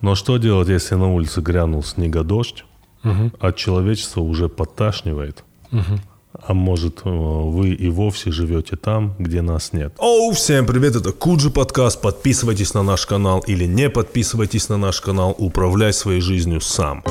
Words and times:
Но 0.00 0.14
что 0.14 0.36
делать, 0.38 0.68
если 0.68 0.94
на 0.94 1.12
улице 1.12 1.40
грянул 1.40 1.82
снегодождь, 1.82 2.64
Мгм. 3.02 3.32
а 3.40 3.52
человечество 3.52 4.20
уже 4.20 4.48
подташнивает? 4.48 5.44
Мгм. 5.70 6.00
А 6.40 6.54
может, 6.54 7.00
э, 7.04 7.08
вы 7.10 7.70
и 7.70 7.88
вовсе 7.88 8.30
живете 8.30 8.76
там, 8.76 9.14
где 9.18 9.42
нас 9.42 9.72
нет? 9.72 9.94
Оу, 9.98 10.30
всем 10.32 10.66
привет, 10.66 10.94
это 10.94 11.10
Куджи 11.12 11.50
подкаст. 11.50 12.00
Подписывайтесь 12.00 12.74
на 12.74 12.82
наш 12.82 13.06
канал 13.06 13.40
или 13.48 13.64
не 13.64 13.90
подписывайтесь 13.90 14.68
на 14.68 14.76
наш 14.76 15.00
канал. 15.00 15.34
Управляй 15.38 15.92
своей 15.92 16.20
жизнью 16.20 16.60
сам. 16.60 17.02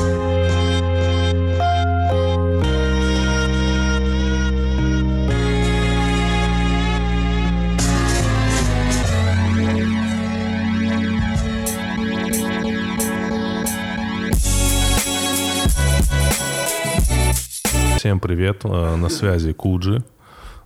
Всем 18.08 18.22
привет, 18.22 18.62
э, 18.64 18.96
на 18.96 19.10
связи 19.10 19.52
Куджи. 19.52 20.02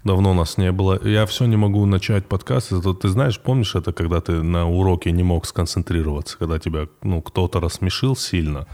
Давно 0.04 0.36
нас 0.36 0.60
не 0.60 0.72
было. 0.72 1.00
Я 1.04 1.26
все 1.26 1.46
не 1.46 1.56
могу 1.56 1.84
начать 1.88 2.28
подкаст. 2.28 2.72
Это, 2.72 2.94
ты 2.94 3.08
знаешь, 3.08 3.40
помнишь 3.40 3.74
это, 3.74 3.94
когда 3.94 4.22
ты 4.22 4.44
на 4.44 4.70
уроке 4.70 5.12
не 5.12 5.24
мог 5.24 5.48
сконцентрироваться, 5.48 6.38
когда 6.38 6.60
тебя 6.60 6.88
ну, 7.02 7.20
кто-то 7.20 7.60
рассмешил 7.60 8.16
сильно, 8.16 8.68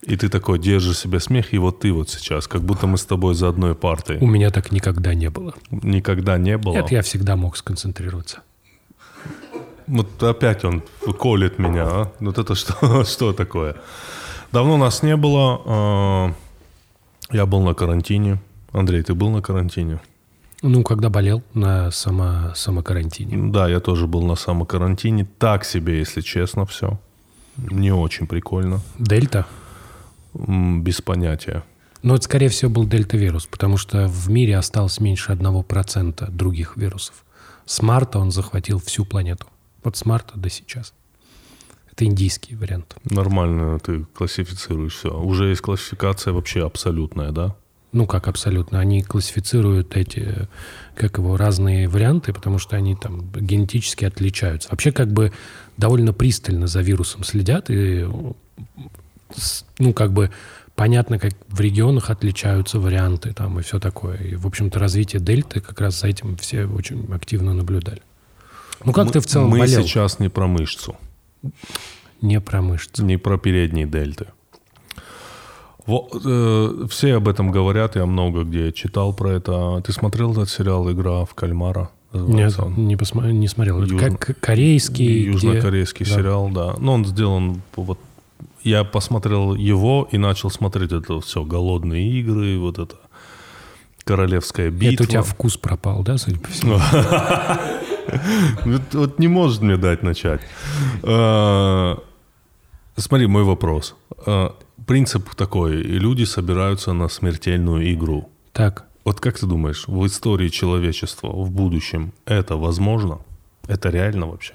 и 0.00 0.16
ты 0.16 0.28
такой 0.28 0.60
держишь 0.60 0.98
себе 0.98 1.18
смех, 1.18 1.52
и 1.52 1.58
вот 1.58 1.80
ты 1.80 1.92
вот 1.92 2.08
сейчас, 2.08 2.46
как 2.46 2.62
будто 2.62 2.86
мы 2.86 2.98
с 2.98 3.04
тобой 3.04 3.34
за 3.34 3.48
одной 3.48 3.74
партой. 3.74 4.18
У 4.18 4.28
меня 4.28 4.50
так 4.50 4.70
никогда 4.70 5.12
не 5.14 5.28
было. 5.28 5.52
Никогда 5.72 6.38
не 6.38 6.58
было. 6.58 6.74
Нет, 6.74 6.92
я 6.92 7.02
всегда 7.02 7.34
мог 7.34 7.56
сконцентрироваться. 7.56 8.42
Вот 9.88 10.22
опять 10.22 10.64
он 10.64 10.84
колет 11.18 11.58
меня. 11.58 11.86
а? 11.88 12.12
Вот 12.20 12.38
это 12.38 12.54
что, 12.54 13.02
что 13.12 13.32
такое? 13.32 13.74
Давно 14.52 14.76
нас 14.76 15.02
не 15.02 15.16
было. 15.16 16.36
Я 17.32 17.46
был 17.46 17.62
на 17.62 17.74
карантине. 17.74 18.38
Андрей, 18.72 19.02
ты 19.02 19.14
был 19.14 19.30
на 19.30 19.40
карантине? 19.40 20.00
Ну, 20.62 20.82
когда 20.82 21.08
болел 21.08 21.42
на 21.54 21.90
само, 21.90 22.54
самокарантине. 22.54 23.50
Да, 23.50 23.68
я 23.68 23.80
тоже 23.80 24.06
был 24.06 24.22
на 24.22 24.36
самокарантине. 24.36 25.26
Так 25.38 25.64
себе, 25.64 25.98
если 25.98 26.20
честно, 26.20 26.66
все. 26.66 26.98
Не 27.56 27.92
очень 27.92 28.26
прикольно. 28.26 28.80
Дельта? 28.98 29.46
Без 30.34 31.00
понятия. 31.00 31.64
Ну, 32.02 32.14
это, 32.14 32.24
скорее 32.24 32.48
всего, 32.48 32.70
был 32.70 32.86
дельта-вирус, 32.86 33.46
потому 33.46 33.76
что 33.76 34.08
в 34.08 34.28
мире 34.30 34.56
осталось 34.56 35.00
меньше 35.00 35.32
1% 35.32 36.30
других 36.30 36.76
вирусов. 36.76 37.24
С 37.64 37.80
марта 37.82 38.18
он 38.18 38.30
захватил 38.30 38.78
всю 38.78 39.04
планету. 39.04 39.46
Вот 39.84 39.96
с 39.96 40.04
марта 40.04 40.38
до 40.38 40.50
сейчас. 40.50 40.94
Это 41.92 42.04
индийский 42.06 42.54
вариант. 42.56 42.96
Нормально 43.04 43.78
ты 43.78 44.04
классифицируешь 44.14 44.94
все. 44.94 45.10
Уже 45.10 45.48
есть 45.50 45.60
классификация 45.60 46.32
вообще 46.32 46.64
абсолютная, 46.64 47.32
да? 47.32 47.54
Ну, 47.92 48.06
как 48.06 48.26
абсолютно. 48.28 48.80
Они 48.80 49.02
классифицируют 49.02 49.94
эти, 49.96 50.48
как 50.94 51.18
его, 51.18 51.36
разные 51.36 51.88
варианты, 51.88 52.32
потому 52.32 52.58
что 52.58 52.76
они 52.76 52.96
там 52.96 53.30
генетически 53.34 54.06
отличаются. 54.06 54.70
Вообще, 54.70 54.92
как 54.92 55.12
бы 55.12 55.32
довольно 55.76 56.14
пристально 56.14 56.66
за 56.66 56.80
вирусом 56.80 57.22
следят, 57.24 57.68
и, 57.68 58.06
ну, 59.78 59.92
как 59.92 60.12
бы 60.14 60.30
понятно, 60.74 61.18
как 61.18 61.32
в 61.48 61.60
регионах 61.60 62.08
отличаются 62.08 62.78
варианты 62.80 63.34
там 63.34 63.58
и 63.60 63.62
все 63.62 63.78
такое. 63.78 64.16
И, 64.16 64.36
в 64.36 64.46
общем-то, 64.46 64.78
развитие 64.78 65.20
дельты 65.20 65.60
как 65.60 65.78
раз 65.80 66.00
за 66.00 66.06
этим 66.08 66.36
все 66.38 66.64
очень 66.64 67.06
активно 67.12 67.52
наблюдали. 67.52 68.00
Ну, 68.86 68.92
как 68.94 69.06
Мы- 69.08 69.12
ты 69.12 69.20
в 69.20 69.26
целом 69.26 69.50
Мы 69.50 69.58
болел? 69.58 69.82
сейчас 69.82 70.18
не 70.18 70.30
про 70.30 70.46
мышцу, 70.46 70.96
Не 72.20 72.40
про 72.40 72.62
мышцы. 72.62 73.02
не 73.02 73.16
про 73.16 73.36
передние 73.38 73.86
дельты. 73.86 74.26
Во- 75.86 76.08
э, 76.24 76.86
все 76.88 77.14
об 77.16 77.26
этом 77.28 77.50
говорят, 77.50 77.96
я 77.96 78.06
много 78.06 78.44
где 78.44 78.72
читал 78.72 79.12
про 79.12 79.30
это. 79.32 79.80
Ты 79.84 79.92
смотрел 79.92 80.30
этот 80.32 80.48
сериал 80.48 80.88
«Игра 80.92 81.24
в 81.24 81.34
кальмара»? 81.34 81.90
Нет, 82.12 82.54
он? 82.58 82.74
не, 82.86 82.94
посма- 82.94 83.32
не 83.32 83.48
смотрел. 83.48 83.82
Южно- 83.82 84.16
как 84.16 84.38
корейский. 84.38 85.22
где- 85.22 85.32
Южнокорейский 85.32 86.06
да. 86.06 86.14
сериал, 86.14 86.48
да. 86.50 86.74
Но 86.78 86.92
он 86.94 87.04
сделан 87.06 87.62
вот. 87.74 87.98
Я 88.62 88.84
посмотрел 88.84 89.54
его 89.56 90.08
и 90.12 90.18
начал 90.18 90.50
смотреть 90.50 90.92
это 90.92 91.20
все 91.20 91.42
голодные 91.42 92.08
игры, 92.20 92.58
вот 92.58 92.78
это 92.78 92.94
королевская 94.04 94.70
битва. 94.70 94.94
Это 94.94 95.02
у 95.02 95.06
тебя 95.06 95.22
вкус 95.22 95.56
пропал, 95.56 96.02
да, 96.04 96.16
судя 96.18 96.38
по 96.38 96.48
всему? 96.48 96.78
Вот, 98.92 99.18
не 99.18 99.28
может 99.28 99.62
мне 99.62 99.76
дать 99.76 100.02
начать. 100.02 100.40
Э, 101.02 101.96
Смотри, 102.96 103.26
мой 103.26 103.42
вопрос. 103.42 103.96
Э, 104.26 104.50
Принцип 104.86 105.34
такой: 105.34 105.76
люди 105.76 106.24
собираются 106.24 106.92
на 106.92 107.08
смертельную 107.08 107.92
игру. 107.94 108.28
Так. 108.52 108.86
Вот 109.04 109.20
как 109.20 109.38
ты 109.38 109.46
думаешь, 109.46 109.84
в 109.88 110.06
истории 110.06 110.48
человечества 110.48 111.28
в 111.28 111.50
будущем 111.50 112.12
это 112.26 112.56
возможно? 112.56 113.20
Это 113.66 113.90
реально 113.90 114.26
вообще? 114.26 114.54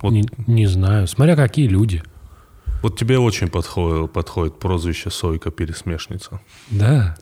Вот 0.00 0.12
Не, 0.12 0.28
не 0.46 0.66
знаю. 0.66 1.06
Смотря 1.06 1.36
какие 1.36 1.66
люди. 1.68 2.02
Вот 2.82 2.98
тебе 2.98 3.18
очень 3.18 3.48
подходит, 3.48 4.12
подходит 4.12 4.58
прозвище 4.58 5.10
Сойка 5.10 5.50
Пересмешница. 5.50 6.40
Да. 6.70 7.16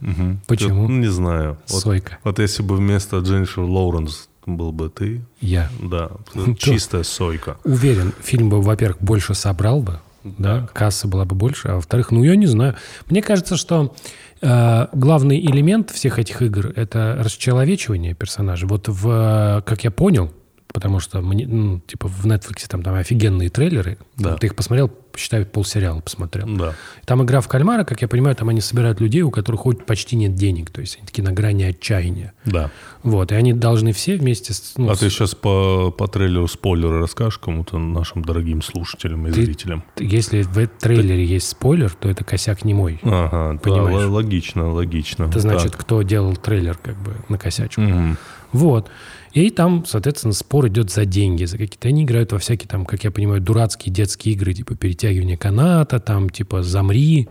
Почему? 0.49 0.89
Ну, 0.89 0.99
не 0.99 1.07
знаю. 1.09 1.59
Вот, 1.69 1.83
Сойка. 1.83 2.19
вот 2.25 2.39
если 2.39 2.63
бы 2.63 2.75
вместо 2.77 3.19
Дженнифер 3.19 3.63
Лоуренс 3.63 4.29
был 4.47 4.73
бы 4.73 4.89
ты, 4.91 5.23
Я 5.41 5.69
да, 5.81 6.11
То- 6.35 6.55
чистая 6.55 7.03
Сойка. 7.05 7.57
уверен, 7.65 8.13
фильм 8.23 8.49
бы, 8.51 8.61
во-первых, 8.61 9.01
больше 9.01 9.35
собрал 9.35 9.81
бы, 9.83 10.01
да, 10.25 10.69
касса 10.73 11.09
была 11.09 11.25
бы 11.25 11.35
больше, 11.35 11.69
а 11.69 11.75
во-вторых, 11.77 12.11
ну, 12.11 12.23
я 12.25 12.37
не 12.37 12.47
знаю. 12.47 12.75
Мне 13.09 13.23
кажется, 13.23 13.57
что 13.57 13.95
э, 14.41 14.87
главный 14.93 15.41
элемент 15.41 15.91
всех 15.91 16.19
этих 16.19 16.43
игр– 16.43 16.73
это 16.77 17.17
расчеловечивание 17.21 18.15
персонажей. 18.15 18.69
Вот 18.69 18.89
в, 18.89 19.63
как 19.67 19.85
я 19.85 19.91
понял, 19.91 20.33
потому 20.73 21.01
что 21.01 21.21
мне, 21.21 21.47
ну, 21.47 21.81
типа 21.81 22.09
в 22.09 22.25
Netflix 22.27 22.67
там, 22.69 22.83
там 22.83 22.95
офигенные 22.95 23.49
трейлеры, 23.51 23.99
Да. 24.17 24.37
ты 24.37 24.47
их 24.47 24.55
посмотрел, 24.57 24.91
считай, 25.17 25.45
полсериала 25.45 26.01
посмотрел. 26.01 26.47
Да. 26.57 26.75
Там 27.05 27.23
игра 27.23 27.41
в 27.43 27.49
кальмара, 27.49 27.85
как 27.85 28.01
я 28.01 28.09
понимаю, 28.09 28.35
там 28.35 28.49
они 28.49 28.61
собирают 28.63 29.01
людей, 29.01 29.21
у 29.23 29.31
которых 29.31 29.61
хоть 29.63 29.85
почти 29.85 30.17
нет 30.17 30.35
денег, 30.35 30.71
то 30.71 30.81
есть 30.81 30.97
они 30.97 31.07
такие 31.07 31.23
на 31.23 31.33
грани 31.33 31.65
отчаяния. 31.65 32.33
Да. 32.47 32.71
Вот, 33.03 33.31
и 33.33 33.35
они 33.35 33.53
должны 33.53 33.93
все 33.93 34.17
вместе... 34.17 34.55
с- 34.55 34.73
ну, 34.79 34.89
а 34.91 34.95
с- 34.95 35.01
ты 35.01 35.11
сейчас 35.11 35.35
по, 35.35 35.91
по 35.91 36.09
трейлеру 36.09 36.49
спойлеры 36.49 37.01
расскажешь 37.01 37.37
кому-то, 37.39 37.77
нашим 37.79 38.25
дорогим 38.25 38.63
слушателям 38.63 39.27
и 39.27 39.33
Ты- 39.33 39.45
зрителям? 39.45 39.85
Если 39.99 40.43
в 40.43 40.67
трейлере 40.67 41.27
есть 41.27 41.49
спойлер, 41.49 41.91
то 41.91 42.09
это 42.09 42.25
косяк 42.25 42.65
не 42.65 42.73
мой. 42.73 42.99
Ага, 43.03 43.53
да, 43.53 43.59
Понимаешь. 43.59 44.05
л- 44.05 44.13
логично, 44.15 44.73
логично. 44.73 45.25
Это 45.25 45.41
значит, 45.41 45.73
Так. 45.73 45.81
кто 45.83 46.01
делал 46.03 46.35
трейлер, 46.37 46.79
как 46.83 46.97
бы 46.97 47.17
накосячил. 47.29 47.83
Мгм. 47.83 48.17
Вот. 48.53 48.91
И 49.35 49.51
там, 49.51 49.85
соответственно, 49.87 50.35
спор 50.35 50.69
идет 50.69 50.91
за 50.91 51.05
деньги, 51.05 51.45
за 51.45 51.57
какие-то. 51.59 51.89
Они 51.89 52.05
играют 52.05 52.33
во 52.33 52.39
всякие 52.39 52.69
там, 52.69 52.85
как 52.85 53.03
я 53.05 53.11
понимаю, 53.11 53.41
дурацкие 53.41 53.93
детские 53.93 54.35
игры, 54.35 54.53
типа 54.53 54.75
перетягивание 54.77 55.37
каната, 55.39 56.01
там, 56.01 56.29
типа 56.29 56.63
замри, 56.63 57.29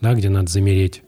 да, 0.00 0.14
где 0.14 0.28
надо 0.28 0.50
замереть. 0.50 1.02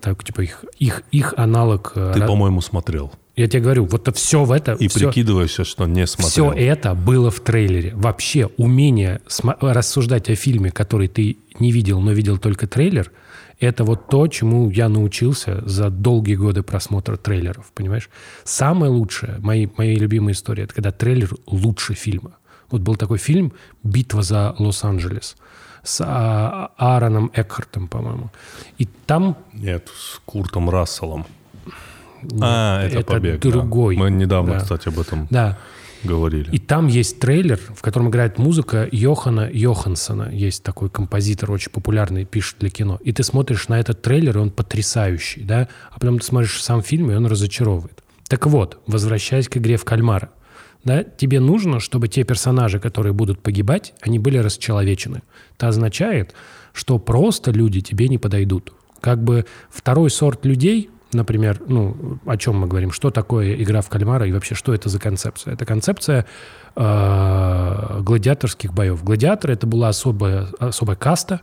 Так, 0.00 0.22
типа 0.24 0.42
их, 0.42 0.64
их, 0.78 1.02
их 1.12 1.34
аналог. 1.36 1.92
э, 1.94 2.10
Ты, 2.14 2.20
ра- 2.20 2.26
по-моему, 2.26 2.60
смотрел. 2.60 3.12
Я 3.36 3.48
тебе 3.48 3.62
говорю, 3.62 3.84
вот 3.86 4.02
это 4.08 4.12
все 4.16 4.44
в 4.44 4.52
это. 4.52 4.72
И 4.72 4.88
все, 4.88 5.08
прикидываешься, 5.10 5.64
что 5.64 5.86
не 5.86 6.06
смотрел. 6.06 6.50
Все 6.52 6.52
это 6.52 6.94
было 6.94 7.30
в 7.30 7.40
трейлере. 7.40 7.92
Вообще 7.94 8.50
умение 8.56 9.20
рассуждать 9.60 10.28
о 10.30 10.34
фильме, 10.34 10.70
который 10.70 11.08
ты 11.08 11.36
не 11.58 11.70
видел, 11.72 12.00
но 12.00 12.12
видел 12.12 12.38
только 12.38 12.66
трейлер, 12.66 13.10
это 13.58 13.84
вот 13.84 14.08
то, 14.08 14.26
чему 14.28 14.70
я 14.70 14.88
научился 14.88 15.62
за 15.66 15.90
долгие 15.90 16.34
годы 16.34 16.62
просмотра 16.62 17.16
трейлеров, 17.16 17.72
понимаешь? 17.74 18.10
Самое 18.44 18.90
лучшее, 18.92 19.36
мои, 19.38 19.66
мои 19.76 19.96
любимые 19.96 20.34
истории, 20.34 20.64
это 20.64 20.74
когда 20.74 20.92
трейлер 20.92 21.30
лучше 21.46 21.94
фильма. 21.94 22.32
Вот 22.70 22.82
был 22.82 22.96
такой 22.96 23.18
фильм 23.18 23.52
«Битва 23.82 24.22
за 24.22 24.54
Лос-Анджелес» 24.58 25.36
с 25.82 26.04
а, 26.04 26.72
Аароном 26.76 27.30
Экхартом, 27.32 27.86
по-моему. 27.86 28.30
И 28.76 28.86
там 29.06 29.36
Нет, 29.52 29.88
с 29.96 30.20
Куртом 30.24 30.68
Расселом. 30.68 31.24
А, 32.40 32.82
это, 32.82 32.98
это 32.98 33.06
побег. 33.12 33.40
да. 33.40 33.50
другой. 33.50 33.96
Мы 33.96 34.10
недавно, 34.10 34.54
Да. 34.54 34.60
кстати, 34.60 34.88
об 34.88 34.98
этом 34.98 35.28
да, 35.30 35.58
говорили. 36.04 36.50
И 36.50 36.58
там 36.58 36.86
есть 36.86 37.20
трейлер, 37.20 37.58
в 37.74 37.82
котором 37.82 38.08
играет 38.08 38.38
музыка 38.38 38.88
Йохана 38.90 39.50
Йохансона. 39.52 40.30
Есть 40.32 40.62
такой 40.62 40.90
композитор, 40.90 41.50
очень 41.50 41.70
популярный, 41.70 42.24
пишет 42.24 42.56
для 42.60 42.70
кино. 42.70 42.98
И 43.02 43.12
ты 43.12 43.22
смотришь 43.22 43.68
на 43.68 43.80
этот 43.80 44.02
трейлер, 44.02 44.38
и 44.38 44.40
он 44.40 44.50
потрясающий, 44.50 45.42
да? 45.42 45.68
А 45.90 45.98
потом 45.98 46.18
ты 46.18 46.24
смотришь 46.24 46.62
сам 46.62 46.82
фильм, 46.82 47.10
и 47.10 47.14
он 47.14 47.26
разочаровывает. 47.26 48.02
Так 48.28 48.46
вот, 48.46 48.80
возвращаясь 48.86 49.48
к 49.48 49.56
игре 49.56 49.76
в 49.76 49.84
кальмара. 49.84 50.30
Да, 50.84 51.02
тебе 51.02 51.40
нужно, 51.40 51.80
чтобы 51.80 52.06
те 52.06 52.22
персонажи, 52.22 52.78
которые 52.78 53.12
будут 53.12 53.42
погибать, 53.42 53.92
они 54.02 54.20
были 54.20 54.38
расчеловечены. 54.38 55.22
Это 55.56 55.68
означает, 55.68 56.32
что 56.72 57.00
просто 57.00 57.50
люди 57.50 57.80
тебе 57.80 58.08
не 58.08 58.18
подойдут. 58.18 58.72
Как 59.00 59.22
бы 59.22 59.46
второй 59.68 60.10
сорт 60.10 60.46
людей, 60.46 60.90
например, 61.16 61.60
ну, 61.66 62.18
о 62.26 62.36
чем 62.36 62.58
мы 62.58 62.66
говорим, 62.66 62.92
что 62.92 63.10
такое 63.10 63.54
игра 63.54 63.80
в 63.80 63.88
кальмара 63.88 64.26
и 64.26 64.32
вообще 64.32 64.54
что 64.54 64.72
это 64.74 64.88
за 64.88 64.98
концепция? 64.98 65.54
Это 65.54 65.64
концепция 65.64 66.26
э, 66.76 68.00
гладиаторских 68.02 68.72
боев. 68.72 69.02
Гладиаторы 69.02 69.54
это 69.54 69.66
была 69.66 69.88
особая, 69.88 70.46
особая 70.58 70.96
каста, 70.96 71.40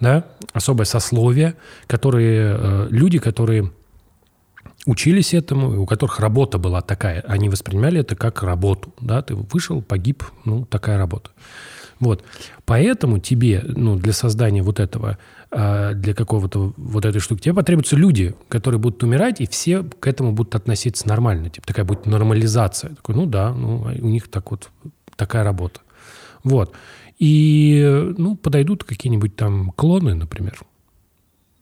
да, 0.00 0.24
особое 0.52 0.86
сословие, 0.86 1.54
которые, 1.86 2.56
э, 2.58 2.86
люди, 2.90 3.18
которые 3.18 3.70
учились 4.86 5.34
этому, 5.34 5.82
у 5.82 5.86
которых 5.86 6.18
работа 6.18 6.58
была 6.58 6.80
такая, 6.80 7.20
они 7.28 7.48
воспринимали 7.48 8.00
это 8.00 8.16
как 8.16 8.42
работу, 8.42 8.92
да, 9.00 9.22
ты 9.22 9.34
вышел, 9.34 9.80
погиб, 9.80 10.24
ну, 10.44 10.64
такая 10.64 10.98
работа. 10.98 11.30
Вот. 12.00 12.24
Поэтому 12.64 13.20
тебе, 13.20 13.62
ну, 13.64 13.94
для 13.94 14.12
создания 14.12 14.62
вот 14.62 14.80
этого, 14.80 15.18
для 15.52 16.14
какого-то 16.14 16.72
вот 16.78 17.04
этой 17.04 17.20
штуки, 17.20 17.42
тебе 17.42 17.54
потребуются 17.54 17.94
люди, 17.94 18.34
которые 18.48 18.80
будут 18.80 19.02
умирать, 19.02 19.40
и 19.42 19.46
все 19.46 19.82
к 19.82 20.06
этому 20.06 20.32
будут 20.32 20.54
относиться 20.54 21.06
нормально. 21.06 21.50
Типа 21.50 21.66
такая 21.66 21.84
будет 21.84 22.06
нормализация. 22.06 22.94
Такой, 22.94 23.14
ну 23.14 23.26
да, 23.26 23.52
ну, 23.52 23.82
у 23.82 24.08
них 24.08 24.28
так 24.28 24.50
вот 24.50 24.70
такая 25.16 25.44
работа. 25.44 25.80
Вот. 26.42 26.72
И, 27.18 28.12
ну, 28.16 28.34
подойдут 28.36 28.84
какие-нибудь 28.84 29.36
там 29.36 29.72
клоны, 29.72 30.14
например, 30.14 30.58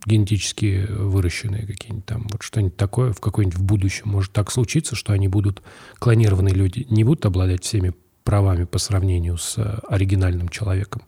генетически 0.07 0.87
выращенные 0.89 1.67
какие-нибудь 1.67 2.07
там, 2.07 2.27
вот 2.31 2.43
что-нибудь 2.43 2.77
такое 2.77 3.13
в 3.13 3.21
какой-нибудь 3.21 3.59
в 3.59 3.63
будущем. 3.63 4.05
Может 4.07 4.33
так 4.33 4.51
случиться, 4.51 4.95
что 4.95 5.13
они 5.13 5.29
будут, 5.29 5.63
клонированные 5.99 6.55
люди, 6.55 6.87
не 6.89 7.05
будут 7.05 7.27
обладать 7.27 7.65
всеми 7.65 7.93
правами 8.25 8.65
по 8.65 8.79
сравнению 8.79 9.37
с 9.37 9.59
э, 9.59 9.79
оригинальным 9.89 10.49
человеком. 10.49 11.03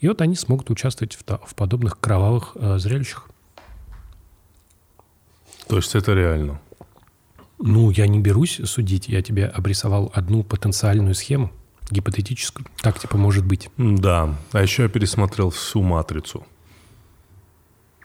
И 0.00 0.08
вот 0.08 0.20
они 0.20 0.36
смогут 0.36 0.70
участвовать 0.70 1.16
в, 1.16 1.24
в 1.24 1.54
подобных 1.54 1.98
кровавых 1.98 2.52
э, 2.54 2.78
зрелищах. 2.78 3.28
То 5.66 5.76
есть 5.76 5.94
это 5.94 6.14
реально? 6.14 6.60
Ну, 7.58 7.90
я 7.90 8.06
не 8.06 8.20
берусь 8.20 8.60
судить. 8.64 9.08
Я 9.08 9.22
тебе 9.22 9.46
обрисовал 9.46 10.10
одну 10.14 10.42
потенциальную 10.42 11.14
схему, 11.14 11.50
гипотетическую. 11.90 12.66
Так, 12.80 12.98
типа, 12.98 13.16
может 13.16 13.44
быть. 13.44 13.68
Да. 13.76 14.34
А 14.52 14.62
еще 14.62 14.84
я 14.84 14.88
пересмотрел 14.88 15.50
всю 15.50 15.82
«Матрицу». 15.82 16.46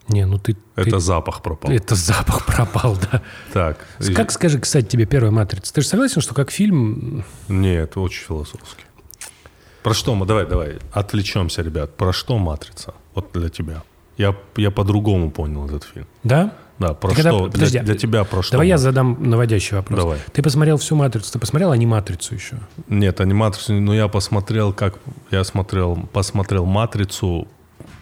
Не, 0.10 0.26
ну 0.26 0.38
ты... 0.38 0.58
Это 0.76 0.92
ты, 0.92 1.00
запах 1.00 1.42
пропал. 1.42 1.72
Это 1.72 1.96
запах 1.96 2.46
пропал, 2.46 2.98
да. 2.98 3.22
Так. 3.54 3.78
Как, 4.14 4.32
скажи, 4.32 4.60
кстати, 4.60 4.86
тебе 4.86 5.06
«Первая 5.06 5.32
матрица»? 5.32 5.74
Ты 5.74 5.82
же 5.82 5.88
согласен, 5.88 6.20
что 6.20 6.34
как 6.34 6.52
фильм... 6.52 7.24
Нет, 7.48 7.96
очень 7.96 8.26
философский. 8.26 8.83
Про 9.84 9.94
что 9.94 10.16
мы? 10.16 10.26
Давай, 10.26 10.46
давай, 10.46 10.78
отвлечемся, 10.92 11.62
ребят. 11.62 11.96
Про 11.98 12.14
что 12.14 12.38
«Матрица»? 12.38 12.94
Вот 13.14 13.32
для 13.34 13.50
тебя. 13.50 13.84
Я, 14.18 14.36
я 14.56 14.72
по-другому 14.72 15.32
понял 15.32 15.66
этот 15.66 15.84
фильм. 15.84 16.08
Да? 16.24 16.54
Да, 16.80 16.94
про 16.94 17.10
Ты 17.10 17.22
что? 17.22 17.24
Когда, 17.24 17.52
подожди, 17.52 17.78
для, 17.80 17.86
для 17.86 17.96
тебя 17.96 18.24
про 18.24 18.42
что? 18.42 18.54
Давай 18.54 18.68
я 18.68 18.78
задам 18.78 19.18
наводящий 19.30 19.76
вопрос. 19.76 20.00
Давай. 20.00 20.20
Ты 20.32 20.42
посмотрел 20.42 20.78
всю 20.78 20.96
«Матрицу», 20.96 21.34
ты 21.34 21.40
посмотрел 21.40 21.72
«Аниматрицу» 21.72 22.34
еще? 22.34 22.58
Нет, 22.88 23.22
«Аниматрицу», 23.22 23.74
но 23.74 23.94
я 23.94 24.08
посмотрел, 24.08 24.74
как... 24.74 24.96
Я 25.32 25.44
смотрел, 25.44 25.98
посмотрел 26.12 26.66
«Матрицу» 26.66 27.48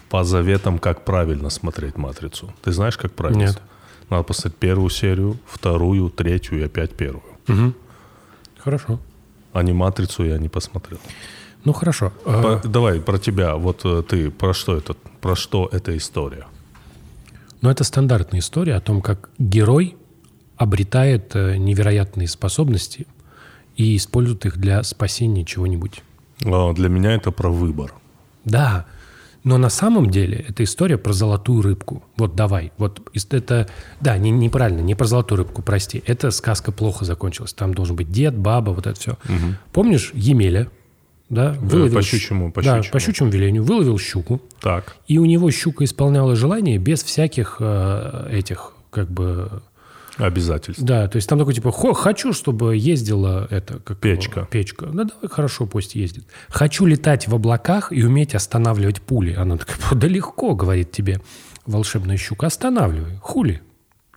по 0.08 0.24
заветам, 0.24 0.78
как 0.78 1.04
правильно 1.04 1.50
смотреть 1.50 1.96
«Матрицу». 1.96 2.52
Ты 2.62 2.72
знаешь, 2.72 2.96
как 2.96 3.12
правильно? 3.12 3.40
Нет. 3.40 3.62
Надо 4.08 4.22
посмотреть 4.22 4.56
первую 4.56 4.90
серию, 4.90 5.38
вторую, 5.46 6.10
третью 6.10 6.60
и 6.60 6.62
опять 6.62 6.92
первую. 6.92 7.24
Угу. 7.48 7.72
Хорошо. 8.58 9.00
А 9.52 9.62
не 9.62 9.72
«Матрицу» 9.72 10.24
я 10.24 10.38
не 10.38 10.48
посмотрел. 10.48 10.98
Ну, 11.64 11.72
хорошо. 11.72 12.12
По, 12.24 12.60
давай 12.64 13.00
про 13.00 13.18
тебя. 13.18 13.54
Вот 13.56 13.82
э, 13.84 14.02
ты, 14.08 14.30
про 14.30 14.52
что 14.52 14.76
это, 14.76 14.94
про 15.20 15.36
что 15.36 15.68
эта 15.70 15.96
история? 15.96 16.46
Ну, 17.60 17.70
это 17.70 17.84
стандартная 17.84 18.40
история 18.40 18.74
о 18.74 18.80
том, 18.80 19.00
как 19.00 19.30
герой 19.38 19.96
обретает 20.56 21.34
э, 21.36 21.56
невероятные 21.56 22.28
способности 22.28 23.06
и 23.76 23.96
использует 23.96 24.46
их 24.46 24.58
для 24.58 24.82
спасения 24.82 25.44
чего-нибудь. 25.44 26.02
А, 26.44 26.72
для 26.72 26.88
меня 26.88 27.14
это 27.14 27.30
про 27.30 27.50
выбор. 27.50 27.94
Да. 28.44 28.86
Но 29.44 29.58
на 29.58 29.70
самом 29.70 30.10
деле 30.10 30.44
это 30.48 30.62
история 30.62 30.98
про 30.98 31.12
золотую 31.12 31.62
рыбку. 31.62 32.04
Вот 32.16 32.36
давай. 32.36 32.72
Вот 32.78 33.00
это... 33.30 33.68
Да, 34.00 34.16
не, 34.18 34.30
неправильно, 34.30 34.80
не 34.80 34.94
про 34.94 35.06
золотую 35.06 35.38
рыбку, 35.38 35.62
прости. 35.62 36.02
Это 36.06 36.30
сказка 36.30 36.70
плохо 36.70 37.04
закончилась. 37.04 37.52
Там 37.52 37.74
должен 37.74 37.96
быть 37.96 38.10
дед, 38.10 38.36
баба, 38.36 38.70
вот 38.70 38.86
это 38.86 38.98
все. 38.98 39.12
Угу. 39.12 39.56
Помнишь 39.72 40.10
Емеля? 40.14 40.68
Да, 41.32 41.56
выловил, 41.62 41.94
по 41.94 42.02
щучьему, 42.02 42.52
по 42.52 42.62
да, 42.62 42.82
по 42.92 43.00
щучьему 43.00 43.30
велению. 43.30 43.64
Выловил 43.64 43.98
щуку. 43.98 44.42
Так. 44.60 44.96
И 45.08 45.16
у 45.16 45.24
него 45.24 45.50
щука 45.50 45.84
исполняла 45.84 46.36
желание 46.36 46.76
без 46.76 47.02
всяких 47.02 47.56
э, 47.58 48.28
этих, 48.30 48.74
как 48.90 49.10
бы... 49.10 49.62
Обязательств. 50.18 50.82
Да, 50.82 51.08
то 51.08 51.16
есть 51.16 51.26
там 51.26 51.38
такой 51.38 51.54
типа, 51.54 51.72
хочу, 51.94 52.34
чтобы 52.34 52.76
ездила 52.76 53.48
это... 53.50 53.78
Как 53.78 53.96
печка. 53.96 54.40
Его, 54.40 54.48
печка. 54.50 54.84
Ну, 54.84 55.04
давай, 55.04 55.30
хорошо, 55.30 55.64
пусть 55.64 55.94
ездит. 55.94 56.26
Хочу 56.50 56.84
летать 56.84 57.26
в 57.26 57.34
облаках 57.34 57.92
и 57.92 58.04
уметь 58.04 58.34
останавливать 58.34 59.00
пули. 59.00 59.32
Она 59.32 59.56
такая, 59.56 59.78
да 59.92 60.06
легко, 60.06 60.54
говорит 60.54 60.92
тебе 60.92 61.22
волшебная 61.64 62.18
щука, 62.18 62.48
останавливай. 62.48 63.16
Хули. 63.22 63.62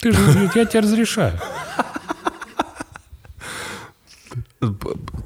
Ты 0.01 0.11
же, 0.11 0.51
я 0.53 0.65
тебе 0.65 0.81
разрешаю. 0.81 1.39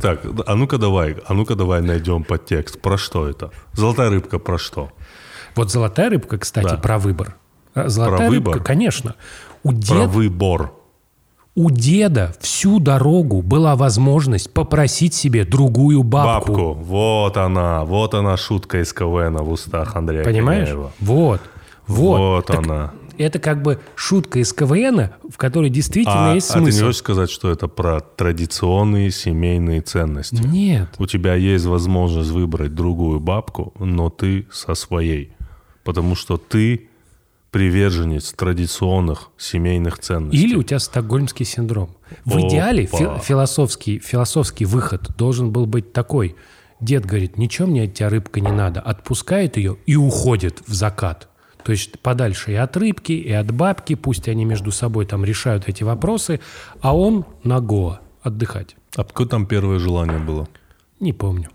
Так, 0.01 0.21
а 0.45 0.55
ну-ка 0.55 0.77
давай, 0.77 1.17
а 1.27 1.33
ну-ка 1.33 1.55
давай 1.55 1.81
найдем 1.81 2.23
подтекст. 2.23 2.81
Про 2.81 2.97
что 2.97 3.27
это? 3.27 3.51
Золотая 3.73 4.09
рыбка 4.09 4.39
про 4.39 4.57
что? 4.57 4.89
Вот 5.55 5.71
золотая 5.71 6.09
рыбка, 6.09 6.37
кстати, 6.37 6.69
да. 6.69 6.77
про 6.77 6.99
выбор. 6.99 7.35
Золотая 7.75 8.17
про 8.17 8.29
рыбка, 8.29 8.49
выбор? 8.49 8.63
конечно. 8.63 9.15
У 9.63 9.73
дед... 9.73 9.89
Про 9.89 10.07
выбор. 10.07 10.71
У 11.55 11.71
деда 11.71 12.33
всю 12.39 12.79
дорогу 12.79 13.41
была 13.41 13.75
возможность 13.75 14.53
попросить 14.53 15.13
себе 15.13 15.43
другую 15.43 16.03
бабку. 16.03 16.51
Бабку. 16.51 16.73
Вот 16.73 17.37
она. 17.37 17.83
Вот 17.83 18.13
она 18.13 18.37
шутка 18.37 18.81
из 18.81 18.93
КВН 18.93 19.37
в 19.37 19.51
устах 19.51 19.95
Андрея 19.95 20.23
Понимаешь? 20.23 20.67
Киреева. 20.69 20.91
Вот. 20.99 21.41
Вот, 21.87 22.17
вот 22.17 22.45
так 22.45 22.59
она. 22.59 22.91
Это 23.19 23.37
как 23.37 23.61
бы 23.61 23.79
шутка 23.95 24.39
из 24.39 24.53
КВН, 24.53 25.09
в 25.29 25.35
которой 25.35 25.69
действительно 25.69 26.31
а, 26.31 26.35
есть 26.35 26.47
смысл. 26.47 26.67
А 26.67 26.71
ты 26.71 26.75
не 26.77 26.81
хочешь 26.81 26.99
сказать, 26.99 27.29
что 27.29 27.51
это 27.51 27.67
про 27.67 27.99
традиционные 27.99 29.11
семейные 29.11 29.81
ценности? 29.81 30.41
Нет. 30.41 30.89
У 30.97 31.05
тебя 31.05 31.35
есть 31.35 31.65
возможность 31.65 32.29
выбрать 32.31 32.73
другую 32.73 33.19
бабку, 33.19 33.73
но 33.77 34.09
ты 34.09 34.47
со 34.51 34.73
своей. 34.73 35.33
Потому 35.83 36.15
что 36.15 36.37
ты 36.37 36.87
приверженец 37.51 38.31
традиционных 38.31 39.29
семейных 39.37 39.99
ценностей. 39.99 40.41
Или 40.41 40.55
у 40.55 40.63
тебя 40.63 40.79
стокгольмский 40.79 41.45
синдром. 41.45 41.97
В 42.23 42.37
Опа. 42.37 42.47
идеале 42.47 42.85
фи- 42.85 43.19
философский, 43.21 43.99
философский 43.99 44.65
выход 44.65 45.09
должен 45.17 45.51
был 45.51 45.65
быть 45.65 45.91
такой. 45.91 46.35
Дед 46.79 47.05
говорит, 47.05 47.37
ничего 47.37 47.67
мне 47.67 47.83
от 47.83 47.95
тебя 47.95 48.09
рыбка 48.09 48.39
не 48.39 48.51
надо. 48.51 48.79
Отпускает 48.79 49.57
ее 49.57 49.77
и 49.85 49.97
уходит 49.97 50.61
в 50.67 50.73
закат. 50.73 51.27
То 51.63 51.71
есть 51.71 51.99
подальше 51.99 52.51
и 52.51 52.55
от 52.55 52.75
рыбки, 52.77 53.11
и 53.11 53.31
от 53.31 53.51
бабки. 53.51 53.95
Пусть 53.95 54.27
они 54.27 54.45
между 54.45 54.71
собой 54.71 55.05
там 55.05 55.25
решают 55.25 55.67
эти 55.67 55.83
вопросы. 55.83 56.39
А 56.81 56.95
он 56.95 57.25
на 57.43 57.59
Гоа 57.59 57.99
отдыхать. 58.21 58.75
А 58.95 59.03
какое 59.03 59.27
там 59.27 59.45
первое 59.45 59.79
желание 59.79 60.19
было? 60.19 60.47
Не 60.99 61.13
помню. 61.13 61.49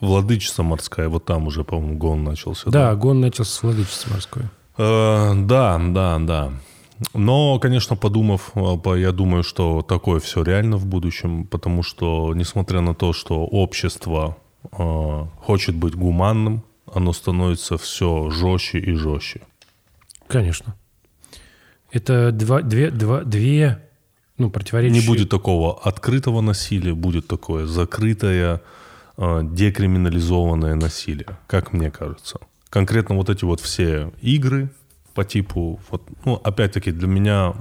Владычица 0.00 0.62
морская, 0.62 1.08
вот 1.08 1.24
там 1.24 1.46
уже, 1.46 1.64
по-моему, 1.64 1.96
гон 1.96 2.22
начался. 2.22 2.70
Да, 2.70 2.90
да? 2.90 2.94
гон 2.94 3.20
начался 3.20 3.50
с 3.52 3.62
владычицы 3.62 4.10
морской. 4.10 4.42
Э, 4.78 5.32
да, 5.34 5.78
да, 5.78 6.18
да. 6.18 6.52
Но, 7.14 7.58
конечно, 7.58 7.96
подумав, 7.96 8.52
э, 8.54 8.98
я 8.98 9.12
думаю, 9.12 9.42
что 9.42 9.82
такое 9.82 10.20
все 10.20 10.42
реально 10.42 10.76
в 10.76 10.86
будущем, 10.86 11.44
потому 11.46 11.82
что, 11.82 12.34
несмотря 12.34 12.80
на 12.80 12.94
то, 12.94 13.12
что 13.12 13.44
общество 13.44 14.36
э, 14.70 15.26
хочет 15.40 15.74
быть 15.74 15.96
гуманным, 15.96 16.62
оно 16.94 17.12
становится 17.12 17.78
все 17.78 18.30
жестче 18.30 18.78
и 18.78 18.94
жестче. 18.94 19.40
Конечно. 20.28 20.76
Это 21.90 22.30
два, 22.32 22.62
две, 22.62 22.90
два, 22.90 23.24
две 23.24 23.88
ну, 24.38 24.50
противоречия. 24.50 25.00
Не 25.00 25.06
будет 25.06 25.28
такого 25.28 25.80
открытого 25.80 26.40
насилия, 26.40 26.94
будет 26.94 27.26
такое 27.26 27.66
закрытое, 27.66 28.62
э, 29.16 29.40
декриминализованное 29.42 30.74
насилие, 30.76 31.38
как 31.46 31.72
мне 31.72 31.90
кажется 31.90 32.38
конкретно 32.70 33.16
вот 33.16 33.28
эти 33.28 33.44
вот 33.44 33.60
все 33.60 34.12
игры 34.22 34.70
по 35.14 35.24
типу, 35.24 35.80
вот, 35.90 36.08
ну, 36.24 36.36
опять-таки, 36.36 36.92
для 36.92 37.08
меня 37.08 37.54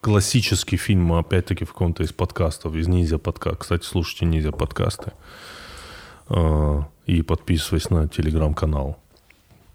классический 0.00 0.78
фильм, 0.78 1.12
опять-таки, 1.12 1.64
в 1.64 1.72
каком-то 1.72 2.02
из 2.02 2.12
подкастов, 2.12 2.74
из 2.74 2.88
Низя 2.88 3.18
подкаста. 3.18 3.58
Кстати, 3.58 3.84
слушайте 3.84 4.24
Низя 4.24 4.50
подкасты. 4.50 5.12
Э, 5.12 5.12
и 7.06 7.22
подписывайтесь 7.22 7.90
на 7.90 8.06
телеграм-канал. 8.06 8.98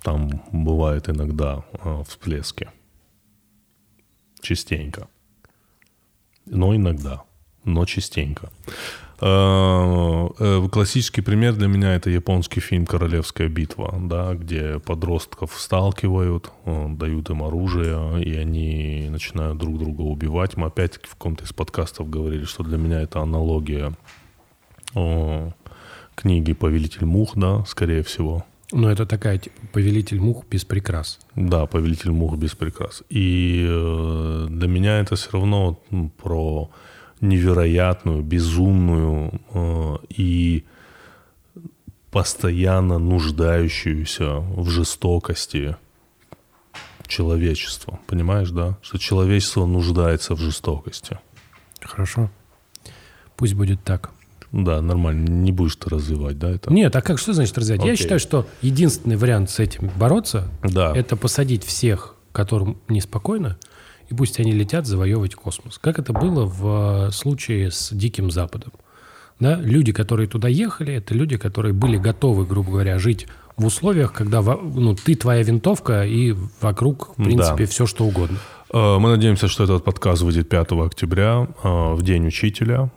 Там 0.04 0.30
бывает 0.52 1.10
иногда 1.10 1.64
э, 1.74 2.04
всплески. 2.08 2.70
Частенько. 4.42 5.08
Но 6.46 6.76
иногда. 6.76 7.24
Но 7.64 7.86
частенько. 7.86 8.52
Э, 9.22 10.28
э, 10.38 10.68
Классический 10.70 11.22
пример 11.22 11.54
для 11.54 11.68
меня 11.68 11.96
это 11.96 12.10
японский 12.10 12.60
фильм 12.60 12.86
«Королевская 12.86 13.48
битва», 13.48 13.98
да, 13.98 14.34
где 14.34 14.80
подростков 14.80 15.54
сталкивают, 15.58 16.52
э, 16.66 16.88
дают 16.90 17.30
им 17.30 17.42
оружие, 17.42 18.22
и 18.22 18.36
они 18.36 19.08
начинают 19.10 19.58
друг 19.58 19.80
друга 19.80 20.02
убивать. 20.02 20.58
Мы 20.58 20.68
опять-таки 20.68 21.08
в 21.08 21.12
каком-то 21.12 21.46
из 21.46 21.54
подкастов 21.54 22.10
говорили, 22.10 22.44
что 22.44 22.64
для 22.64 22.78
меня 22.78 23.02
это 23.02 23.22
аналогия 23.22 23.94
э, 24.96 25.52
книги 26.16 26.54
«Повелитель 26.54 27.06
мух», 27.06 27.34
да, 27.36 27.64
скорее 27.66 28.04
всего. 28.04 28.46
Ну, 28.72 28.90
это 28.90 29.06
такая, 29.06 29.38
типа, 29.38 29.56
повелитель 29.72 30.20
мух 30.20 30.46
без 30.50 30.66
прикрас. 30.66 31.20
Да, 31.36 31.66
«Повелитель 31.66 32.12
мух 32.12 32.38
без 32.38 32.56
прикрас». 32.56 33.04
И 33.10 33.66
э, 33.68 34.48
для 34.50 34.68
меня 34.68 35.00
это 35.00 35.16
все 35.16 35.32
равно 35.32 35.80
ну, 35.92 36.10
про 36.10 36.72
невероятную, 37.22 38.24
безумную 38.24 39.42
э, 39.54 39.98
и 40.10 40.66
постоянно 42.12 43.00
нуждающуюся 43.00 44.40
в 44.40 44.70
жестокости 44.70 45.76
человечество. 47.08 48.00
Понимаешь, 48.08 48.50
да? 48.52 48.78
Что 48.82 48.98
человечество 48.98 49.66
нуждается 49.66 50.36
в 50.36 50.40
жестокости. 50.40 51.20
Хорошо. 51.82 52.30
Пусть 53.36 53.54
будет 53.54 53.84
так. 53.84 54.12
Да, 54.54 54.82
нормально. 54.82 55.28
Не 55.30 55.52
будешь 55.52 55.76
ты 55.76 55.90
развивать, 55.90 56.38
да, 56.38 56.52
это? 56.52 56.72
Нет, 56.72 56.96
а 56.96 57.02
как, 57.02 57.18
что 57.18 57.34
значит 57.34 57.58
развивать? 57.58 57.82
Я 57.84 57.94
Окей. 57.94 58.04
считаю, 58.04 58.20
что 58.20 58.46
единственный 58.62 59.18
вариант 59.18 59.50
с 59.50 59.60
этим 59.60 59.90
бороться 59.98 60.48
Да. 60.62 60.94
это 60.96 61.18
посадить 61.18 61.64
всех, 61.66 62.16
которым 62.32 62.78
неспокойно, 62.88 63.58
и 64.10 64.14
пусть 64.14 64.40
они 64.40 64.52
летят 64.52 64.86
завоевывать 64.86 65.34
космос. 65.34 65.80
Как 65.80 65.98
это 65.98 66.14
было 66.14 66.46
в 66.46 67.08
э, 67.08 67.12
случае 67.12 67.72
с 67.72 67.90
Диким 67.92 68.30
Западом. 68.30 68.74
Да? 69.40 69.56
Люди, 69.56 69.92
которые 69.92 70.28
туда 70.28 70.48
ехали, 70.50 70.94
это 70.94 71.16
люди, 71.16 71.38
которые 71.38 71.74
были 71.74 71.98
готовы, 71.98 72.46
грубо 72.46 72.74
говоря, 72.74 73.00
жить 73.00 73.28
в 73.58 73.66
условиях, 73.66 74.14
когда 74.14 74.42
ну, 74.42 74.96
ты 74.96 75.16
твоя 75.16 75.42
винтовка 75.42 76.06
и 76.06 76.36
вокруг, 76.62 77.14
в 77.18 77.24
принципе, 77.24 77.66
все 77.66 77.88
что 77.88 78.06
угодно. 78.06 78.38
Э, 78.72 79.00
Мы 79.00 79.10
надеемся, 79.10 79.48
что 79.48 79.64
этот 79.64 79.84
подкаст 79.84 80.22
выйдет 80.22 80.48
5 80.48 80.74
октября, 80.86 81.48
э, 81.64 81.94
в 81.96 82.04
День 82.04 82.28
учителя. 82.28 82.92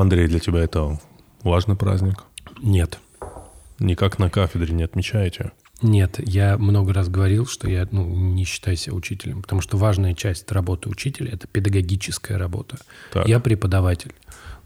Андрей, 0.00 0.28
для 0.28 0.38
тебя 0.38 0.60
это 0.60 1.00
важный 1.42 1.74
праздник? 1.74 2.24
Нет. 2.62 3.00
Никак 3.80 4.18
на 4.18 4.30
кафедре 4.30 4.72
не 4.72 4.84
отмечаете? 4.84 5.50
Нет, 5.82 6.16
я 6.18 6.56
много 6.56 6.92
раз 6.92 7.08
говорил, 7.08 7.46
что 7.46 7.68
я 7.68 7.86
ну, 7.90 8.04
не 8.04 8.44
считаю 8.44 8.76
себя 8.76 8.94
учителем, 8.94 9.42
потому 9.42 9.60
что 9.60 9.76
важная 9.76 10.14
часть 10.14 10.50
работы 10.52 10.88
учителя– 10.88 11.30
это 11.32 11.46
педагогическая 11.46 12.38
работа. 12.38 12.78
Так. 13.12 13.26
Я 13.28 13.40
преподаватель. 13.40 14.12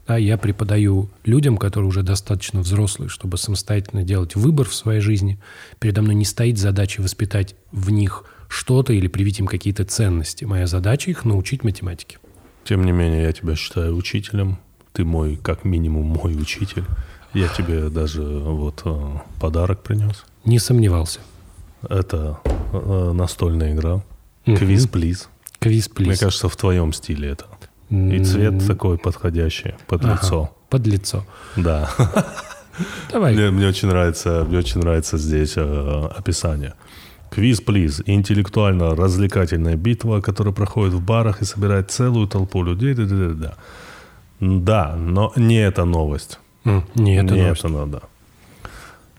Да, 0.07 0.17
я 0.17 0.37
преподаю 0.37 1.09
людям, 1.23 1.57
которые 1.57 1.87
уже 1.87 2.03
достаточно 2.03 2.59
взрослые, 2.59 3.09
чтобы 3.09 3.37
самостоятельно 3.37 4.03
делать 4.03 4.35
выбор 4.35 4.67
в 4.67 4.75
своей 4.75 4.99
жизни. 4.99 5.39
Передо 5.79 6.01
мной 6.01 6.15
не 6.15 6.25
стоит 6.25 6.57
задача 6.57 7.01
воспитать 7.01 7.55
в 7.71 7.89
них 7.89 8.25
что-то 8.49 8.93
или 8.93 9.07
привить 9.07 9.39
им 9.39 9.47
какие-то 9.47 9.85
ценности. 9.85 10.45
Моя 10.45 10.67
задача 10.67 11.09
их 11.09 11.25
научить 11.25 11.63
математике. 11.63 12.17
Тем 12.65 12.85
не 12.85 12.91
менее, 12.91 13.23
я 13.23 13.31
тебя 13.33 13.55
считаю 13.55 13.95
учителем. 13.95 14.59
Ты 14.93 15.03
мой, 15.05 15.35
как 15.35 15.65
минимум, 15.65 16.05
мой 16.05 16.35
учитель. 16.39 16.85
Я 17.33 17.47
тебе 17.47 17.89
даже 17.89 18.21
вот 18.21 18.83
э, 18.85 19.17
подарок 19.39 19.81
принес. 19.81 20.23
Не 20.45 20.59
сомневался. 20.59 21.19
Это 21.89 22.39
э, 22.71 23.11
настольная 23.13 23.73
игра. 23.73 24.03
Квиз, 24.45 24.87
плиз. 24.87 25.29
Квиз, 25.59 25.89
Мне 25.97 26.05
плиз. 26.05 26.19
кажется, 26.19 26.47
в 26.47 26.55
твоем 26.55 26.93
стиле 26.93 27.29
это. 27.29 27.45
И 27.89 28.23
цвет 28.23 28.65
такой 28.67 28.97
подходящий 28.97 29.75
под 29.87 30.03
ага, 30.03 30.13
лицо. 30.13 30.55
Под 30.69 30.87
лицо. 30.87 31.25
Да. 31.55 31.89
Давай. 33.11 33.33
Мне, 33.33 33.51
мне 33.51 33.67
очень 33.67 33.87
нравится, 33.87 34.45
мне 34.47 34.57
очень 34.57 34.81
нравится 34.81 35.17
здесь 35.17 35.53
э, 35.55 36.09
описание. 36.15 36.73
Квиз, 37.29 37.61
плиз. 37.61 38.01
Интеллектуально-развлекательная 38.05 39.75
битва, 39.75 40.21
которая 40.21 40.53
проходит 40.53 40.93
в 40.93 41.01
барах 41.01 41.41
и 41.41 41.45
собирает 41.45 41.89
целую 41.89 42.27
толпу 42.27 42.63
людей. 42.63 42.93
Да, 42.93 43.05
да, 43.05 43.15
да, 43.15 43.33
да. 43.33 43.53
Да, 44.39 44.95
но 44.95 45.31
не 45.35 45.55
эта 45.57 45.85
новость. 45.85 46.39
М, 46.65 46.83
Не, 46.95 47.15
это 47.17 47.33
не 47.33 47.41
новость. 47.43 47.59
это 47.63 47.69
надо. 47.73 48.01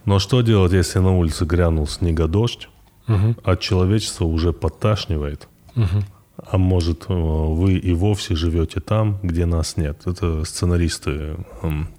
Но 0.05 0.19
что 0.19 0.43
делать, 0.43 0.73
если 0.73 0.99
на 0.99 1.17
улице 1.17 1.45
грянул 1.45 1.87
снегодождь, 1.87 2.69
Мгм, 3.07 3.37
а 3.45 3.57
человечество 3.57 4.25
уже 4.27 4.53
подташнивает? 4.53 5.49
мгм. 5.75 6.05
А 6.37 6.59
может, 6.59 7.05
э, 7.09 7.15
вы 7.15 7.75
и 7.75 7.93
вовсе 7.95 8.35
живете 8.35 8.81
там, 8.81 9.19
где 9.23 9.47
нас 9.47 9.77
нет? 9.77 10.03
Это 10.07 10.45
сценаристы 10.45 11.37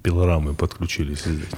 пилорамы 0.02 0.54
подключились 0.54 1.24
здесь. 1.24 1.48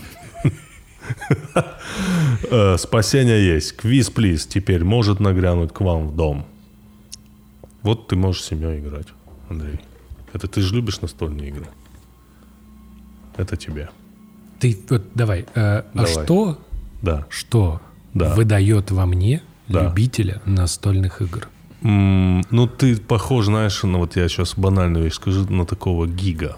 Э, 2.51 2.77
Спасение 2.79 3.55
есть. 3.55 3.77
Квиз, 3.77 4.11
плиз, 4.11 4.47
теперь 4.47 4.85
может 4.85 5.21
нагрянуть 5.21 5.73
к 5.73 5.81
вам 5.81 6.09
в 6.09 6.17
дом. 6.17 6.45
Вот 7.83 8.09
ты 8.09 8.17
можешь 8.17 8.43
с 8.43 8.47
семьей 8.49 8.81
играть, 8.81 9.07
Андрей. 9.49 9.81
Это 10.39 10.47
ты 10.47 10.61
же 10.61 10.75
любишь 10.77 11.01
настольные 11.01 11.49
игры. 11.49 11.67
Это 13.37 13.57
тебе. 13.57 13.89
Ты 14.61 14.79
вот 14.89 15.03
давай. 15.15 15.41
э, 15.41 15.45
А 15.55 15.85
Давай. 15.95 16.13
что, 16.13 16.59
Да. 17.03 17.27
что 17.29 17.81
Да. 18.15 18.35
выдает 18.35 18.91
во 18.93 19.05
мне 19.07 19.43
Да. 19.69 19.85
любителя 19.85 20.41
настольных 20.47 21.21
игр? 21.23 21.49
М, 21.83 22.45
Ну, 22.51 22.67
ты 22.67 22.97
похож, 22.97 23.47
знаешь, 23.47 23.83
на 23.83 23.99
вот 23.99 24.17
я 24.17 24.29
сейчас 24.29 24.55
банальную 24.57 25.05
вещь 25.05 25.15
скажу, 25.15 25.45
на 25.53 25.65
такого 25.67 26.07
гига. 26.07 26.57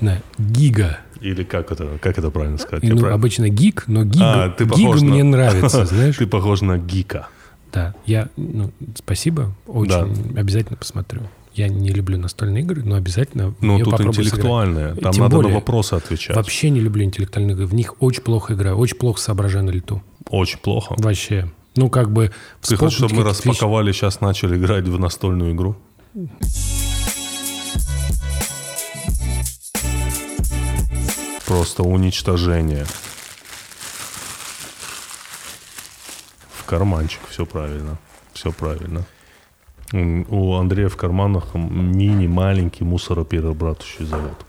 На 0.00 0.20
гига. 0.38 0.98
Или 1.20 1.44
как 1.44 1.70
это, 1.70 1.98
как 2.00 2.18
это 2.18 2.30
правильно 2.30 2.58
сказать? 2.58 2.82
И, 2.84 2.88
ну, 2.90 2.98
прав- 2.98 3.12
обычно 3.14 3.48
гик, 3.48 3.84
но 3.86 4.04
гиг, 4.04 4.22
А, 4.22 4.48
ты 4.50 4.64
гиг 4.64 5.00
на- 5.00 5.04
мне 5.06 5.22
нравится, 5.22 5.84
знаешь? 5.86 6.16
Ты 6.16 6.26
похож 6.26 6.60
на 6.62 6.78
гика. 6.78 7.28
Да, 7.72 7.94
я, 8.04 8.28
ну, 8.36 8.72
спасибо, 8.96 9.52
очень 9.66 10.36
обязательно 10.38 10.76
посмотрю. 10.76 11.20
Я 11.54 11.68
не 11.68 11.90
люблю 11.90 12.18
настольные 12.18 12.62
игры, 12.62 12.82
но 12.82 12.94
обязательно 12.96 13.54
Ну, 13.60 13.74
её 13.74 13.84
тут 13.84 13.98
сыграть. 13.98 14.18
интеллектуальные. 14.18 14.94
Там 14.94 15.12
Тем 15.12 15.22
надо 15.24 15.36
более, 15.36 15.50
на 15.50 15.58
вопросы 15.58 15.94
отвечать. 15.94 16.34
Вообще 16.34 16.70
не 16.70 16.80
люблю 16.80 17.04
интеллектуальные 17.04 17.54
игры. 17.54 17.66
В 17.66 17.74
них 17.74 18.00
очень 18.00 18.22
плохо 18.22 18.54
играю, 18.54 18.76
очень 18.76 18.96
плохо 18.96 19.20
соображаю 19.20 19.64
на 19.64 19.70
лету. 19.70 20.02
Очень 20.30 20.58
плохо. 20.58 20.94
Вообще. 20.98 21.50
Ну, 21.76 21.90
как 21.90 22.10
бы... 22.10 22.32
Ты 22.62 22.76
хочешь, 22.76 22.96
чтобы 22.98 23.14
мы 23.14 23.22
какие-то 23.22 23.38
вещи. 23.38 23.48
распаковали, 23.48 23.92
сейчас 23.92 24.20
начали 24.20 24.56
играть 24.56 24.86
в 24.88 24.98
настольную 24.98 25.52
игру? 25.52 25.76
Просто 31.46 31.82
уничтожение. 31.82 32.86
В 36.54 36.64
карманчик, 36.64 37.20
все 37.28 37.44
правильно. 37.44 37.98
Все 38.32 38.52
правильно. 38.52 39.04
У 39.92 40.54
Андрея 40.54 40.88
в 40.88 40.96
карманах 40.96 41.54
мини 41.54 42.26
маленький 42.26 42.84
мусороперерабатывающий 42.84 44.06
завод. 44.06 44.46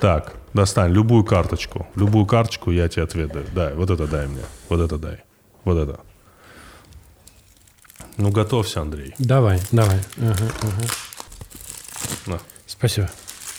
Так, 0.00 0.34
достань 0.54 0.92
любую 0.92 1.24
карточку. 1.24 1.86
Любую 1.94 2.24
карточку 2.24 2.70
я 2.70 2.88
тебе 2.88 3.04
отведаю. 3.04 3.46
Дай, 3.54 3.74
вот 3.74 3.90
это 3.90 4.06
дай 4.06 4.26
мне. 4.26 4.42
Вот 4.70 4.80
это 4.80 4.96
дай. 4.96 5.22
Вот 5.64 5.76
это. 5.76 6.00
Ну, 8.16 8.30
готовься, 8.30 8.80
Андрей. 8.80 9.14
Давай, 9.18 9.60
давай. 9.72 10.00
Ага, 10.16 10.50
ага. 10.62 10.86
На, 12.26 12.38
Спасибо. 12.66 13.10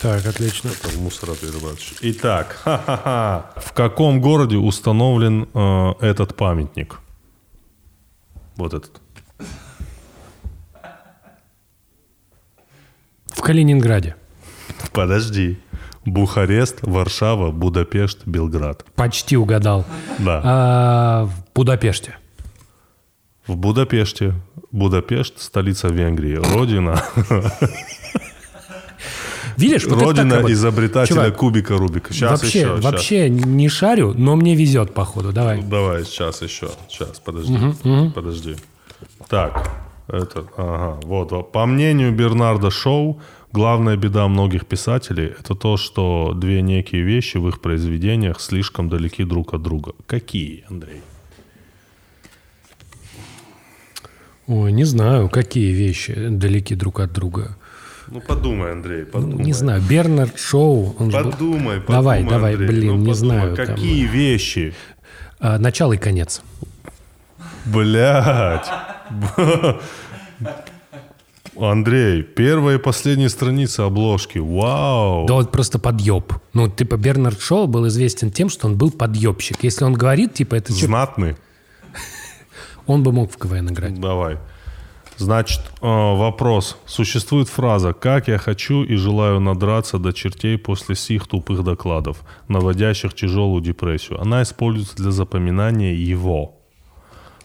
Так, 0.02 0.26
отлично. 0.26 0.70
это 0.70 0.98
мусороперерабатывающий. 0.98 1.98
Итак, 2.02 2.60
ха-ха-ха. 2.64 3.52
в 3.58 3.74
каком 3.74 4.20
городе 4.20 4.58
установлен 4.58 5.48
э, 5.54 5.94
этот 6.00 6.36
памятник? 6.36 7.00
Вот 8.56 8.74
этот. 8.74 9.01
В 13.42 13.44
Калининграде. 13.44 14.16
Подожди. 14.94 15.58
Бухарест, 16.06 16.78
Варшава, 16.84 17.50
Будапешт, 17.50 18.20
Белград. 18.28 18.86
Почти 18.94 19.36
угадал. 19.36 19.84
Да. 20.20 20.42
А, 20.44 21.26
в 21.26 21.32
Будапеште. 21.56 22.18
В 23.48 23.56
Будапеште. 23.56 24.36
Будапешт, 24.72 25.42
столица 25.42 25.88
Венгрии. 25.88 26.36
Родина, 26.36 27.04
Видишь, 29.58 29.86
вот 29.86 30.00
родина 30.04 30.44
изобретателя 30.48 31.16
Чувак, 31.16 31.38
кубика 31.38 31.78
Рубика. 31.78 32.14
Сейчас 32.14 32.44
вообще, 32.44 32.60
еще. 32.60 32.76
вообще 32.76 33.30
не 33.30 33.70
шарю, 33.70 34.14
но 34.16 34.36
мне 34.36 34.54
везет, 34.54 34.94
походу. 34.94 35.32
Давай. 35.32 35.64
Давай, 35.64 36.06
сейчас 36.06 36.44
еще. 36.44 36.70
Сейчас, 36.88 37.20
подожди. 37.20 37.58
Подожди. 38.14 38.56
Так, 39.28 39.68
это, 40.08 40.46
ага, 40.58 41.00
вот. 41.04 41.52
По 41.52 41.66
мнению 41.66 42.12
Бернарда 42.12 42.70
Шоу, 42.72 43.20
главная 43.52 43.98
беда 43.98 44.28
многих 44.28 44.66
писателей– 44.66 45.34
это 45.40 45.56
то, 45.56 45.78
что 45.78 46.34
две 46.36 46.62
некие 46.62 47.02
вещи 47.04 47.38
в 47.38 47.48
их 47.48 47.62
произведениях 47.62 48.42
слишком 48.42 48.90
далеки 48.90 49.24
друг 49.24 49.54
от 49.54 49.62
друга. 49.62 49.94
Какие, 50.08 50.64
Андрей? 50.70 51.02
Ой, 54.48 54.72
не 54.72 54.84
знаю, 54.84 55.30
какие 55.30 55.72
вещи 55.72 56.14
далеки 56.30 56.76
друг 56.76 57.00
от 57.00 57.14
друга. 57.14 57.56
Ну 58.08 58.20
подумай, 58.20 58.74
Андрей, 58.74 59.06
подумай. 59.06 59.46
Не 59.46 59.54
знаю, 59.54 59.82
Бернард 59.82 60.38
Шоу. 60.38 60.96
он 61.00 61.12
же 61.12 61.24
был- 61.24 61.32
Подумай, 61.32 61.80
подумай, 61.80 61.84
Давай, 61.88 62.24
давай, 62.24 62.52
Андрей, 62.54 62.68
блин, 62.68 62.88
ну, 62.88 62.98
не 62.98 63.12
подумай, 63.12 63.14
знаю, 63.16 63.56
там- 63.56 63.66
Какие 63.68 64.06
вещи? 64.06 64.74
А, 65.40 65.58
начало 65.58 65.94
и 65.94 65.98
конец. 65.98 66.42
Блять. 67.66 68.68
Андрей, 71.60 72.24
первая 72.24 72.78
и 72.78 72.80
последняя 72.80 73.30
страница 73.30 73.86
обложки. 73.86 74.40
Вау. 74.40 75.26
Да 75.26 75.34
вот 75.36 75.52
просто 75.52 75.80
подъеб. 75.80 76.34
Ну, 76.54 76.70
типа, 76.70 76.96
Бернард 76.96 77.42
Шоу 77.42 77.68
был 77.68 77.88
известен 77.88 78.32
тем, 78.32 78.50
что 78.50 78.68
он 78.68 78.78
был 78.78 78.92
подъебщик. 78.92 79.64
Если 79.64 79.84
он 79.84 79.94
говорит, 79.94 80.34
типа, 80.34 80.56
это 80.56 80.72
Знатный. 80.74 81.36
он 82.88 83.04
бы 83.04 83.12
мог 83.12 83.32
в 83.32 83.38
КВН 83.38 83.70
играть. 83.70 84.00
Давай. 84.00 84.38
Значит, 85.18 85.62
э, 85.82 85.86
вопрос. 85.86 86.78
Существует 86.86 87.48
фраза 87.48 87.94
«Как 87.94 88.28
я 88.28 88.40
хочу 88.40 88.84
и 88.84 88.96
желаю 88.96 89.40
надраться 89.40 90.00
до 90.00 90.14
чертей 90.14 90.58
после 90.58 90.96
сих 90.96 91.28
тупых 91.28 91.64
докладов, 91.64 92.24
наводящих 92.48 93.14
тяжелую 93.14 93.62
депрессию». 93.62 94.20
Она 94.20 94.42
используется 94.42 94.96
для 94.96 95.12
запоминания 95.12 95.94
его. 95.94 96.61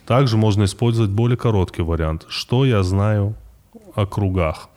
Также 0.06 0.36
можно 0.36 0.64
использовать 0.64 1.10
более 1.10 1.36
короткий 1.36 1.82
вариант. 1.82 2.26
Что 2.28 2.64
я 2.64 2.82
знаю 2.82 3.34
о 3.94 4.06
кругах? 4.06 4.68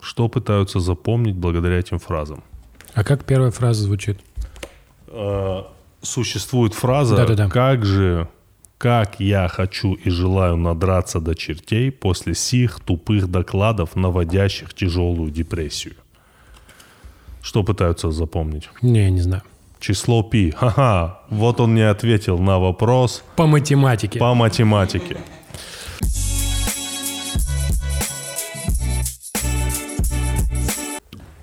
Что 0.00 0.28
пытаются 0.28 0.80
запомнить 0.80 1.34
благодаря 1.34 1.78
этим 1.78 1.98
фразам? 1.98 2.42
А 2.94 3.04
как 3.04 3.24
первая 3.24 3.50
фраза 3.50 3.82
звучит? 3.82 4.20
Э, 5.08 5.62
Существует 6.02 6.74
фраза 6.74 7.16
Да-да-да. 7.16 7.48
«Как 7.48 7.84
же, 7.84 8.28
как 8.78 9.20
я 9.20 9.46
хочу 9.48 9.94
и 9.94 10.10
желаю 10.10 10.56
надраться 10.56 11.20
до 11.20 11.34
чертей 11.36 11.92
после 11.92 12.34
сих 12.34 12.80
тупых 12.80 13.28
докладов, 13.30 13.94
наводящих 13.94 14.74
тяжелую 14.74 15.30
депрессию». 15.30 15.94
Что 17.40 17.62
пытаются 17.62 18.10
запомнить? 18.10 18.68
Не, 18.82 19.10
не 19.10 19.20
знаю. 19.20 19.42
Число 19.82 20.22
пи. 20.22 20.52
Ха-ха, 20.52 21.18
вот 21.28 21.60
он 21.60 21.74
не 21.74 21.82
ответил 21.82 22.38
на 22.38 22.60
вопрос 22.60 23.24
По 23.34 23.48
математике. 23.48 24.20
по 24.20 24.32
математике. 24.32 25.16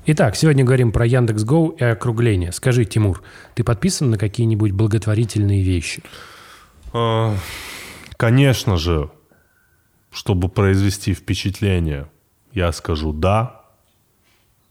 Итак, 0.05 0.36
сегодня 0.36 0.63
говорим 0.63 0.91
про 0.91 1.05
Яндекс.Гоу 1.05 1.69
и 1.72 1.84
округление. 1.84 2.51
Скажи, 2.51 2.86
Тимур, 2.86 3.22
ты 3.55 3.63
подписан 3.63 4.10
на 4.10 4.17
какие-нибудь 4.17 4.72
благотворительные 4.72 5.62
вещи? 5.62 6.01
А, 6.93 7.36
Конечно 8.17 8.77
же, 8.77 9.12
чтобы 10.12 10.50
произвести 10.50 11.13
впечатление, 11.13 12.08
я 12.53 12.72
скажу 12.72 13.13
«да», 13.13 13.58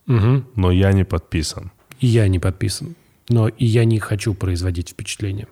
Угу. 0.08 0.44
но 0.56 0.70
я 0.70 0.92
не 0.92 1.04
подписан. 1.04 1.70
И 2.00 2.06
я 2.06 2.26
не 2.28 2.38
подписан. 2.38 2.96
Но 3.28 3.48
и 3.48 3.64
я 3.64 3.84
не 3.84 3.98
хочу 3.98 4.34
производить 4.34 4.90
впечатление. 4.90 5.48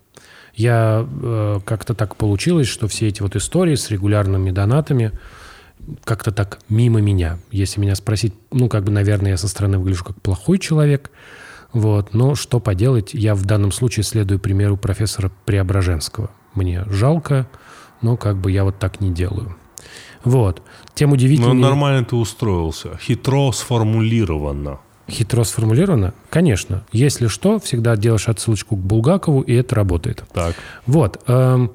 Я 0.54 1.06
э, 1.06 1.60
как-то 1.64 1.94
так 1.94 2.16
получилось, 2.16 2.68
что 2.68 2.88
все 2.88 3.08
эти 3.08 3.20
вот 3.20 3.36
истории 3.36 3.74
с 3.74 3.90
регулярными 3.90 4.50
донатами 4.50 5.12
как-то 6.04 6.32
так 6.32 6.58
мимо 6.68 7.00
меня. 7.00 7.38
Если 7.50 7.80
меня 7.80 7.94
спросить, 7.94 8.32
ну, 8.50 8.68
как 8.68 8.84
бы, 8.84 8.90
наверное, 8.90 9.32
я 9.32 9.36
со 9.36 9.48
стороны 9.48 9.78
выгляжу 9.78 10.04
как 10.04 10.20
плохой 10.20 10.58
человек. 10.58 11.10
Вот. 11.72 12.14
Но 12.14 12.34
что 12.34 12.58
поделать, 12.58 13.12
я 13.12 13.34
в 13.34 13.44
данном 13.44 13.72
случае 13.72 14.04
следую 14.04 14.40
примеру 14.40 14.76
профессора 14.76 15.30
Преображенского. 15.44 16.30
Мне 16.54 16.84
жалко, 16.86 17.46
но 18.00 18.16
как 18.16 18.38
бы 18.38 18.50
я 18.50 18.64
вот 18.64 18.78
так 18.78 19.00
не 19.00 19.10
делаю. 19.10 19.56
Вот. 20.24 20.62
Тем 20.94 21.10
Ну, 21.10 21.14
удивительнее... 21.14 21.54
нормально 21.54 22.04
ты 22.04 22.16
устроился. 22.16 22.96
Хитро 22.96 23.52
сформулировано. 23.52 24.80
Хитро 25.08 25.44
сформулировано? 25.44 26.14
Конечно. 26.30 26.84
Если 26.92 27.28
что, 27.28 27.58
всегда 27.58 27.96
делаешь 27.96 28.28
отсылочку 28.28 28.76
к 28.76 28.80
Булгакову, 28.80 29.40
и 29.42 29.54
это 29.54 29.74
работает. 29.74 30.24
Так. 30.32 30.54
Вот. 30.86 31.22
эм, 31.26 31.72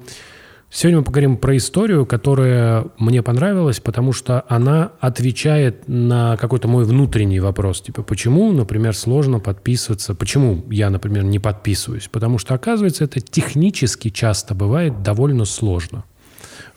Сегодня 0.74 1.00
мы 1.00 1.04
поговорим 1.04 1.36
про 1.36 1.54
историю, 1.58 2.06
которая 2.06 2.86
мне 2.96 3.22
понравилась, 3.22 3.78
потому 3.78 4.14
что 4.14 4.46
она 4.48 4.92
отвечает 5.00 5.86
на 5.86 6.38
какой-то 6.38 6.66
мой 6.66 6.86
внутренний 6.86 7.40
вопрос. 7.40 7.82
Типа, 7.82 8.02
почему, 8.02 8.50
например, 8.52 8.96
сложно 8.96 9.38
подписываться? 9.38 10.14
Почему 10.14 10.64
я, 10.70 10.88
например, 10.88 11.24
не 11.24 11.38
подписываюсь? 11.38 12.08
Потому 12.10 12.38
что, 12.38 12.54
оказывается, 12.54 13.04
это 13.04 13.20
технически 13.20 14.08
часто 14.08 14.54
бывает 14.54 15.02
довольно 15.02 15.44
сложно. 15.44 16.04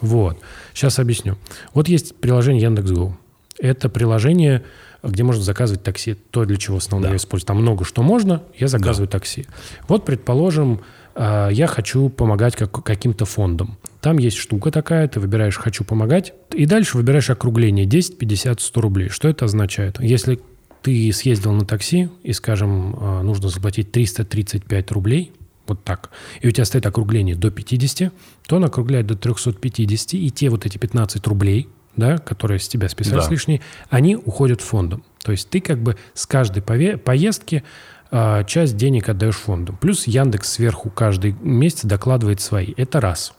Вот. 0.02 0.40
Сейчас 0.74 1.00
объясню. 1.00 1.38
Вот 1.74 1.88
есть 1.88 2.18
приложение 2.18 2.64
Яндекс.Го. 2.64 3.18
Это 3.60 3.90
приложение, 3.90 4.64
где 5.04 5.24
можно 5.24 5.44
заказывать 5.44 5.84
такси. 5.84 6.14
То, 6.14 6.46
для 6.46 6.58
чего 6.58 6.78
в 6.78 6.80
основном 6.80 7.12
я 7.12 7.18
использую. 7.18 7.48
Там 7.48 7.62
много 7.62 7.86
что 7.86 8.04
можно, 8.04 8.44
я 8.58 8.68
заказываю 8.68 9.08
такси. 9.08 9.46
Вот, 9.88 10.06
предположим, 10.06 10.82
а, 11.16 11.50
я 11.50 11.68
хочу 11.68 12.10
помогать 12.10 12.56
как- 12.56 12.84
каким-то 12.84 13.26
фондам. 13.26 13.78
Там 14.02 14.18
есть 14.18 14.38
штука 14.38 14.72
такая, 14.72 15.08
ты 15.08 15.20
выбираешь 15.20 15.58
«хочу 15.58 15.84
помогать», 15.84 16.34
и 16.54 16.66
дальше 16.66 16.98
выбираешь 16.98 17.30
округление 17.30 17.86
10, 17.86 18.18
50, 18.18 18.60
100 18.60 18.82
рублей. 18.82 19.10
Что 19.10 19.30
это 19.30 19.46
означает? 19.46 20.00
Если 20.02 20.40
ты 20.82 21.12
съездил 21.14 21.54
на 21.54 21.66
такси, 21.66 22.10
и, 22.22 22.34
скажем, 22.34 22.96
а, 23.00 23.22
нужно 23.24 23.50
заплатить 23.50 23.92
335 23.92 24.92
рублей, 24.92 25.32
вот 25.68 25.84
так, 25.84 26.12
и 26.42 26.48
у 26.48 26.52
тебя 26.52 26.66
стоит 26.66 26.86
округление 26.86 27.36
до 27.36 27.50
50, 27.50 28.12
то 28.46 28.58
он 28.58 28.66
округляет 28.66 29.08
до 29.08 29.16
350, 29.16 30.14
и 30.14 30.30
те 30.30 30.50
вот 30.50 30.66
эти 30.66 30.78
15 30.78 31.26
рублей, 31.26 31.70
да, 31.98 32.18
которые 32.18 32.60
с 32.60 32.68
тебя 32.68 32.90
списались 32.90 33.26
Да. 33.26 33.32
лишние, 33.32 33.62
они 33.90 34.16
уходят 34.16 34.62
фондом. 34.62 35.04
То 35.24 35.32
есть 35.32 35.50
ты 35.50 35.60
как 35.60 35.80
бы 35.80 35.98
с 36.14 36.26
каждой 36.26 36.62
пове- 36.62 36.98
поездки 36.98 37.64
а, 38.12 38.44
часть 38.44 38.78
денег 38.78 39.10
отдаешь 39.10 39.36
фонду. 39.36 39.74
Плюс 39.82 40.06
Яндекс 40.08 40.54
сверху 40.54 40.90
каждый 40.90 41.36
месяц 41.42 41.84
докладывает 41.84 42.40
свои. 42.40 42.74
Это 42.78 43.02
раз. 43.02 43.34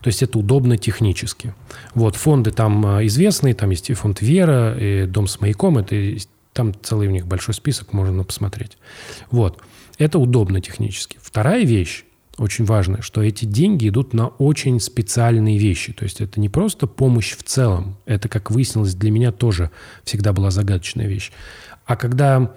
То 0.00 0.08
есть 0.08 0.22
это 0.22 0.38
удобно 0.38 0.76
технически. 0.76 1.54
Вот, 1.94 2.16
фонды 2.16 2.50
там 2.50 2.84
а, 2.84 3.06
известные, 3.06 3.54
там 3.54 3.70
есть 3.70 3.90
и 3.90 3.94
фонд 3.94 4.20
Вера, 4.20 4.76
и 4.76 5.06
Дом 5.06 5.28
с 5.28 5.40
маяком, 5.40 5.78
это 5.78 5.94
там 6.52 6.74
целый 6.82 7.06
у 7.06 7.10
них 7.12 7.26
большой 7.26 7.54
список, 7.54 7.92
можно 7.92 8.24
посмотреть. 8.24 8.76
Вот, 9.30 9.62
это 9.98 10.18
удобно 10.18 10.60
технически. 10.60 11.18
Вторая 11.22 11.64
вещь, 11.64 12.04
очень 12.38 12.64
важная, 12.64 13.02
что 13.02 13.22
эти 13.22 13.44
деньги 13.44 13.88
идут 13.88 14.14
на 14.14 14.28
очень 14.28 14.80
специальные 14.80 15.58
вещи. 15.58 15.92
То 15.92 16.04
есть 16.04 16.20
это 16.20 16.40
не 16.40 16.48
просто 16.48 16.86
помощь 16.86 17.36
в 17.36 17.42
целом, 17.42 17.96
это, 18.06 18.28
как 18.28 18.50
выяснилось, 18.50 18.94
для 18.94 19.10
меня 19.10 19.32
тоже 19.32 19.70
всегда 20.04 20.32
была 20.32 20.50
загадочная 20.50 21.06
вещь. 21.06 21.32
А 21.84 21.96
когда 21.96 22.52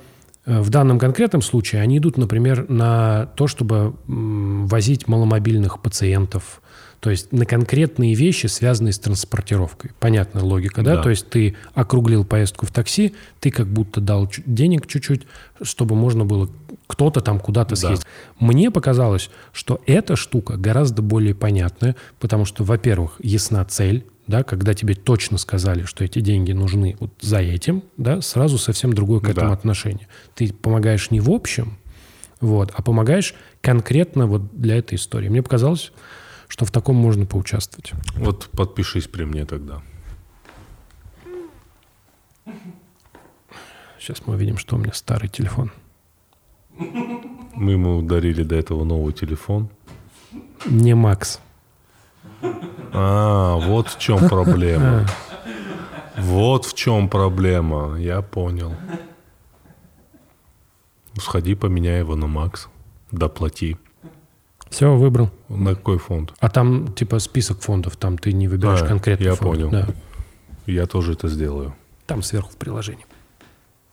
э, 0.45 0.61
в 0.61 0.69
данном 0.69 0.99
конкретном 0.99 1.41
случае 1.41 1.81
они 1.81 1.97
идут, 1.97 2.17
например, 2.17 2.69
на 2.69 3.27
то, 3.35 3.47
чтобы 3.47 3.95
возить 4.07 5.07
маломобильных 5.07 5.81
пациентов, 5.81 6.61
то 7.01 7.09
есть 7.09 7.31
на 7.33 7.47
конкретные 7.47 8.13
вещи, 8.13 8.45
связанные 8.45 8.93
с 8.93 8.99
транспортировкой. 8.99 9.89
Понятная 9.99 10.43
логика, 10.43 10.83
да? 10.83 10.97
Да. 10.97 11.01
То 11.01 11.09
есть 11.09 11.27
ты 11.29 11.55
округлил 11.73 12.23
поездку 12.23 12.67
в 12.67 12.71
такси, 12.71 13.15
ты 13.39 13.49
как 13.49 13.67
будто 13.67 13.99
дал 13.99 14.31
денег 14.45 14.85
чуть-чуть, 14.85 15.23
чтобы 15.63 15.95
можно 15.95 16.25
было 16.25 16.47
кто-то 16.85 17.21
там 17.21 17.39
куда-то 17.39 17.71
Да. 17.71 17.75
съездить. 17.75 18.05
Мне 18.39 18.69
показалось, 18.69 19.31
что 19.51 19.81
эта 19.87 20.15
штука 20.15 20.57
гораздо 20.57 21.01
более 21.01 21.33
понятная, 21.33 21.95
потому 22.19 22.45
что, 22.45 22.63
во-первых, 22.63 23.15
ясна 23.19 23.65
цель, 23.65 24.05
да, 24.27 24.43
когда 24.43 24.75
тебе 24.75 24.93
точно 24.93 25.39
сказали, 25.39 25.85
что 25.85 26.03
эти 26.03 26.19
деньги 26.19 26.51
нужны 26.51 26.97
вот 26.99 27.11
за 27.19 27.39
этим, 27.39 27.81
да, 27.97 28.21
сразу 28.21 28.59
совсем 28.59 28.93
другое 28.93 29.21
к 29.21 29.27
этому 29.27 29.47
Да. 29.47 29.53
отношение. 29.53 30.07
Ты 30.35 30.53
помогаешь 30.53 31.09
не 31.09 31.19
в 31.19 31.31
общем, 31.31 31.77
вот, 32.41 32.71
а 32.75 32.83
помогаешь 32.83 33.33
конкретно 33.61 34.27
вот 34.27 34.55
для 34.55 34.75
этой 34.77 34.95
истории. 34.95 35.29
Мне 35.29 35.41
показалось, 35.41 35.91
что 36.51 36.65
в 36.65 36.71
таком 36.71 36.97
можно 36.97 37.25
поучаствовать. 37.25 37.93
Вот 38.17 38.49
подпишись 38.51 39.07
при 39.07 39.23
мне 39.23 39.45
тогда. 39.45 39.81
Сейчас 43.97 44.21
мы 44.25 44.33
увидим, 44.33 44.57
что 44.57 44.75
у 44.75 44.79
меня 44.79 44.91
старый 44.91 45.29
телефон. 45.29 45.71
Мы 46.77 47.71
ему 47.71 48.01
дарили 48.01 48.43
до 48.43 48.55
этого 48.55 48.83
новый 48.83 49.13
телефон. 49.13 49.69
Не 50.65 50.93
Макс. 50.93 51.39
А, 52.91 53.55
вот 53.55 53.87
в 53.87 53.97
чем 53.97 54.27
проблема. 54.27 55.07
Вот 56.17 56.65
в 56.65 56.73
чем 56.75 57.07
проблема. 57.07 57.97
Я 57.97 58.21
понял. 58.21 58.75
Сходи, 61.17 61.55
поменяй 61.55 61.99
его 61.99 62.15
на 62.17 62.27
Макс. 62.27 62.67
Доплати. 63.11 63.77
Все, 64.71 64.95
выбрал. 64.95 65.29
На 65.49 65.75
какой 65.75 65.97
фонд? 65.99 66.33
А 66.39 66.49
там 66.49 66.93
типа 66.93 67.19
список 67.19 67.61
фондов, 67.61 67.97
там 67.97 68.17
ты 68.17 68.31
не 68.31 68.47
выбираешь 68.47 68.81
А, 68.81 68.87
конкретный 68.87 69.25
я 69.27 69.35
фонд. 69.35 69.51
понял. 69.51 69.69
Да. 69.69 69.87
Я 70.65 70.85
тоже 70.87 71.13
это 71.13 71.27
сделаю. 71.27 71.75
Там 72.07 72.23
сверху 72.23 72.51
в 72.51 72.55
приложении. 72.55 73.05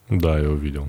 Да, 0.08 0.38
я 0.38 0.48
увидел. 0.48 0.88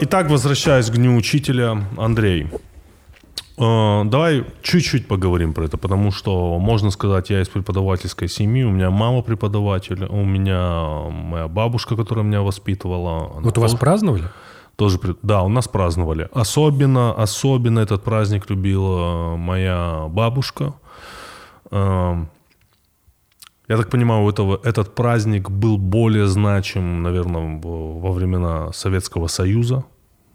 Итак, 0.00 0.28
возвращаясь 0.30 0.90
к 0.90 0.94
Дню 0.94 1.16
Учителя, 1.16 1.82
Андрей, 1.96 2.48
Давай 3.58 4.44
чуть-чуть 4.62 5.08
поговорим 5.08 5.54
про 5.54 5.64
это, 5.64 5.78
потому 5.78 6.10
что, 6.12 6.58
можно 6.58 6.90
сказать, 6.90 7.30
я 7.30 7.40
из 7.40 7.48
преподавательской 7.48 8.28
семьи, 8.28 8.64
у 8.64 8.70
меня 8.70 8.90
мама 8.90 9.22
преподаватель, 9.22 10.04
у 10.04 10.24
меня 10.24 11.08
моя 11.10 11.48
бабушка, 11.48 11.96
которая 11.96 12.24
меня 12.24 12.42
воспитывала. 12.42 13.40
Вот 13.40 13.56
у 13.56 13.60
вас 13.62 13.70
тоже- 13.72 13.80
праздновали? 13.80 14.24
тоже, 14.76 14.98
да, 15.22 15.42
у 15.42 15.48
нас 15.48 15.68
праздновали. 15.68 16.28
Особенно, 16.34 17.14
особенно 17.14 17.78
этот 17.78 18.04
праздник 18.04 18.50
любила 18.50 19.36
моя 19.36 20.06
бабушка. 20.10 20.74
Я 21.72 22.26
так 23.68 23.88
понимаю, 23.88 24.24
у 24.24 24.30
этого, 24.30 24.60
этот 24.64 24.94
праздник 24.94 25.50
был 25.50 25.78
более 25.78 26.26
значим, 26.26 27.02
наверное, 27.02 27.58
во 27.60 28.12
времена 28.12 28.70
Советского 28.72 29.28
Союза, 29.28 29.84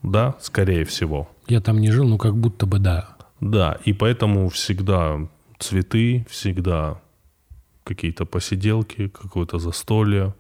да, 0.04 0.34
скорее 0.42 0.84
всего. 0.86 1.30
Я 1.48 1.62
там 1.62 1.80
не 1.80 1.92
жил, 1.92 2.08
ну 2.08 2.18
как 2.18 2.36
будто 2.36 2.66
бы 2.66 2.80
да. 2.80 3.11
Да, 3.42 3.80
и 3.84 3.92
поэтому 3.92 4.50
всегда 4.50 5.28
цветы, 5.58 6.26
всегда 6.30 7.02
какие-то 7.84 8.26
посиделки, 8.26 9.08
какое-то 9.08 9.58
застолье. 9.58 10.36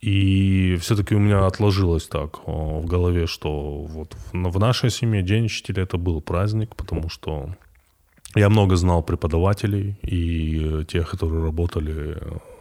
И 0.00 0.76
все-таки 0.80 1.14
у 1.14 1.18
меня 1.18 1.46
отложилось 1.46 2.06
так 2.06 2.46
о, 2.46 2.80
в 2.80 2.84
голове, 2.84 3.26
что 3.26 3.84
вот 3.84 4.14
в, 4.32 4.58
нашей 4.58 4.90
семье 4.90 5.22
День 5.22 5.46
учителя 5.46 5.84
это 5.84 5.96
был 5.96 6.20
праздник, 6.20 6.76
потому 6.76 7.08
что 7.08 7.48
я 8.34 8.50
много 8.50 8.76
знал 8.76 9.02
преподавателей 9.02 9.96
и 10.02 10.60
э, 10.62 10.84
тех, 10.84 11.08
которые 11.08 11.42
работали 11.42 12.18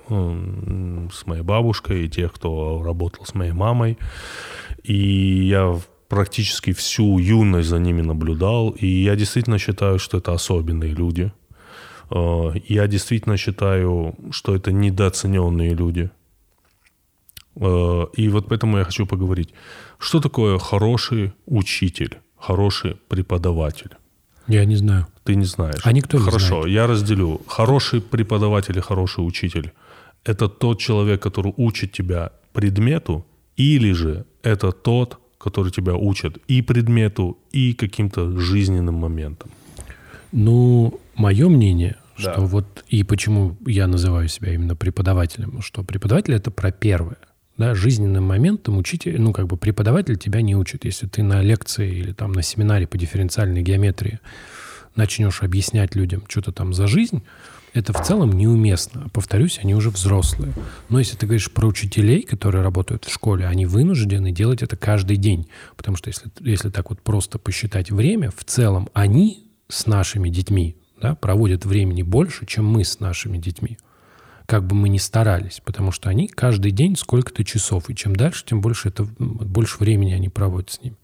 м, 0.09 1.09
с 1.11 1.27
моей 1.27 1.41
бабушкой, 1.41 2.05
и 2.05 2.09
тех, 2.09 2.31
кто 2.31 2.81
работал 2.81 3.25
с 3.25 3.33
моей 3.33 3.51
мамой. 3.51 3.97
И 4.83 5.47
я 5.47 5.77
практически 6.13 6.71
всю 6.73 7.19
юность 7.19 7.69
за 7.69 7.79
ними 7.79 8.01
наблюдал. 8.03 8.75
И 8.81 8.87
я 8.87 9.15
действительно 9.15 9.57
считаю, 9.59 9.97
что 9.99 10.17
это 10.17 10.31
особенные 10.33 10.93
люди. 10.95 11.31
Э, 12.11 12.53
Я 12.69 12.87
действительно 12.87 13.37
считаю, 13.37 14.13
что 14.31 14.55
это 14.55 14.71
недооцененные 14.71 15.75
люди. 15.75 16.09
Э, 17.55 18.05
И 18.17 18.29
вот 18.29 18.47
поэтому 18.49 18.77
я 18.77 18.83
хочу 18.83 19.05
поговорить. 19.05 19.53
Что 19.99 20.19
такое 20.19 20.57
хороший 20.59 21.31
учитель, 21.45 22.17
хороший 22.37 22.95
преподаватель? 23.09 23.89
Я 24.47 24.65
не 24.65 24.75
знаю. 24.77 25.05
Ты 25.23 25.35
не 25.35 25.45
знаешь. 25.45 25.81
А 25.85 25.91
никто 25.93 26.17
не 26.17 26.23
Хорошо, 26.23 26.47
знает. 26.61 26.67
я 26.67 26.87
разделю. 26.87 27.39
Хороший 27.47 27.99
преподаватель 28.01 28.77
и 28.77 28.81
хороший 28.81 29.21
учитель– 29.27 29.71
это 30.25 30.47
тот 30.49 30.79
человек, 30.79 31.21
который 31.21 31.53
учит 31.57 31.91
тебя 31.91 32.29
предмету, 32.53 33.25
или 33.59 33.93
же 33.93 34.25
это 34.43 34.71
тот, 34.71 35.17
который 35.43 35.71
тебя 35.71 35.95
учит 35.95 36.37
и 36.47 36.61
предмету, 36.61 37.37
и 37.51 37.73
каким-то 37.73 38.39
жизненным 38.39 38.95
моментам. 38.95 39.49
Ну, 40.31 40.99
мое 41.15 41.49
мнение, 41.49 41.95
Да. 42.17 42.33
что 42.33 42.41
вот 42.41 42.83
и 42.87 43.03
почему 43.03 43.57
я 43.65 43.87
называю 43.87 44.27
себя 44.29 44.53
именно 44.53 44.75
преподавателем, 44.75 45.61
что 45.61 45.83
преподаватель 45.83 46.33
это 46.33 46.51
про 46.51 46.71
первое. 46.71 47.17
Да, 47.57 47.75
жизненным 47.75 48.23
моментом 48.23 48.77
учитель, 48.77 49.21
ну, 49.21 49.31
как 49.31 49.45
бы 49.45 49.57
преподаватель 49.57 50.17
тебя 50.17 50.41
не 50.41 50.55
учит. 50.55 50.85
Если 50.85 51.05
ты 51.07 51.21
на 51.21 51.41
лекции 51.43 51.87
или 51.99 52.11
там 52.11 52.31
на 52.31 52.41
семинаре 52.41 52.87
по 52.87 52.97
дифференциальной 52.97 53.61
геометрии 53.61 54.19
начнешь 54.95 55.41
объяснять 55.43 55.95
людям 55.95 56.23
что-то 56.27 56.51
там 56.51 56.73
за 56.73 56.87
жизнь, 56.87 57.23
это 57.73 57.91
в 57.91 58.03
целом 58.03 58.33
неуместно. 58.33 59.09
Повторюсь, 59.13 59.59
они 59.61 59.73
уже 59.73 59.89
взрослые. 59.89 60.53
Но 60.89 60.99
если 60.99 61.17
ты 61.17 61.25
говоришь 61.25 61.51
про 61.51 61.65
учителей, 61.65 62.21
которые 62.21 62.61
работают 62.63 63.05
в 63.05 63.11
школе, 63.11 63.47
они 63.47 63.65
вынуждены 63.65 64.31
делать 64.31 64.61
это 64.61 64.77
каждый 64.77 65.17
день. 65.17 65.47
Потому 65.75 65.97
что 65.97 66.09
если, 66.09 66.29
если 66.39 66.69
так 66.69 66.91
вот 66.91 67.01
просто 67.01 67.39
посчитать 67.39 67.89
время, 67.89 68.29
в 68.29 68.43
целом 68.43 68.89
они 68.93 69.47
с 69.69 69.87
нашими 69.87 70.29
детьми 70.29 70.77
да, 71.01 71.15
проводят 71.15 71.65
времени 71.65 72.03
больше, 72.03 72.45
чем 72.45 72.65
мы 72.65 72.83
с 72.85 72.99
нашими 72.99 73.37
детьми. 73.37 73.77
Как 74.45 74.65
бы 74.65 74.75
мы 74.75 74.89
ни 74.89 74.97
старались, 74.97 75.61
потому 75.63 75.91
что 75.91 76.09
они 76.09 76.27
каждый 76.27 76.71
день 76.71 76.95
сколько-то 76.95 77.43
часов, 77.43 77.89
и 77.89 77.95
чем 77.95 78.15
дальше, 78.15 78.45
тем 78.45 78.61
больше, 78.61 78.89
это, 78.89 79.07
больше 79.17 79.77
времени 79.79 80.13
они 80.13 80.29
проводят 80.29 80.71
с 80.71 80.81
ним. 80.81 80.95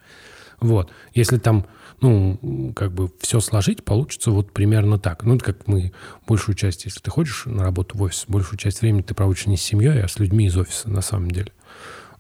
Вот. 0.60 0.91
Если 1.13 1.38
там, 1.38 1.65
ну, 2.02 2.74
как 2.76 2.92
бы 2.92 3.12
все 3.20 3.40
сложить, 3.40 3.84
получится 3.84 4.32
вот 4.32 4.52
примерно 4.52 5.00
так. 5.00 5.24
Ну, 5.24 5.36
это 5.36 5.46
как 5.46 5.68
мы 5.68 5.92
большую 6.28 6.56
часть, 6.56 6.86
если 6.86 7.00
ты 7.00 7.12
ходишь 7.12 7.44
на 7.46 7.64
работу 7.64 7.98
в 7.98 8.02
офис, 8.02 8.26
большую 8.28 8.58
часть 8.58 8.82
времени 8.82 9.02
ты 9.02 9.14
проводишь 9.14 9.48
не 9.48 9.58
с 9.58 9.62
семьей, 9.62 10.02
а 10.02 10.08
с 10.08 10.20
людьми 10.20 10.46
из 10.46 10.58
офиса 10.58 10.90
на 10.90 11.02
самом 11.02 11.32
деле. 11.32 11.52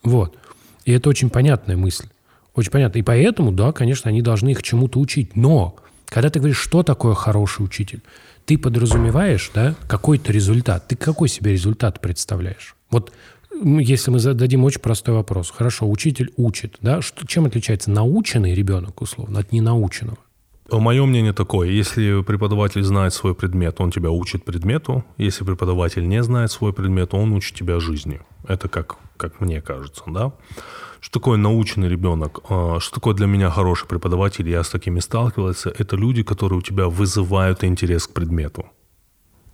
Вот. 0.03 0.37
И 0.85 0.91
это 0.91 1.09
очень 1.09 1.29
понятная 1.29 1.77
мысль. 1.77 2.07
Очень 2.55 2.71
понятно. 2.71 2.97
И 2.97 3.03
поэтому, 3.03 3.51
да, 3.51 3.71
конечно, 3.71 4.09
они 4.09 4.21
должны 4.21 4.49
их 4.49 4.63
чему-то 4.63 4.99
учить. 4.99 5.35
Но, 5.35 5.75
когда 6.05 6.29
ты 6.29 6.39
говоришь, 6.39 6.57
что 6.59 6.83
такое 6.83 7.13
хороший 7.13 7.63
учитель, 7.63 8.01
ты 8.45 8.57
подразумеваешь, 8.57 9.51
да, 9.53 9.75
какой-то 9.87 10.31
результат. 10.31 10.87
Ты 10.87 10.95
какой 10.95 11.29
себе 11.29 11.51
результат 11.51 12.01
представляешь? 12.01 12.75
Вот 12.89 13.13
если 13.63 14.11
мы 14.11 14.19
зададим 14.19 14.63
очень 14.63 14.81
простой 14.81 15.15
вопрос. 15.15 15.51
Хорошо, 15.51 15.89
учитель 15.89 16.31
учит, 16.37 16.77
да? 16.81 17.01
Что, 17.01 17.25
чем 17.27 17.45
отличается 17.45 17.91
наученный 17.91 18.53
ребенок, 18.53 19.01
условно, 19.01 19.39
от 19.39 19.51
ненаученного? 19.51 20.17
Мое 20.71 21.03
мнение 21.05 21.33
такое, 21.33 21.69
если 21.69 22.21
преподаватель 22.21 22.83
знает 22.83 23.13
свой 23.13 23.33
предмет, 23.33 23.81
он 23.81 23.89
тебя 23.89 24.11
учит 24.11 24.45
предмету. 24.45 25.03
Если 25.17 25.43
преподаватель 25.43 26.07
не 26.07 26.21
знает 26.21 26.51
свой 26.51 26.73
предмет, 26.73 27.13
он 27.13 27.33
учит 27.33 27.55
тебя 27.55 27.79
жизнью. 27.79 28.21
Это 28.47 28.67
как, 28.67 28.97
как 29.17 29.41
мне 29.41 29.61
кажется, 29.61 30.03
да? 30.07 30.31
Что 31.01 31.19
такое 31.19 31.37
наученный 31.37 31.89
ребенок? 31.89 32.41
А, 32.49 32.79
Что 32.79 32.95
такое 32.95 33.15
для 33.15 33.25
меня 33.25 33.49
хороший 33.49 33.87
преподаватель? 33.87 34.47
Я 34.49 34.63
с 34.63 34.69
такими 34.69 34.99
сталкивался. 34.99 35.73
Это 35.77 35.95
люди, 35.95 36.23
которые 36.23 36.59
у 36.59 36.61
тебя 36.61 36.87
вызывают 36.87 37.63
интерес 37.63 38.05
к 38.05 38.13
предмету. 38.13 38.65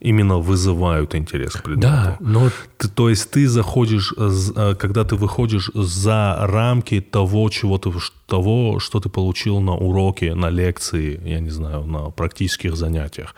Именно 0.01 0.37
вызывают 0.37 1.15
интерес 1.15 1.53
к 1.53 1.63
предмету. 1.63 1.87
Да, 1.87 2.17
но 2.19 2.49
Ты- 2.77 2.89
то 2.89 3.09
есть 3.09 3.31
ты 3.31 3.47
заходишь, 3.47 4.13
э, 4.17 4.29
э, 4.55 4.75
когда 4.75 5.03
ты 5.03 5.15
выходишь 5.15 5.71
за 5.73 6.35
рамки 6.39 7.01
того, 7.01 7.49
чего 7.49 7.77
ты, 7.77 7.91
того, 8.27 8.79
что 8.79 8.99
ты 8.99 9.09
получил 9.09 9.61
на 9.61 9.73
уроке, 9.73 10.35
на 10.35 10.49
лекции, 10.49 11.19
я 11.25 11.39
не 11.39 11.49
знаю, 11.49 11.85
на 11.85 12.11
практических 12.11 12.75
занятиях. 12.75 13.35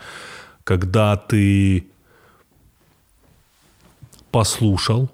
Когда 0.64 1.16
ты 1.16 1.86
послушал, 4.30 5.08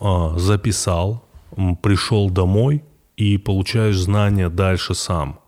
а, 0.00 0.38
записал, 0.38 1.24
пришел 1.82 2.30
домой 2.30 2.82
и 3.16 3.38
получаешь 3.38 3.96
знания 3.98 4.48
дальше 4.48 4.94
сам. 4.94 5.40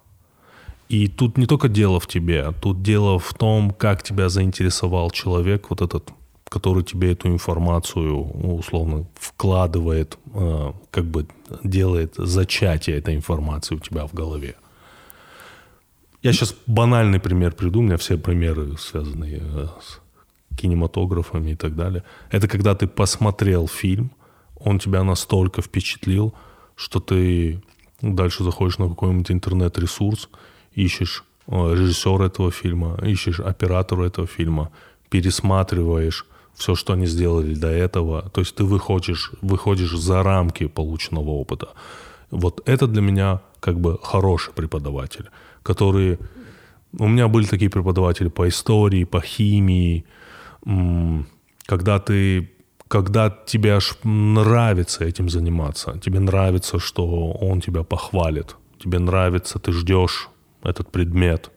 И 0.91 1.07
тут 1.07 1.39
не 1.39 1.47
только 1.47 1.69
дело 1.69 2.01
в 2.01 2.09
тебе, 2.09 2.53
тут 2.61 2.83
дело 2.83 3.21
в 3.21 3.33
том, 3.35 3.71
как 3.71 4.03
тебя 4.03 4.29
заинтересовал 4.29 5.13
человек, 5.13 5.71
вот 5.71 5.83
этот, 5.83 6.11
который 6.49 6.83
тебе 6.83 7.13
эту 7.13 7.29
информацию 7.29 8.29
ну, 8.35 8.57
условно 8.57 9.07
вкладывает, 9.15 10.19
э, 10.35 10.73
как 10.91 11.05
бы 11.05 11.29
делает 11.63 12.15
зачатие 12.17 12.97
этой 12.99 13.15
информации 13.15 13.77
у 13.77 13.79
тебя 13.79 14.05
в 14.05 14.15
голове. 14.15 14.57
Я 16.23 16.33
сейчас 16.33 16.57
банальный 16.67 17.21
пример 17.21 17.53
приду, 17.53 17.79
у 17.79 17.83
меня 17.83 17.97
все 17.97 18.19
примеры 18.19 18.77
связанные 18.77 19.41
э, 19.41 19.67
с 19.81 20.01
кинематографами 20.59 21.53
и 21.53 21.57
так 21.57 21.77
далее. 21.77 22.03
Это 22.33 22.49
когда 22.49 22.75
ты 22.75 22.89
посмотрел 22.89 23.69
фильм, 23.69 24.11
он 24.59 24.81
тебя 24.81 25.05
настолько 25.05 25.63
впечатлил, 25.63 26.35
что 26.75 26.99
ты 26.99 27.63
дальше 28.03 28.43
заходишь 28.43 28.79
на 28.79 28.89
какой-нибудь 28.89 29.31
интернет-ресурс, 29.31 30.29
ищешь 30.75 31.25
э, 31.47 31.75
режиссера 31.75 32.27
этого 32.27 32.51
фильма, 32.51 32.99
ищешь 33.03 33.41
оператора 33.41 34.07
этого 34.07 34.27
фильма, 34.27 34.71
пересматриваешь 35.11 36.27
все, 36.55 36.75
что 36.75 36.93
они 36.93 37.07
сделали 37.07 37.55
до 37.55 37.69
этого. 37.69 38.31
То 38.31 38.41
есть 38.41 38.55
ты 38.55 38.65
выходишь, 38.65 39.33
выходишь 39.43 39.97
за 39.97 40.23
рамки 40.23 40.67
полученного 40.67 41.31
опыта. 41.31 41.69
Вот 42.31 42.63
это 42.67 42.87
для 42.87 43.03
меня 43.03 43.41
как 43.61 43.81
бы 43.81 43.99
хороший 44.03 44.53
преподаватель, 44.53 45.31
который... 45.63 46.19
У 46.99 47.07
меня 47.07 47.29
были 47.29 47.47
такие 47.47 47.71
преподаватели 47.71 48.29
по 48.29 48.49
истории, 48.49 49.05
по 49.05 49.21
химии, 49.21 50.05
когда 51.67 51.99
ты 51.99 52.51
когда 52.89 53.31
тебе 53.31 53.77
аж 53.77 53.97
нравится 54.03 55.05
этим 55.05 55.29
заниматься, 55.29 55.97
тебе 56.03 56.19
нравится, 56.19 56.81
что 56.81 57.31
он 57.31 57.61
тебя 57.61 57.85
похвалит, 57.85 58.57
тебе 58.83 58.99
нравится, 58.99 59.61
ты 59.61 59.71
ждешь 59.71 60.30
этот 60.63 60.91
предмет. 60.91 61.51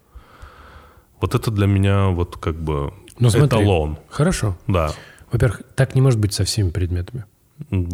Вот 1.22 1.36
это 1.36 1.52
для 1.52 1.68
меня 1.68 2.08
вот 2.08 2.38
как 2.38 2.56
бы 2.56 2.94
Ну, 3.20 3.30
смотри. 3.30 3.48
эталон. 3.48 3.98
хорошо. 4.10 4.58
Да, 4.68 4.94
Во-первых, 5.32 5.62
так 5.76 5.96
не 5.96 6.02
может 6.02 6.20
быть 6.20 6.34
со 6.34 6.44
всеми 6.44 6.70
предметами. 6.70 7.26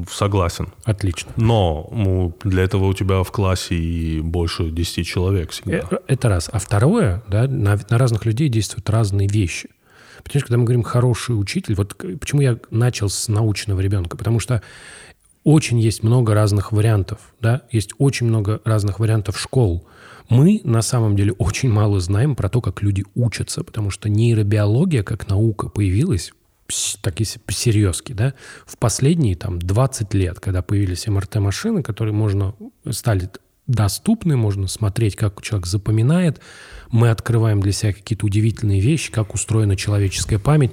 согласен. 0.09 0.73
Отлично. 0.83 1.31
Но 1.35 1.87
ну, 1.91 2.35
для 2.43 2.63
этого 2.63 2.85
у 2.85 2.93
тебя 2.93 3.23
в 3.23 3.31
классе 3.31 3.75
и 3.75 4.21
больше 4.21 4.71
10 4.71 5.05
человек 5.05 5.51
всегда. 5.51 5.87
Э, 5.91 5.97
Это 6.07 6.29
раз. 6.29 6.49
А 6.51 6.59
второе, 6.59 7.23
да, 7.27 7.47
на, 7.47 7.79
на 7.89 7.97
разных 7.97 8.25
людей 8.25 8.49
действуют 8.49 8.89
разные 8.89 9.27
вещи. 9.27 9.69
Понимаешь, 10.23 10.43
когда 10.45 10.57
мы 10.57 10.63
говорим 10.63 10.83
хороший 10.83 11.39
учитель, 11.39 11.75
вот 11.75 11.95
почему 12.19 12.41
я 12.41 12.57
начал 12.71 13.09
с 13.09 13.27
научного 13.27 13.79
ребенка, 13.79 14.17
потому 14.17 14.39
что 14.39 14.61
очень 15.43 15.79
есть 15.79 16.03
много 16.03 16.33
разных 16.33 16.71
вариантов, 16.71 17.19
да, 17.39 17.61
есть 17.71 17.91
очень 17.97 18.27
много 18.27 18.61
разных 18.65 18.99
вариантов 18.99 19.39
школ. 19.39 19.87
Мы 20.29 20.61
на 20.63 20.81
самом 20.81 21.15
деле 21.15 21.33
очень 21.33 21.69
мало 21.69 21.99
знаем 21.99 22.35
про 22.35 22.49
то, 22.49 22.61
как 22.61 22.81
люди 22.81 23.03
учатся, 23.15 23.63
потому 23.63 23.89
что 23.89 24.09
нейробиология 24.09 25.03
как 25.03 25.27
наука 25.27 25.69
появилась 25.69 26.31
так 27.01 27.19
если 27.19 27.39
по-серьезки, 27.39 28.13
да, 28.13 28.33
в 28.65 28.77
последние 28.77 29.35
там 29.35 29.59
20 29.59 30.13
лет, 30.13 30.39
когда 30.39 30.61
появились 30.61 31.07
МРТ-машины, 31.07 31.81
которые 31.81 32.13
можно, 32.13 32.53
стали 32.89 33.29
доступны, 33.65 34.35
можно 34.35 34.67
смотреть, 34.67 35.15
как 35.15 35.41
человек 35.41 35.67
запоминает, 35.67 36.41
мы 36.91 37.09
открываем 37.11 37.61
для 37.61 37.71
себя 37.71 37.93
какие-то 37.93 38.25
удивительные 38.25 38.81
вещи, 38.81 39.11
как 39.11 39.33
устроена 39.33 39.75
человеческая 39.75 40.39
память, 40.39 40.71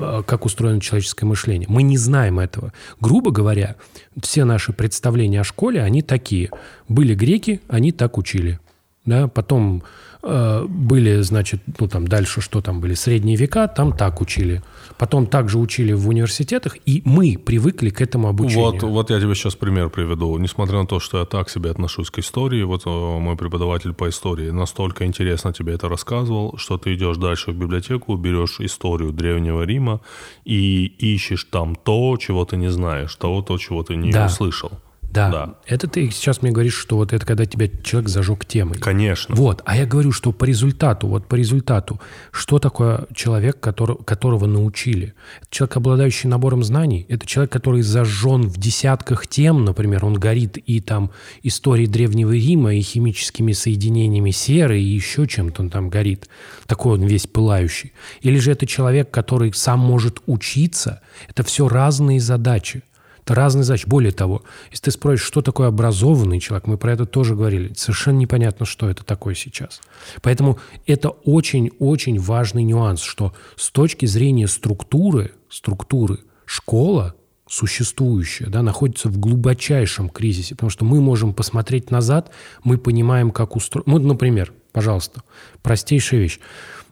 а, 0.00 0.22
как 0.22 0.44
устроено 0.44 0.80
человеческое 0.80 1.26
мышление. 1.26 1.68
Мы 1.68 1.82
не 1.84 1.96
знаем 1.96 2.40
этого. 2.40 2.72
Грубо 3.00 3.30
говоря, 3.30 3.76
все 4.20 4.44
наши 4.44 4.72
представления 4.72 5.40
о 5.40 5.44
школе, 5.44 5.82
они 5.82 6.02
такие. 6.02 6.50
Были 6.88 7.14
греки, 7.14 7.60
они 7.68 7.92
так 7.92 8.18
учили. 8.18 8.58
Да? 9.06 9.28
Потом 9.28 9.82
э, 10.22 10.64
были, 10.66 11.20
значит, 11.22 11.60
ну 11.78 11.88
там 11.88 12.08
дальше 12.08 12.40
что 12.40 12.60
там 12.60 12.80
были, 12.80 12.94
средние 12.94 13.36
века, 13.36 13.68
там 13.68 13.92
так 13.92 14.20
учили. 14.20 14.62
Потом 14.96 15.26
также 15.26 15.58
учили 15.58 15.92
в 15.92 16.08
университетах, 16.08 16.76
и 16.86 17.02
мы 17.04 17.36
привыкли 17.36 17.90
к 17.90 18.00
этому 18.00 18.28
обучению. 18.28 18.70
Вот, 18.70 18.82
вот 18.82 19.10
я 19.10 19.20
тебе 19.20 19.34
сейчас 19.34 19.56
пример 19.56 19.90
приведу. 19.90 20.38
Несмотря 20.38 20.78
на 20.78 20.86
то, 20.86 21.00
что 21.00 21.18
я 21.18 21.24
так 21.24 21.50
себе 21.50 21.70
отношусь 21.70 22.10
к 22.10 22.18
истории, 22.18 22.62
вот 22.62 22.86
э, 22.86 22.88
мой 22.88 23.36
преподаватель 23.36 23.92
по 23.92 24.08
истории 24.08 24.50
настолько 24.50 25.04
интересно 25.04 25.52
тебе 25.52 25.74
это 25.74 25.88
рассказывал, 25.88 26.56
что 26.56 26.78
ты 26.78 26.94
идешь 26.94 27.16
дальше 27.16 27.50
в 27.50 27.56
библиотеку, 27.56 28.16
берешь 28.16 28.60
историю 28.60 29.12
Древнего 29.12 29.62
Рима 29.64 30.00
и 30.44 30.86
ищешь 31.14 31.44
там 31.44 31.74
то, 31.74 32.16
чего 32.16 32.44
ты 32.44 32.56
не 32.56 32.70
знаешь, 32.70 33.14
того, 33.16 33.42
то, 33.42 33.58
чего 33.58 33.82
ты 33.82 33.96
не 33.96 34.10
Да. 34.12 34.26
услышал. 34.26 34.70
Да. 35.14 35.30
Да. 35.30 35.54
Это 35.66 35.86
ты 35.86 36.10
сейчас 36.10 36.42
мне 36.42 36.50
говоришь, 36.50 36.74
что 36.74 36.96
вот 36.96 37.12
это 37.12 37.24
когда 37.24 37.46
тебя 37.46 37.68
человек 37.84 38.08
зажег 38.08 38.44
темой. 38.44 38.78
Конечно. 38.78 39.36
Вот. 39.36 39.62
А 39.64 39.76
я 39.76 39.86
говорю, 39.86 40.10
что 40.10 40.32
по 40.32 40.44
результату, 40.44 41.06
вот 41.06 41.28
по 41.28 41.36
результату, 41.36 42.00
что 42.32 42.58
такое 42.58 43.06
человек, 43.14 43.60
который, 43.60 43.96
которого 43.96 44.46
научили? 44.46 45.14
Это 45.40 45.50
человек, 45.50 45.76
обладающий 45.76 46.28
набором 46.28 46.64
знаний. 46.64 47.06
Это 47.08 47.26
человек, 47.26 47.52
который 47.52 47.82
зажжен 47.82 48.48
в 48.48 48.58
десятках 48.58 49.28
тем, 49.28 49.64
например, 49.64 50.04
он 50.04 50.14
горит 50.14 50.56
и 50.56 50.80
там 50.80 51.12
историей 51.44 51.86
Древнего 51.86 52.32
Рима, 52.32 52.74
и 52.74 52.80
химическими 52.80 53.52
соединениями 53.52 54.32
серы, 54.32 54.80
и 54.80 54.84
еще 54.84 55.28
чем-то 55.28 55.62
он 55.62 55.70
там 55.70 55.90
горит. 55.90 56.28
Такой 56.66 56.94
он 56.94 57.04
весь 57.04 57.28
пылающий. 57.28 57.92
Или 58.20 58.38
же 58.38 58.50
это 58.50 58.66
человек, 58.66 59.12
который 59.12 59.52
сам 59.52 59.78
может 59.78 60.22
учиться. 60.26 61.02
Это 61.28 61.44
все 61.44 61.68
разные 61.68 62.18
задачи. 62.18 62.82
Это 63.24 63.34
разные 63.34 63.64
задачи. 63.64 63.86
Более 63.86 64.12
того, 64.12 64.42
если 64.70 64.84
ты 64.84 64.90
спросишь, 64.90 65.24
что 65.24 65.40
такое 65.40 65.68
образованный 65.68 66.40
человек, 66.40 66.66
мы 66.66 66.76
про 66.76 66.92
это 66.92 67.06
тоже 67.06 67.34
говорили, 67.34 67.72
совершенно 67.74 68.18
непонятно, 68.18 68.66
что 68.66 68.88
это 68.88 69.02
такое 69.02 69.34
сейчас. 69.34 69.80
Поэтому 70.20 70.58
это 70.86 71.08
очень-очень 71.08 72.20
важный 72.20 72.64
нюанс, 72.64 73.00
что 73.00 73.32
с 73.56 73.70
точки 73.70 74.04
зрения 74.04 74.46
структуры, 74.46 75.32
структуры 75.48 76.18
школа 76.44 77.14
существующая, 77.46 78.46
да, 78.46 78.62
находится 78.62 79.08
в 79.08 79.18
глубочайшем 79.18 80.10
кризисе, 80.10 80.54
потому 80.54 80.70
что 80.70 80.84
мы 80.84 81.00
можем 81.00 81.32
посмотреть 81.32 81.90
назад, 81.90 82.30
мы 82.62 82.78
понимаем, 82.78 83.30
как 83.30 83.56
устроен... 83.56 83.84
Вот, 83.86 84.02
например, 84.02 84.52
пожалуйста, 84.72 85.22
простейшая 85.62 86.20
вещь. 86.20 86.40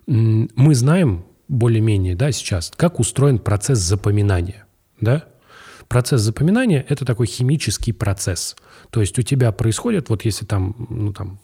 Мы 0.07 0.75
знаем 0.75 1.25
более-менее, 1.49 2.17
да, 2.17 2.33
сейчас, 2.33 2.73
как 2.77 3.01
устроен 3.01 3.39
процесс 3.39 3.79
запоминания, 3.79 4.67
да? 5.01 5.27
Процесс 5.93 6.23
запоминания– 6.23 6.87
это 6.89 7.05
такой 7.05 7.27
химический 7.27 7.93
процесс. 7.93 8.57
То 8.89 9.01
есть 9.03 9.19
у 9.19 9.23
тебя 9.23 9.53
происходит, 9.53 10.09
вот 10.09 10.25
если 10.25 10.47
там, 10.47 10.75
ну, 10.89 11.13
там 11.13 11.39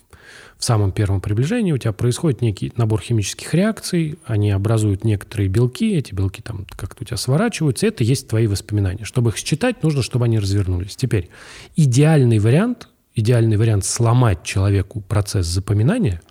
в 0.57 0.65
самом 0.65 0.91
первом 0.91 1.21
приближении 1.21 1.71
у 1.73 1.77
тебя 1.77 1.93
происходит 1.93 2.41
некий 2.41 2.73
набор 2.75 3.03
химических 3.03 3.53
реакций, 3.53 4.19
они 4.25 4.51
образуют 4.51 5.05
некоторые 5.05 5.51
белки, 5.51 5.95
эти 5.95 6.15
белки 6.15 6.41
там 6.41 6.65
как-то 6.79 7.03
у 7.03 7.05
тебя 7.05 7.19
сворачиваются, 7.19 7.89
это 7.89 8.05
есть 8.05 8.27
твои 8.27 8.47
воспоминания. 8.47 9.05
Чтобы 9.05 9.33
их 9.33 9.37
считать, 9.37 9.83
нужно, 9.83 10.01
чтобы 10.01 10.25
они 10.25 10.39
развернулись. 10.39 10.97
Теперь, 10.97 11.29
идеальный 11.77 12.39
вариант, 12.39 12.89
идеальный 13.15 13.59
вариант 13.59 13.85
сломать 13.85 14.45
человеку 14.45 15.03
процесс 15.03 15.45
запоминания, 15.45 16.23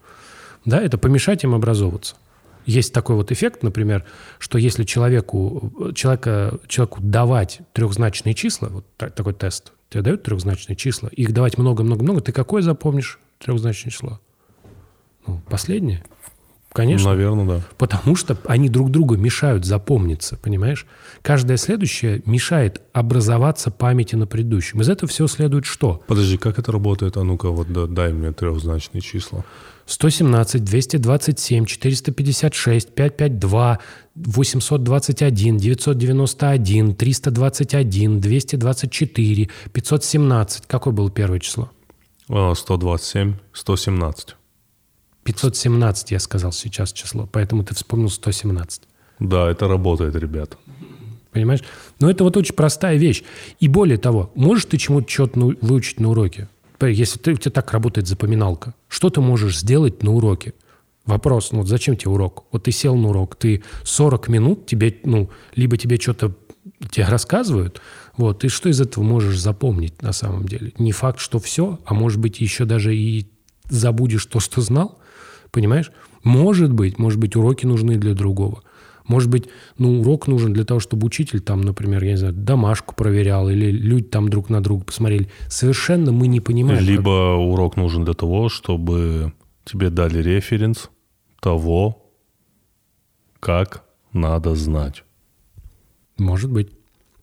да, 0.65 0.81
это 0.81 0.97
помешать 0.97 1.43
им 1.43 1.53
образовываться. 1.53 2.15
Есть 2.67 2.93
такой 2.93 3.15
вот 3.15 3.31
эффект, 3.31 3.63
например, 3.63 4.03
что 4.39 4.57
если 4.57 4.83
человеку, 4.83 5.91
человека, 5.95 6.59
человеку 6.67 6.99
давать 7.01 7.61
трехзначные 7.73 8.35
числа, 8.35 8.67
вот 8.69 8.85
та- 8.97 9.09
такой 9.09 9.33
тест, 9.33 9.71
тебе 9.89 10.03
дают 10.03 10.23
трехзначные 10.23 10.75
числа, 10.75 11.07
их 11.07 11.31
давать 11.33 11.57
много-много-много, 11.57 12.19
ты 12.19 12.33
какое 12.33 12.61
запомнишь 12.61 13.19
трехзначное 13.39 13.89
число? 13.91 14.19
Ну, 15.25 15.41
последнее. 15.49 16.03
Конечно. 16.73 17.09
Наверное, 17.11 17.45
да. 17.45 17.61
Потому 17.77 18.17
что 18.17 18.37
они 18.45 18.67
друг 18.69 18.91
другу 18.91 19.15
мешают 19.15 19.65
запомниться, 19.65 20.35
понимаешь? 20.37 20.85
Каждое 21.21 21.55
следующее 21.57 22.21
мешает 22.25 22.81
образоваться 22.91 23.71
памяти 23.71 24.15
на 24.15 24.27
предыдущем. 24.27 24.81
Из 24.81 24.89
этого 24.89 25.09
всего 25.09 25.27
следует 25.29 25.65
что? 25.65 26.03
Подожди, 26.05 26.37
как 26.37 26.59
это 26.59 26.71
работает? 26.73 27.15
А 27.15 27.23
ну-ка, 27.23 27.49
вот 27.49 27.71
да- 27.71 27.87
дай 27.87 28.11
мне 28.11 28.33
трехзначные 28.33 29.01
числа. 29.01 29.45
117, 29.87 30.63
227, 30.63 31.65
456, 31.65 32.89
552, 32.93 33.79
821, 34.15 35.57
991, 35.57 36.95
321, 36.95 38.19
224, 38.19 39.49
517. 39.71 40.67
Какое 40.67 40.93
было 40.93 41.09
первое 41.09 41.39
число? 41.39 41.71
А, 42.29 42.53
127, 42.53 43.35
117. 43.53 44.35
517 45.23 46.11
я 46.11 46.19
сказал 46.19 46.51
сейчас 46.51 46.91
число, 46.91 47.27
поэтому 47.31 47.63
ты 47.63 47.73
вспомнил 47.73 48.09
117. 48.09 48.81
Да, 49.19 49.49
это 49.49 49.67
работает, 49.67 50.15
ребят. 50.15 50.57
Понимаешь? 51.31 51.63
Но 51.99 52.09
это 52.09 52.23
вот 52.23 52.35
очень 52.35 52.55
простая 52.55 52.97
вещь. 52.97 53.23
И 53.59 53.67
более 53.67 53.97
того, 53.97 54.31
можешь 54.35 54.65
ты 54.65 54.77
чему-то 54.77 55.09
что-то 55.09 55.39
выучить 55.61 55.99
на 55.99 56.09
уроке? 56.09 56.49
Если 56.81 57.19
ты, 57.19 57.33
у 57.33 57.37
тебя 57.37 57.51
так 57.51 57.71
работает 57.73 58.07
запоминалка, 58.07 58.75
что 58.87 59.09
ты 59.09 59.21
можешь 59.21 59.59
сделать 59.59 60.03
на 60.03 60.13
уроке? 60.13 60.53
Вопрос, 61.05 61.51
ну 61.51 61.59
вот 61.59 61.67
зачем 61.67 61.95
тебе 61.95 62.11
урок? 62.11 62.45
Вот 62.51 62.63
ты 62.63 62.71
сел 62.71 62.95
на 62.95 63.09
урок, 63.09 63.35
ты 63.35 63.63
40 63.83 64.27
минут, 64.27 64.65
тебе, 64.65 64.99
ну, 65.05 65.29
либо 65.55 65.77
тебе 65.77 65.97
что-то 65.97 66.35
тебе 66.91 67.05
рассказывают, 67.05 67.81
вот, 68.17 68.43
и 68.43 68.49
что 68.49 68.69
из 68.69 68.81
этого 68.81 69.03
можешь 69.03 69.39
запомнить 69.39 70.01
на 70.01 70.11
самом 70.11 70.45
деле? 70.47 70.73
Не 70.77 70.91
факт, 70.91 71.19
что 71.19 71.39
все, 71.39 71.79
а 71.85 71.93
может 71.93 72.19
быть 72.19 72.41
еще 72.41 72.65
даже 72.65 72.95
и 72.95 73.27
забудешь 73.69 74.25
то, 74.25 74.39
что 74.39 74.61
знал, 74.61 74.99
понимаешь? 75.51 75.91
Может 76.23 76.73
быть, 76.73 76.99
может 76.99 77.19
быть, 77.19 77.35
уроки 77.35 77.65
нужны 77.65 77.97
для 77.97 78.13
другого. 78.13 78.63
Может 79.07 79.29
быть, 79.29 79.47
ну, 79.77 80.01
урок 80.01 80.27
нужен 80.27 80.53
для 80.53 80.63
того, 80.65 80.79
чтобы 80.79 81.07
учитель 81.07 81.39
там, 81.39 81.61
например, 81.61 82.03
я 82.03 82.11
не 82.11 82.17
знаю, 82.17 82.33
домашку 82.33 82.93
проверял, 82.95 83.49
или 83.49 83.71
люди 83.71 84.03
там 84.05 84.29
друг 84.29 84.49
на 84.49 84.61
друга 84.61 84.83
посмотрели. 84.85 85.29
Совершенно 85.49 86.11
мы 86.11 86.27
не 86.27 86.39
понимаем. 86.41 86.79
как- 86.79 86.87
Либо 86.87 87.35
урок 87.35 87.77
нужен 87.77 88.03
для 88.05 88.13
того, 88.13 88.49
чтобы 88.49 89.33
тебе 89.65 89.89
дали 89.89 90.21
референс 90.21 90.89
того, 91.41 92.03
как 93.39 93.83
надо 94.13 94.55
знать. 94.55 95.03
Может 96.17 96.51
быть. 96.51 96.69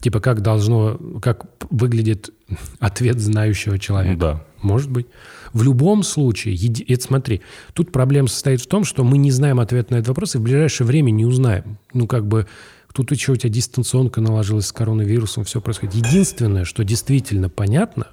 Типа 0.01 0.21
как 0.21 0.43
должно, 0.43 0.99
как 1.23 1.47
выглядит 1.71 2.34
ответ 2.79 3.19
знающего 3.21 3.79
человека. 3.79 4.17
Да. 4.19 4.45
Может 4.63 4.91
быть. 4.91 5.07
В 5.53 5.63
любом 5.63 6.03
случае, 6.03 6.55
еди- 6.55 6.85
это 6.89 7.03
смотри, 7.03 7.43
тут 7.75 7.93
проблема 7.93 8.29
состоит 8.29 8.61
в 8.61 8.67
том, 8.67 8.85
что 8.85 9.05
мы 9.05 9.19
не 9.19 9.31
знаем 9.31 9.61
ответ 9.61 9.91
на 9.91 9.97
этот 9.97 10.09
вопрос 10.09 10.35
и 10.35 10.39
в 10.39 10.43
ближайшее 10.43 10.87
время 10.87 11.11
не 11.11 11.25
узнаем. 11.25 11.79
Ну, 11.93 12.07
как 12.07 12.27
бы, 12.27 12.47
тут 12.93 13.13
еще 13.13 13.33
у 13.33 13.37
тебя 13.37 13.51
дистанционка 13.51 14.21
наложилась 14.21 14.67
с 14.67 14.73
коронавирусом, 14.73 15.45
все 15.45 15.61
происходит. 15.61 15.95
Единственное, 15.95 16.65
что 16.65 16.83
действительно 16.83 17.49
понятно, 17.49 18.09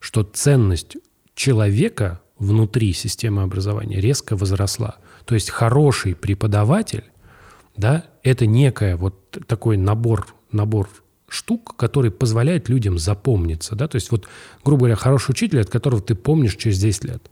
что 0.00 0.24
ценность 0.24 0.96
человека 1.34 2.20
внутри 2.38 2.92
системы 2.92 3.42
образования 3.42 4.00
резко 4.00 4.36
возросла. 4.36 4.96
То 5.24 5.34
есть 5.36 5.50
хороший 5.50 6.16
преподаватель, 6.16 7.04
да, 7.76 8.04
это 8.24 8.46
некая 8.46 8.96
вот 8.96 9.38
такой 9.46 9.76
набор, 9.76 10.26
набор 10.50 10.88
штук, 11.32 11.74
который 11.76 12.10
позволяет 12.10 12.68
людям 12.68 12.98
запомниться, 12.98 13.74
да, 13.74 13.88
то 13.88 13.96
есть 13.96 14.10
вот, 14.10 14.28
грубо 14.64 14.80
говоря, 14.80 14.96
хороший 14.96 15.30
учитель, 15.30 15.60
от 15.60 15.70
которого 15.70 16.00
ты 16.00 16.14
помнишь 16.14 16.56
через 16.56 16.78
10 16.78 17.04
лет. 17.04 17.22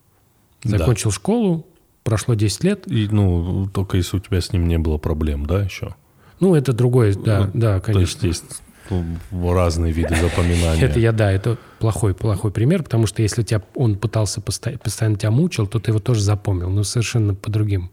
Да. 0.64 0.78
Закончил 0.78 1.10
школу, 1.10 1.66
прошло 2.02 2.34
10 2.34 2.64
лет, 2.64 2.90
И, 2.90 3.08
ну, 3.10 3.68
только 3.72 3.96
если 3.96 4.16
у 4.16 4.20
тебя 4.20 4.40
с 4.40 4.52
ним 4.52 4.68
не 4.68 4.78
было 4.78 4.98
проблем, 4.98 5.46
да, 5.46 5.62
еще? 5.62 5.94
ну, 6.40 6.54
это 6.54 6.72
другое, 6.72 7.14
да, 7.14 7.50
да, 7.52 7.78
То 7.80 7.92
конечно. 7.92 8.26
есть 8.26 8.42
есть 8.44 8.62
ну, 8.90 9.52
разные 9.52 9.92
виды 9.92 10.16
запоминания. 10.16 10.84
Это 10.84 10.98
я, 10.98 11.12
да, 11.12 11.30
это 11.30 11.58
плохой, 11.78 12.14
плохой 12.14 12.50
пример, 12.50 12.82
потому 12.82 13.06
что 13.06 13.22
если 13.22 13.42
тебя, 13.42 13.62
он 13.74 13.96
пытался 13.96 14.40
посто- 14.40 14.78
постоянно 14.78 15.16
тебя 15.16 15.30
мучил, 15.30 15.66
то 15.66 15.78
ты 15.78 15.90
его 15.90 16.00
тоже 16.00 16.22
запомнил, 16.22 16.70
но 16.70 16.82
совершенно 16.82 17.34
по 17.34 17.50
другим, 17.50 17.90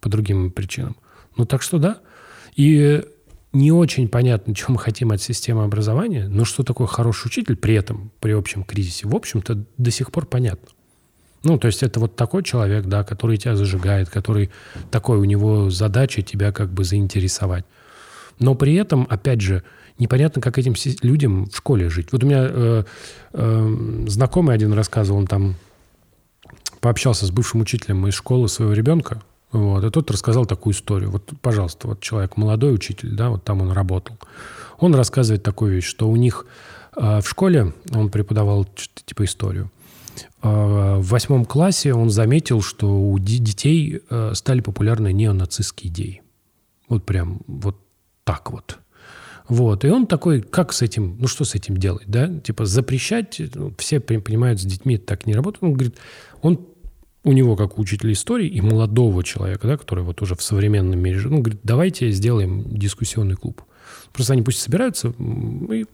по 0.00 0.08
другим 0.08 0.50
причинам. 0.50 0.96
Ну, 1.36 1.44
так 1.44 1.62
что 1.62 1.78
да. 1.78 1.98
И 2.54 3.04
не 3.56 3.72
очень 3.72 4.08
понятно, 4.08 4.54
чего 4.54 4.74
мы 4.74 4.78
хотим 4.78 5.12
от 5.12 5.22
системы 5.22 5.64
образования, 5.64 6.28
но 6.28 6.44
что 6.44 6.62
такое 6.62 6.86
хороший 6.86 7.26
учитель 7.28 7.56
при 7.56 7.74
этом, 7.74 8.10
при 8.20 8.32
общем 8.32 8.64
кризисе, 8.64 9.08
в 9.08 9.14
общем-то, 9.14 9.64
до 9.78 9.90
сих 9.90 10.12
пор 10.12 10.26
понятно. 10.26 10.68
Ну, 11.42 11.58
то 11.58 11.66
есть 11.66 11.82
это 11.82 12.00
вот 12.00 12.16
такой 12.16 12.42
человек, 12.42 12.86
да, 12.86 13.02
который 13.02 13.36
тебя 13.38 13.56
зажигает, 13.56 14.10
который 14.10 14.50
такой, 14.90 15.18
у 15.18 15.24
него 15.24 15.70
задача 15.70 16.20
тебя 16.20 16.52
как 16.52 16.70
бы 16.70 16.84
заинтересовать. 16.84 17.64
Но 18.38 18.54
при 18.54 18.74
этом, 18.74 19.06
опять 19.08 19.40
же, 19.40 19.62
непонятно, 19.98 20.42
как 20.42 20.58
этим 20.58 20.74
людям 21.02 21.46
в 21.46 21.56
школе 21.56 21.88
жить. 21.88 22.08
Вот 22.12 22.24
у 22.24 22.26
меня 22.26 22.46
э, 22.48 22.84
э, 23.32 24.04
знакомый 24.08 24.54
один 24.54 24.72
рассказывал, 24.72 25.20
он 25.20 25.26
там 25.26 25.54
пообщался 26.80 27.26
с 27.26 27.30
бывшим 27.30 27.60
учителем 27.60 28.06
из 28.06 28.14
школы 28.14 28.48
своего 28.48 28.74
ребенка, 28.74 29.22
вот, 29.52 29.84
и 29.84 29.90
тот 29.90 30.10
рассказал 30.10 30.46
такую 30.46 30.74
историю. 30.74 31.10
Вот, 31.10 31.30
пожалуйста, 31.40 31.88
вот 31.88 32.00
человек, 32.00 32.36
молодой 32.36 32.74
учитель, 32.74 33.14
да, 33.14 33.30
вот 33.30 33.44
там 33.44 33.62
он 33.62 33.72
работал. 33.72 34.18
Он 34.78 34.94
рассказывает 34.94 35.42
такую 35.42 35.74
вещь, 35.74 35.86
что 35.86 36.08
у 36.08 36.16
них 36.16 36.46
э, 36.96 37.20
в 37.20 37.28
школе, 37.28 37.72
он 37.92 38.10
преподавал 38.10 38.66
типа 39.04 39.24
историю, 39.24 39.70
э, 40.42 40.48
в 40.48 41.06
восьмом 41.06 41.44
классе 41.44 41.94
он 41.94 42.10
заметил, 42.10 42.60
что 42.60 42.88
у 42.88 43.18
детей 43.18 44.02
э, 44.10 44.32
стали 44.34 44.60
популярны 44.60 45.12
неонацистские 45.12 45.92
идеи. 45.92 46.22
Вот 46.88 47.04
прям 47.04 47.40
вот 47.46 47.76
так 48.24 48.50
вот. 48.50 48.78
Вот. 49.48 49.84
И 49.84 49.88
он 49.88 50.06
такой, 50.06 50.42
как 50.42 50.72
с 50.72 50.82
этим, 50.82 51.16
ну 51.20 51.28
что 51.28 51.44
с 51.44 51.54
этим 51.54 51.76
делать, 51.76 52.08
да? 52.08 52.28
Типа 52.40 52.66
запрещать, 52.66 53.40
ну, 53.54 53.72
все 53.78 54.00
понимают, 54.00 54.60
с 54.60 54.64
детьми 54.64 54.98
так 54.98 55.26
не 55.26 55.34
работает. 55.34 55.62
Он 55.62 55.72
говорит, 55.72 55.96
он 56.42 56.66
у 57.26 57.32
него, 57.32 57.56
как 57.56 57.76
у 57.76 57.82
учителя 57.82 58.12
истории 58.12 58.46
и 58.46 58.60
молодого 58.60 59.24
человека, 59.24 59.66
да, 59.66 59.76
который 59.76 60.04
вот 60.04 60.22
уже 60.22 60.36
в 60.36 60.42
современном 60.42 61.00
мире, 61.00 61.20
ну, 61.24 61.40
говорит, 61.40 61.58
давайте 61.64 62.12
сделаем 62.12 62.62
дискуссионный 62.68 63.34
клуб. 63.34 63.62
Просто 64.12 64.34
они 64.34 64.42
пусть 64.42 64.60
собираются 64.60 65.08
и... 65.08 65.86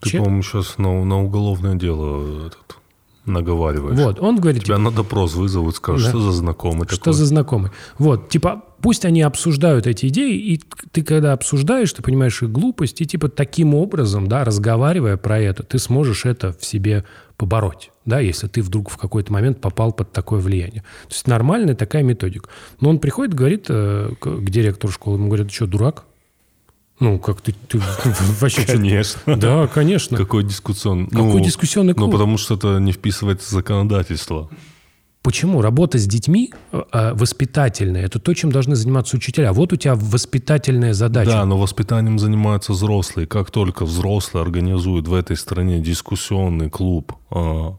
Ты, 0.00 0.10
чек... 0.10 0.22
по-моему, 0.22 0.42
сейчас 0.42 0.78
на, 0.78 1.04
на 1.04 1.22
уголовное 1.22 1.74
дело 1.74 2.46
этот, 2.46 2.78
наговариваешь. 3.26 3.98
Вот, 3.98 4.18
он 4.18 4.36
говорит... 4.36 4.64
Тебя 4.64 4.76
типа, 4.76 4.90
на 4.90 4.96
допрос 4.96 5.34
вызовут, 5.34 5.76
скажут, 5.76 6.04
да. 6.04 6.08
что 6.08 6.20
за 6.20 6.32
знакомый 6.32 6.86
Что 6.86 6.96
такой? 6.96 7.12
за 7.12 7.26
знакомый. 7.26 7.70
Вот, 7.98 8.30
типа, 8.30 8.64
пусть 8.80 9.04
они 9.04 9.20
обсуждают 9.20 9.86
эти 9.86 10.06
идеи, 10.06 10.38
и 10.38 10.62
ты, 10.90 11.02
когда 11.02 11.34
обсуждаешь, 11.34 11.92
ты 11.92 12.00
понимаешь 12.00 12.42
их 12.42 12.50
глупость, 12.50 13.02
и 13.02 13.06
типа 13.06 13.28
таким 13.28 13.74
образом, 13.74 14.26
да, 14.26 14.42
разговаривая 14.42 15.18
про 15.18 15.38
это, 15.38 15.64
ты 15.64 15.78
сможешь 15.78 16.24
это 16.24 16.54
в 16.58 16.64
себе 16.64 17.04
побороть, 17.38 17.92
да, 18.04 18.18
если 18.18 18.48
ты 18.48 18.60
вдруг 18.62 18.90
в 18.90 18.98
какой-то 18.98 19.32
момент 19.32 19.60
попал 19.60 19.92
под 19.92 20.12
такое 20.12 20.40
влияние. 20.40 20.82
То 21.08 21.14
есть 21.14 21.26
нормальная 21.28 21.74
такая 21.74 22.02
методика. 22.02 22.50
Но 22.80 22.90
он 22.90 22.98
приходит, 22.98 23.32
говорит 23.32 23.66
э, 23.68 24.10
к, 24.18 24.28
к 24.28 24.50
директору 24.50 24.92
школы, 24.92 25.16
ему 25.16 25.28
говорят, 25.28 25.50
что, 25.50 25.66
дурак? 25.66 26.04
Ну, 26.98 27.20
как 27.20 27.40
ты, 27.40 27.54
ты 27.68 27.80
вообще... 28.40 28.66
Конечно. 28.66 29.36
Да, 29.36 29.68
конечно. 29.68 30.16
Какой 30.16 30.42
дискуссионный... 30.42 31.06
Какой 31.06 31.34
ну, 31.34 31.40
дискуссионный 31.40 31.94
клуб? 31.94 32.06
Ну, 32.06 32.12
потому 32.12 32.38
что 32.38 32.56
это 32.56 32.78
не 32.78 32.90
вписывается 32.90 33.46
в 33.46 33.50
законодательство. 33.52 34.50
Почему? 35.22 35.60
Работа 35.60 35.98
с 35.98 36.06
детьми 36.06 36.52
э, 36.72 36.82
э, 36.92 37.12
воспитательная– 37.14 38.04
это 38.06 38.18
то, 38.18 38.32
чем 38.34 38.52
должны 38.52 38.76
заниматься 38.76 39.16
учителя. 39.16 39.52
Вот 39.52 39.72
у 39.72 39.76
тебя 39.76 39.94
воспитательная 39.94 40.94
задача. 40.94 41.30
Да, 41.30 41.44
но 41.44 41.58
воспитанием 41.58 42.18
занимаются 42.18 42.72
взрослые. 42.72 43.26
Как 43.26 43.50
только 43.50 43.84
взрослые 43.84 44.42
организуют 44.42 45.08
в 45.08 45.14
этой 45.14 45.36
стране 45.36 45.80
дискуссионный 45.80 46.70
клуб 46.70 47.12
э, 47.30 47.70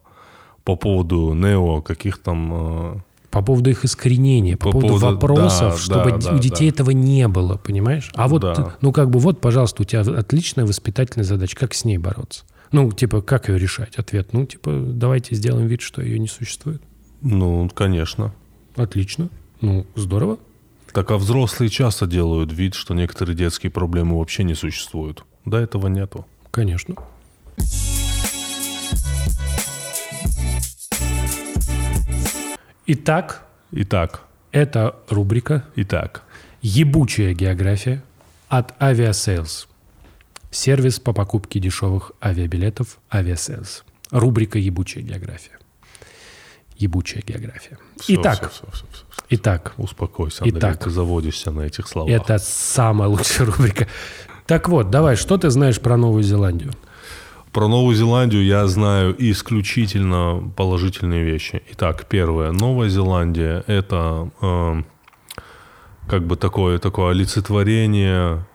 по 0.63 0.75
поводу 0.75 1.33
нео, 1.33 1.81
каких 1.81 2.19
там... 2.19 2.53
Э, 2.53 2.99
по 3.31 3.41
поводу 3.41 3.69
их 3.69 3.85
искоренения, 3.85 4.57
по, 4.57 4.65
по 4.65 4.71
поводу, 4.71 4.99
поводу 4.99 5.15
вопросов, 5.15 5.73
да, 5.73 5.77
чтобы 5.77 6.19
да, 6.19 6.33
у 6.33 6.39
детей 6.39 6.69
да. 6.69 6.75
этого 6.75 6.91
не 6.91 7.27
было, 7.27 7.57
понимаешь? 7.57 8.11
А 8.15 8.27
вот, 8.27 8.41
да. 8.41 8.75
ну 8.81 8.91
как 8.91 9.09
бы 9.11 9.19
вот, 9.19 9.39
пожалуйста, 9.39 9.83
у 9.83 9.85
тебя 9.85 10.01
отличная 10.01 10.65
воспитательная 10.65 11.25
задача. 11.25 11.55
Как 11.55 11.73
с 11.73 11.85
ней 11.85 11.97
бороться? 11.97 12.43
Ну, 12.71 12.91
типа, 12.91 13.21
как 13.21 13.49
ее 13.49 13.57
решать? 13.57 13.95
Ответ, 13.95 14.33
ну, 14.33 14.45
типа, 14.45 14.71
давайте 14.71 15.35
сделаем 15.35 15.67
вид, 15.67 15.81
что 15.81 16.01
ее 16.01 16.19
не 16.19 16.27
существует. 16.27 16.81
Ну, 17.21 17.69
конечно. 17.73 18.33
Отлично. 18.75 19.29
Ну, 19.61 19.85
здорово. 19.95 20.37
Так 20.93 21.11
а 21.11 21.17
взрослые 21.17 21.69
часто 21.69 22.07
делают 22.07 22.51
вид, 22.51 22.73
что 22.73 22.93
некоторые 22.93 23.35
детские 23.35 23.71
проблемы 23.71 24.17
вообще 24.17 24.43
не 24.43 24.55
существуют. 24.55 25.23
Да, 25.45 25.59
этого 25.59 25.87
нету. 25.87 26.25
Конечно. 26.51 26.95
Итак. 32.87 33.45
Итак. 33.71 34.23
Это 34.51 34.95
рубрика. 35.09 35.65
Итак. 35.75 36.23
Ебучая 36.61 37.33
география 37.33 38.01
от 38.47 38.73
Aviasales. 38.81 39.67
Сервис 40.49 40.99
по 40.99 41.13
покупке 41.13 41.59
дешевых 41.59 42.13
авиабилетов 42.23 42.97
Aviasales. 43.11 43.83
Рубрика 44.09 44.57
«Ебучая 44.57 45.03
география» 45.03 45.58
ебучая 46.79 47.21
география. 47.21 47.77
Все, 47.99 48.15
итак, 48.15 48.51
все, 48.51 48.65
все, 48.71 48.85
все, 48.91 49.05
все, 49.11 49.21
итак, 49.29 49.73
успокойся, 49.77 50.43
Андрей, 50.43 50.59
итак, 50.59 50.79
ты 50.79 50.89
заводишься 50.89 51.51
на 51.51 51.61
этих 51.61 51.87
словах. 51.87 52.11
Это 52.11 52.39
самая 52.39 53.09
лучшая 53.09 53.47
рубрика. 53.47 53.87
Так 54.45 54.69
вот, 54.69 54.89
давай, 54.89 55.15
что 55.15 55.37
ты 55.37 55.49
знаешь 55.51 55.79
про 55.79 55.97
Новую 55.97 56.23
Зеландию? 56.23 56.71
Про 57.51 57.67
Новую 57.67 57.95
Зеландию 57.95 58.43
я 58.45 58.65
знаю 58.67 59.15
исключительно 59.17 60.51
положительные 60.55 61.23
вещи. 61.23 61.61
Итак, 61.71 62.05
первое. 62.07 62.51
Новая 62.51 62.89
Зеландия– 62.89 63.63
это 63.67 64.29
э, 64.41 64.83
как 66.07 66.25
бы 66.25 66.35
такое, 66.35 66.79
такое 66.79 67.11
олицетворение 67.11 68.45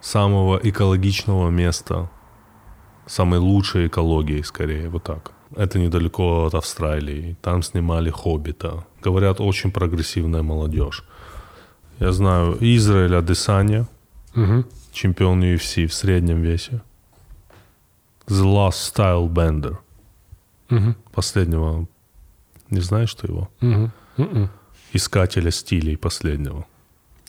самого 0.00 0.60
экологичного 0.62 1.50
места, 1.50 2.10
самой 3.06 3.38
лучшей 3.38 3.86
экологии, 3.86 4.42
скорее, 4.42 4.88
вот 4.88 5.02
так. 5.02 5.33
Это 5.56 5.78
недалеко 5.78 6.46
от 6.46 6.54
Австралии. 6.54 7.36
Там 7.40 7.62
снимали 7.62 8.10
«Хоббита». 8.10 8.84
Говорят, 9.02 9.40
очень 9.40 9.70
прогрессивная 9.70 10.42
молодежь. 10.42 11.04
Я 12.00 12.12
знаю 12.12 12.56
Израиль 12.60 13.14
Адесаня, 13.14 13.86
угу. 14.34 14.64
чемпион 14.92 15.42
UFC 15.42 15.86
в 15.86 15.94
среднем 15.94 16.42
весе. 16.42 16.82
The 18.26 18.44
Last 18.44 18.94
Style 18.94 19.28
Bender. 19.28 19.76
Угу. 20.70 20.94
Последнего. 21.12 21.86
Не 22.70 22.80
знаешь, 22.80 23.10
что 23.10 23.26
его? 23.26 23.48
Угу. 23.60 23.90
Угу. 24.18 24.48
Искателя 24.92 25.50
стилей 25.50 25.96
последнего. 25.96 26.66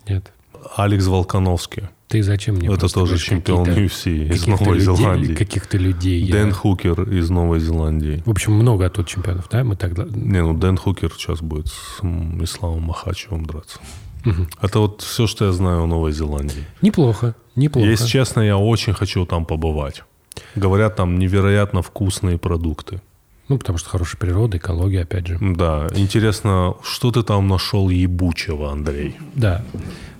Нет. 0.07 0.31
Алекс 0.75 1.05
Волконовский. 1.05 1.89
Ты 2.07 2.21
зачем 2.21 2.55
мне 2.55 2.67
Это 2.71 2.87
тоже 2.87 3.17
чемпион 3.17 3.67
UFC 3.67 4.29
из 4.29 4.45
Новой 4.45 4.77
людей, 4.77 4.95
Зеландии. 4.95 5.33
Каких-то 5.33 5.77
людей. 5.77 6.31
Дэн 6.31 6.47
я... 6.47 6.53
Хукер 6.53 7.01
из 7.09 7.29
Новой 7.29 7.59
Зеландии. 7.59 8.21
В 8.25 8.29
общем, 8.29 8.53
много 8.53 8.89
тут 8.89 9.07
чемпионов, 9.07 9.47
да? 9.49 9.63
Мы 9.63 9.75
тогда... 9.75 10.03
Не, 10.03 10.41
ну 10.43 10.53
Дэн 10.53 10.77
Хукер 10.77 11.11
сейчас 11.13 11.41
будет 11.41 11.67
с 11.67 11.99
Исламом 12.41 12.83
Махачевым 12.83 13.45
драться. 13.45 13.79
Угу. 14.25 14.47
Это 14.61 14.79
вот 14.79 15.01
все, 15.01 15.27
что 15.27 15.45
я 15.45 15.51
знаю 15.51 15.83
о 15.83 15.87
Новой 15.87 16.11
Зеландии. 16.11 16.65
Неплохо, 16.81 17.35
неплохо. 17.55 17.87
Если 17.87 18.07
честно, 18.07 18.41
я 18.41 18.57
очень 18.57 18.93
хочу 18.93 19.25
там 19.25 19.45
побывать. 19.45 20.03
Говорят, 20.55 20.95
там 20.95 21.17
невероятно 21.17 21.81
вкусные 21.81 22.37
продукты. 22.37 23.01
Ну, 23.47 23.57
потому 23.57 23.77
что 23.77 23.89
хорошая 23.89 24.19
природа, 24.19 24.57
экология, 24.57 25.01
опять 25.01 25.27
же. 25.27 25.37
Да. 25.39 25.87
Интересно, 25.95 26.75
что 26.83 27.11
ты 27.11 27.21
там 27.23 27.47
нашел 27.47 27.89
ебучего, 27.89 28.71
Андрей? 28.71 29.17
Да. 29.35 29.63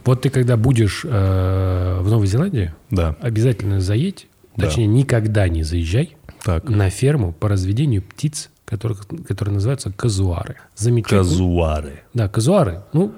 Вот 0.03 0.21
ты 0.21 0.29
когда 0.29 0.57
будешь 0.57 1.01
э, 1.03 1.99
в 2.01 2.09
Новой 2.09 2.27
Зеландии, 2.27 2.73
да. 2.91 3.15
обязательно 3.21 3.81
заедь, 3.81 4.27
да. 4.55 4.67
точнее, 4.67 4.85
никогда 4.85 5.49
не 5.49 5.63
заезжай 5.63 6.15
так. 6.43 6.69
на 6.69 6.91
ферму 6.91 7.33
по 7.33 7.49
разведению 7.49 8.03
птиц, 8.03 8.51
которые, 8.65 8.99
которые 9.27 9.55
называются 9.55 9.91
казуары. 9.91 10.57
Замечательно. 10.75 11.23
Казуары. 11.23 12.03
Да, 12.13 12.29
казуары. 12.29 12.83
Ну, 12.93 13.11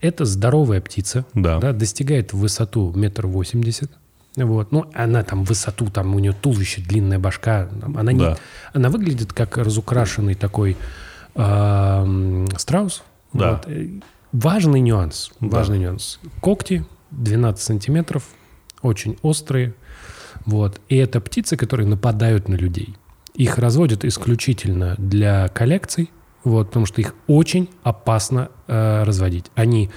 это 0.00 0.24
здоровая 0.24 0.80
птица. 0.80 1.24
Да. 1.34 1.60
да 1.60 1.72
достигает 1.72 2.32
высоту 2.32 2.92
метр 2.96 3.28
восемьдесят. 3.28 3.92
Вот. 4.36 4.72
Ну, 4.72 4.86
она 4.94 5.22
там 5.22 5.44
высоту, 5.44 5.90
там 5.90 6.14
у 6.14 6.18
нее 6.18 6.32
туловище, 6.32 6.80
длинная 6.80 7.18
башка. 7.18 7.68
Она, 7.82 8.12
не, 8.12 8.18
да. 8.20 8.36
она 8.72 8.88
выглядит 8.88 9.32
как 9.32 9.58
разукрашенный 9.58 10.34
такой 10.34 10.76
э, 11.34 12.46
страус. 12.56 13.02
Да. 13.32 13.62
Вот. 13.66 13.68
Важный 14.32 14.80
нюанс. 14.80 15.30
Важный 15.40 15.78
да. 15.78 15.84
нюанс. 15.84 16.18
Когти 16.40 16.86
12 17.10 17.62
сантиметров, 17.62 18.24
очень 18.80 19.18
острые. 19.22 19.74
Вот. 20.46 20.80
И 20.88 20.96
это 20.96 21.20
птицы, 21.20 21.56
которые 21.56 21.86
нападают 21.86 22.48
на 22.48 22.54
людей. 22.54 22.96
Их 23.34 23.58
разводят 23.58 24.04
исключительно 24.04 24.94
для 24.98 25.48
коллекций, 25.48 26.10
вот, 26.44 26.68
потому 26.68 26.86
что 26.86 27.00
их 27.00 27.14
очень 27.26 27.70
опасно 27.82 28.50
э, 28.66 29.04
разводить. 29.04 29.46
Они 29.54 29.90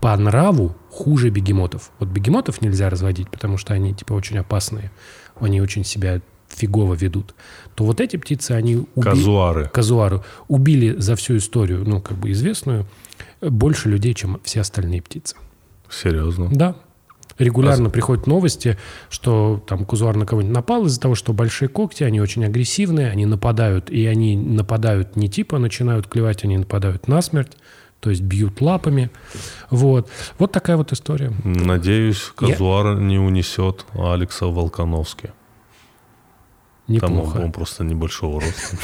по 0.00 0.16
нраву 0.16 0.74
хуже 0.90 1.30
бегемотов. 1.30 1.90
Вот 1.98 2.08
бегемотов 2.08 2.60
нельзя 2.60 2.88
разводить, 2.90 3.30
потому 3.30 3.56
что 3.56 3.74
они 3.74 3.94
типа 3.94 4.12
очень 4.12 4.38
опасные. 4.38 4.90
Они 5.40 5.60
очень 5.60 5.84
себя 5.84 6.20
фигово 6.48 6.94
ведут. 6.94 7.34
То 7.74 7.84
вот 7.84 8.00
эти 8.00 8.16
птицы, 8.16 8.52
они 8.52 8.86
убили... 8.94 9.10
Казуары. 9.10 9.70
Казуары. 9.72 10.22
Убили 10.48 10.94
за 10.98 11.14
всю 11.14 11.36
историю, 11.36 11.84
ну, 11.86 12.00
как 12.00 12.16
бы 12.16 12.32
известную, 12.32 12.86
больше 13.40 13.88
людей, 13.88 14.14
чем 14.14 14.40
все 14.44 14.60
остальные 14.60 15.02
птицы. 15.02 15.36
Серьезно? 15.90 16.48
Да. 16.50 16.76
Регулярно 17.38 17.88
приходят 17.88 18.26
новости, 18.26 18.76
что 19.10 19.62
там 19.64 19.84
Кузуар 19.84 20.16
на 20.16 20.26
кого-нибудь 20.26 20.54
напал 20.54 20.86
из-за 20.86 21.00
того, 21.00 21.14
что 21.14 21.32
большие 21.32 21.68
когти, 21.68 22.02
они 22.02 22.20
очень 22.20 22.44
агрессивные, 22.44 23.10
они 23.10 23.26
нападают, 23.26 23.90
и 23.90 24.06
они 24.06 24.36
нападают 24.36 25.14
не 25.14 25.28
типа 25.28 25.58
начинают 25.58 26.08
клевать, 26.08 26.42
они 26.42 26.58
нападают 26.58 27.06
насмерть, 27.06 27.56
то 28.00 28.10
есть 28.10 28.22
бьют 28.22 28.60
лапами. 28.60 29.10
Вот. 29.70 30.08
Вот 30.38 30.52
такая 30.52 30.76
вот 30.76 30.92
история. 30.92 31.32
Надеюсь, 31.44 32.32
Казуар 32.36 32.98
не 32.98 33.18
унесет 33.18 33.84
Алекса 33.94 34.46
Волконовски. 34.46 35.32
Там 37.00 37.12
он, 37.12 37.18
Неплохо. 37.18 37.36
он 37.38 37.52
просто 37.52 37.84
небольшого 37.84 38.40
роста. 38.40 38.76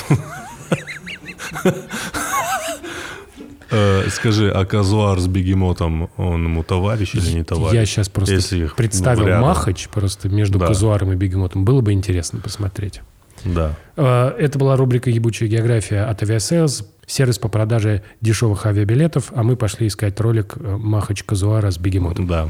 Э, 3.71 4.09
Скажи, 4.11 4.51
а 4.51 4.65
Казуар 4.67 5.19
с 5.19 5.27
бегемотом, 5.27 6.11
он 6.17 6.45
ему 6.45 6.63
товарищ 6.63 7.15
или 7.15 7.33
не 7.39 7.45
товарищ? 7.45 7.75
Я 7.75 7.87
сейчас 7.87 8.09
просто 8.09 8.35
Если 8.35 8.65
их 8.65 8.77
представил 8.77 9.27
рядом. 9.27 9.43
Махач 9.49 9.89
просто 9.89 10.29
между 10.29 10.59
Да. 10.59 10.67
Казуаром 10.67 11.13
и 11.13 11.17
Бегемотом. 11.17 11.65
Было 11.65 11.81
бы 11.81 11.93
интересно 11.93 12.41
посмотреть. 12.41 13.01
Да. 13.45 13.75
Э, 13.97 14.29
Это 14.39 14.59
была 14.59 14.77
рубрика 14.77 15.11
«Ебучая 15.11 15.49
география» 15.49 16.03
от 16.05 16.23
Aviasales, 16.23 16.85
сервис 17.07 17.39
по 17.39 17.49
продаже 17.49 18.03
дешевых 18.21 18.67
авиабилетов, 18.67 19.33
а 19.35 19.43
мы 19.43 19.57
пошли 19.57 19.87
искать 19.87 20.19
ролик 20.21 20.55
э, 20.57 20.77
Махач 20.77 21.23
Казуара 21.25 21.71
с 21.71 21.79
Бегемотом. 21.79 22.27
Да. 22.27 22.49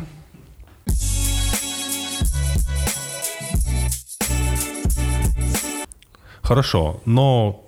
Хорошо, 6.43 7.01
но 7.07 7.65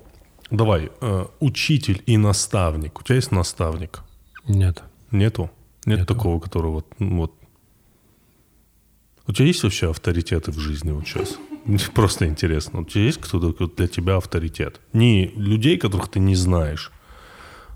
давай, 0.50 0.90
э, 1.00 1.26
учитель 1.40 2.02
и 2.04 2.18
наставник. 2.18 3.00
У 3.00 3.02
тебя 3.02 3.16
есть 3.16 3.32
наставник? 3.32 4.02
Нет. 4.46 4.82
Нету? 5.10 5.50
Нет 5.86 6.00
Нету. 6.00 6.14
такого, 6.14 6.40
который 6.40 6.70
вот, 6.70 6.86
ну, 6.98 7.16
вот... 7.18 7.32
У 9.26 9.32
тебя 9.32 9.46
есть 9.46 9.62
вообще 9.62 9.90
авторитеты 9.90 10.50
в 10.52 10.58
жизни 10.58 10.90
вот 10.90 11.06
сейчас? 11.06 11.36
Просто 11.94 12.26
интересно. 12.26 12.80
У 12.80 12.84
тебя 12.84 13.04
есть 13.04 13.20
кто-то 13.20 13.66
для 13.76 13.88
тебя 13.88 14.16
авторитет? 14.16 14.80
Не 14.92 15.26
людей, 15.36 15.76
которых 15.78 16.08
ты 16.08 16.20
не 16.20 16.34
знаешь, 16.34 16.92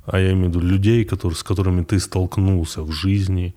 а 0.06 0.18
я 0.18 0.32
имею 0.32 0.46
в 0.46 0.48
виду 0.56 0.60
людей, 0.60 1.04
которые, 1.04 1.36
с 1.36 1.42
которыми 1.42 1.84
ты 1.84 2.00
столкнулся 2.00 2.82
в 2.82 2.90
жизни, 2.92 3.54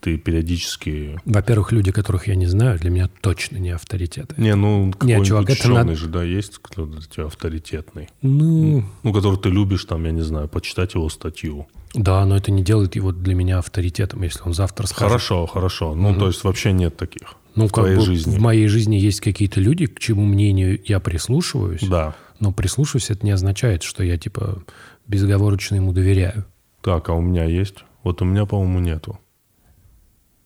ты 0.00 0.18
периодически... 0.18 1.18
Во-первых, 1.24 1.72
люди, 1.72 1.90
которых 1.90 2.28
я 2.28 2.34
не 2.34 2.46
знаю, 2.46 2.78
для 2.78 2.90
меня 2.90 3.08
точно 3.22 3.56
не 3.56 3.70
авторитеты. 3.70 4.34
Не, 4.36 4.54
ну, 4.54 4.92
какой-нибудь 4.92 5.26
чувак, 5.28 5.44
это 5.44 5.52
ученый 5.60 5.74
надо- 5.76 5.96
же, 5.96 6.08
да, 6.08 6.22
есть 6.22 6.58
кто-то 6.60 6.92
для 6.92 7.00
тебя 7.02 7.24
авторитетный? 7.26 8.08
Ну, 8.20 8.84
Ну, 9.02 9.12
который 9.14 9.38
ты 9.38 9.48
любишь, 9.48 9.84
там, 9.86 10.04
я 10.04 10.10
не 10.10 10.20
знаю, 10.22 10.48
почитать 10.48 10.94
его 10.94 11.08
статью. 11.08 11.66
Да, 11.94 12.24
но 12.26 12.36
это 12.36 12.50
не 12.50 12.62
делает 12.62 12.96
его 12.96 13.12
для 13.12 13.34
меня 13.34 13.58
авторитетом, 13.58 14.22
если 14.22 14.40
он 14.42 14.52
завтра 14.52 14.86
скажет. 14.86 15.08
Хорошо, 15.08 15.46
хорошо. 15.46 15.94
Ну, 15.94 16.14
то 16.14 16.26
есть 16.26 16.42
вообще 16.44 16.72
нет 16.72 16.96
таких 16.96 17.34
Ну, 17.54 17.66
в 17.68 17.72
как 17.72 17.84
твоей 17.84 17.96
бы 17.96 18.02
жизни. 18.04 18.36
в 18.36 18.40
моей 18.40 18.66
жизни 18.68 18.96
есть 18.96 19.20
какие-то 19.20 19.60
люди, 19.60 19.86
к 19.86 19.98
чему 20.00 20.24
мнению 20.24 20.80
я 20.84 20.98
прислушиваюсь, 21.00 21.82
Да. 21.82 22.14
но 22.40 22.52
прислушиваюсь, 22.52 23.10
это 23.10 23.24
не 23.24 23.30
означает, 23.32 23.82
что 23.84 24.02
я, 24.02 24.18
типа, 24.18 24.62
безоговорочно 25.06 25.76
ему 25.76 25.92
доверяю. 25.92 26.44
Так, 26.82 27.08
а 27.08 27.12
у 27.14 27.20
меня 27.20 27.44
есть? 27.44 27.84
Вот 28.02 28.20
у 28.22 28.24
меня, 28.24 28.44
по-моему, 28.44 28.80
нету. 28.80 29.18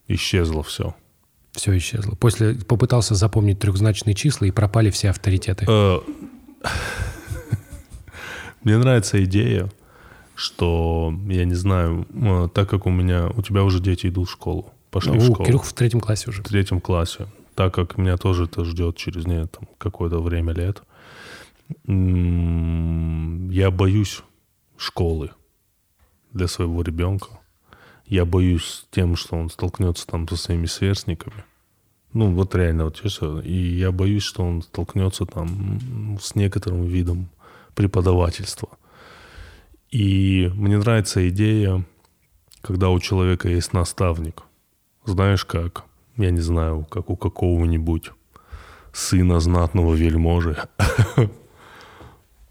Исчезло 0.07 0.63
все. 0.63 0.95
Все 1.53 1.77
исчезло. 1.77 2.15
После 2.15 2.55
попытался 2.55 3.15
запомнить 3.15 3.59
трехзначные 3.59 4.15
числа, 4.15 4.47
и 4.47 4.51
пропали 4.51 4.91
все 4.91 5.11
авторитеты. 5.11 5.65
Э, 5.69 5.99
Мне 8.63 8.77
нравится 8.77 9.23
идея, 9.25 9.69
что, 10.39 11.13
я 11.27 11.45
не 11.45 11.55
знаю, 11.55 12.07
э, 12.15 12.49
так 12.55 12.71
как 12.71 12.87
у 12.87 12.91
меня, 12.91 13.29
у 13.37 13.43
тебя 13.43 13.65
уже 13.65 13.81
дети 13.81 14.07
идут 14.07 14.29
в 14.29 14.31
школу, 14.31 14.73
пошли 14.93 15.11
в 15.11 15.17
У, 15.17 15.33
школу. 15.33 15.45
Кирюх 15.45 15.65
в 15.65 15.73
третьем 15.73 16.01
классе 16.01 16.31
уже. 16.31 16.43
в 16.43 16.47
третьем 16.47 16.81
классе, 16.81 17.27
так 17.57 17.75
как 17.75 17.99
меня 17.99 18.17
тоже 18.17 18.45
это 18.45 18.65
ждет 18.65 18.97
через 18.97 19.27
не, 19.27 19.47
там, 19.47 19.69
какое-то 19.79 20.23
время 20.23 20.53
лет, 20.53 20.83
я 21.87 23.71
боюсь 23.73 24.23
школы 24.77 25.33
для 26.33 26.47
своего 26.47 26.83
ребенка. 26.83 27.41
Я 28.07 28.25
боюсь 28.25 28.87
тем, 28.93 29.17
что 29.17 29.37
он 29.37 29.51
столкнется 29.51 30.07
там 30.07 30.29
со 30.29 30.37
своими 30.37 30.67
сверстниками. 30.67 31.45
Ну, 32.13 32.33
вот 32.33 32.55
реально, 32.55 32.85
вот 32.85 32.97
честно. 32.97 33.41
И 33.41 33.53
я 33.53 33.91
боюсь, 33.91 34.23
что 34.23 34.45
он 34.45 34.63
столкнется 34.63 35.27
там 35.27 36.17
с 36.23 36.37
некоторым 36.37 36.85
видом 36.85 37.29
преподавательства. 37.75 38.69
И 39.91 40.51
мне 40.55 40.79
нравится 40.79 41.29
идея, 41.29 41.85
когда 42.61 42.91
у 42.91 43.01
человека 43.01 43.49
есть 43.49 43.73
наставник. 43.73 44.43
Знаешь 45.05 45.45
как? 45.45 45.85
Я 46.17 46.31
не 46.31 46.41
знаю, 46.41 46.87
как 46.91 47.11
у 47.11 47.17
какого-нибудь 47.17 48.11
сына 48.93 49.41
знатного 49.41 49.95
вельможи. 49.95 50.57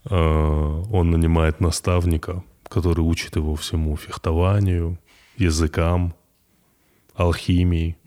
Э, 0.09 0.83
Он 0.89 1.11
нанимает 1.11 1.59
наставника, 1.59 2.41
который 2.69 3.01
учит 3.01 3.35
его 3.35 3.55
всему 3.55 3.97
фехтованию, 3.97 4.97
языкам, 5.35 6.13
алхимии. 7.13 7.97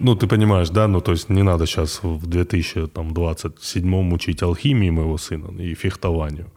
Ну, 0.00 0.16
ты 0.16 0.26
понимаешь, 0.26 0.70
да? 0.70 0.88
Ну, 0.88 1.00
то 1.00 1.12
есть 1.12 1.28
не 1.28 1.42
надо 1.42 1.66
сейчас 1.66 2.02
в 2.02 2.26
2027 2.26 4.12
учить 4.12 4.42
алхимии 4.42 4.90
моего 4.90 5.16
сына 5.16 5.62
и 5.62 5.74
фехтованию. 5.74 6.50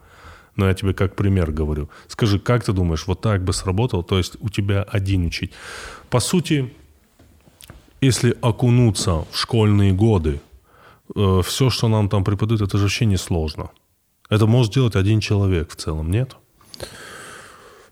Но 0.58 0.68
я 0.68 0.74
тебе 0.74 0.92
как 0.92 1.16
пример 1.16 1.50
говорю. 1.52 1.88
Скажи, 2.08 2.38
как 2.38 2.64
ты 2.64 2.72
думаешь, 2.72 3.06
вот 3.06 3.22
так 3.22 3.42
бы 3.42 3.54
сработало? 3.54 4.02
То 4.02 4.18
есть 4.18 4.36
у 4.40 4.50
тебя 4.50 4.82
один 4.82 5.24
учить. 5.24 5.52
По 6.10 6.20
сути, 6.20 6.70
если 8.02 8.36
окунуться 8.42 9.24
в 9.30 9.36
школьные 9.36 9.92
годы, 9.92 10.40
все, 11.42 11.70
что 11.70 11.88
нам 11.88 12.08
там 12.08 12.24
преподают, 12.24 12.60
это 12.60 12.76
же 12.76 12.82
вообще 12.84 13.06
не 13.06 13.16
сложно. 13.16 13.70
Это 14.28 14.46
может 14.46 14.74
делать 14.74 14.96
один 14.96 15.20
человек 15.20 15.70
в 15.70 15.76
целом, 15.76 16.10
нет? 16.10 16.36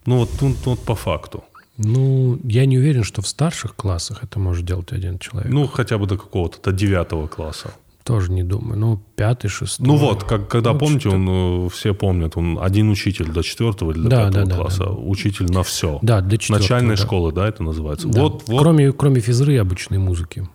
Ну 0.04 0.18
вот, 0.18 0.30
ну, 0.42 0.54
вот 0.64 0.84
по 0.84 0.94
факту. 0.94 1.44
Ну, 1.78 2.38
я 2.44 2.66
не 2.66 2.78
уверен, 2.78 3.04
что 3.04 3.22
в 3.22 3.26
старших 3.26 3.74
классах 3.74 4.24
это 4.24 4.38
может 4.38 4.64
делать 4.64 4.92
один 4.92 5.18
человек. 5.18 5.52
Ну, 5.52 5.66
хотя 5.66 5.98
бы 5.98 6.06
до 6.06 6.16
какого-то, 6.18 6.58
до 6.62 6.72
девятого 6.76 7.28
класса. 7.28 7.70
Тоже 8.06 8.30
не 8.30 8.44
думаю. 8.44 8.78
Ну, 8.78 9.02
пятый, 9.16 9.48
шестой. 9.48 9.84
Ну 9.86 9.96
вот, 9.96 10.22
как, 10.22 10.48
когда, 10.48 10.72
Ну, 10.72 10.78
помните, 10.78 11.00
что-то- 11.10 11.16
он, 11.16 11.66
э, 11.66 11.68
все 11.70 11.92
помнят, 11.92 12.36
он 12.36 12.56
один 12.60 12.88
учитель 12.88 13.32
до 13.32 13.42
четвертого 13.42 13.90
или 13.90 13.98
до 14.02 14.08
Да, 14.08 14.26
пятого 14.26 14.44
да, 14.46 14.50
да, 14.50 14.56
класса. 14.62 14.84
да. 14.84 14.90
Учитель 14.92 15.46
на 15.52 15.62
все. 15.64 15.98
Да, 16.02 16.20
до 16.20 16.38
четвертого, 16.38 16.62
Начальной 16.62 16.96
да. 16.96 17.02
школы, 17.02 17.32
да, 17.32 17.48
это 17.48 17.64
называется? 17.64 18.06
Да. 18.08 18.22
Вот, 18.22 18.44
вот, 18.46 18.60
Кроме, 18.62 18.92
кроме 18.92 19.20
физры 19.20 19.54
и 19.54 19.56
обычной 19.56 19.98
музыки. 19.98 20.48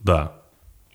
да. 0.00 0.32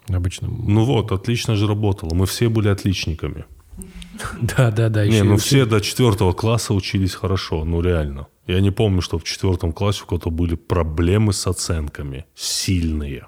Обычно. 0.09 0.47
Ну 0.49 0.85
вот, 0.85 1.11
отлично 1.11 1.55
же 1.55 1.67
работало. 1.67 2.13
Мы 2.13 2.25
все 2.25 2.47
были 2.49 2.67
отличниками. 2.69 3.45
Да, 4.41 4.71
да, 4.71 4.89
да. 4.89 5.05
Не, 5.05 5.23
ну 5.23 5.37
все 5.37 5.65
до 5.65 5.79
четвертого 5.81 6.33
класса 6.33 6.73
учились 6.73 7.13
хорошо, 7.13 7.63
ну 7.65 7.81
реально. 7.81 8.27
Я 8.47 8.59
не 8.61 8.71
помню, 8.71 9.01
что 9.01 9.17
в 9.19 9.23
четвертом 9.23 9.71
классе 9.73 10.01
у 10.03 10.07
кого-то 10.07 10.29
были 10.31 10.55
проблемы 10.55 11.33
с 11.33 11.45
оценками, 11.47 12.25
сильные. 12.35 13.27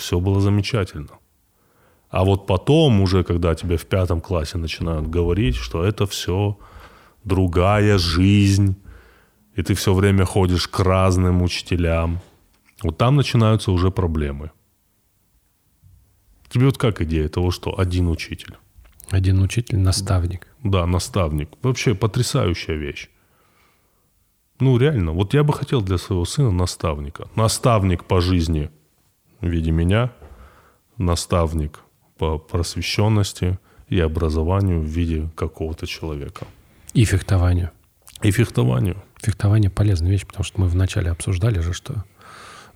Все 0.00 0.18
было 0.18 0.40
замечательно. 0.40 1.18
А 2.08 2.24
вот 2.24 2.46
потом 2.46 3.02
уже, 3.02 3.22
когда 3.22 3.54
тебе 3.54 3.76
в 3.76 3.84
пятом 3.84 4.20
классе 4.20 4.58
начинают 4.58 5.08
говорить, 5.08 5.56
что 5.56 5.84
это 5.84 6.06
все 6.06 6.58
другая 7.22 7.98
жизнь, 7.98 8.74
и 9.54 9.62
ты 9.62 9.74
все 9.74 9.92
время 9.92 10.24
ходишь 10.24 10.68
к 10.68 10.80
разным 10.80 11.42
учителям, 11.42 12.20
вот 12.82 12.96
там 12.96 13.16
начинаются 13.16 13.72
уже 13.72 13.90
проблемы. 13.90 14.50
Тебе 16.48 16.64
вот 16.64 16.78
как 16.78 17.02
идея 17.02 17.28
того, 17.28 17.50
что 17.50 17.78
один 17.78 18.08
учитель? 18.08 18.56
Один 19.10 19.42
учитель, 19.42 19.78
наставник. 19.78 20.46
Да, 20.64 20.86
наставник. 20.86 21.50
Вообще 21.62 21.94
потрясающая 21.94 22.76
вещь. 22.76 23.10
Ну, 24.60 24.78
реально. 24.78 25.12
Вот 25.12 25.34
я 25.34 25.42
бы 25.42 25.52
хотел 25.52 25.82
для 25.82 25.98
своего 25.98 26.24
сына 26.24 26.50
наставника. 26.50 27.28
Наставник 27.36 28.04
по 28.04 28.20
жизни 28.20 28.70
в 29.40 29.46
виде 29.46 29.70
меня, 29.70 30.10
наставник 30.98 31.80
по 32.18 32.38
просвещенности 32.38 33.58
и 33.88 33.98
образованию 34.00 34.80
в 34.80 34.84
виде 34.84 35.28
какого-то 35.34 35.86
человека. 35.86 36.46
И 36.92 37.04
фехтованию. 37.04 37.70
И 38.22 38.30
фехтованию. 38.30 39.02
Фехтование 39.22 39.70
полезная 39.70 40.10
вещь, 40.10 40.26
потому 40.26 40.44
что 40.44 40.60
мы 40.60 40.68
вначале 40.68 41.10
обсуждали 41.10 41.60
же, 41.60 41.72
что 41.72 42.04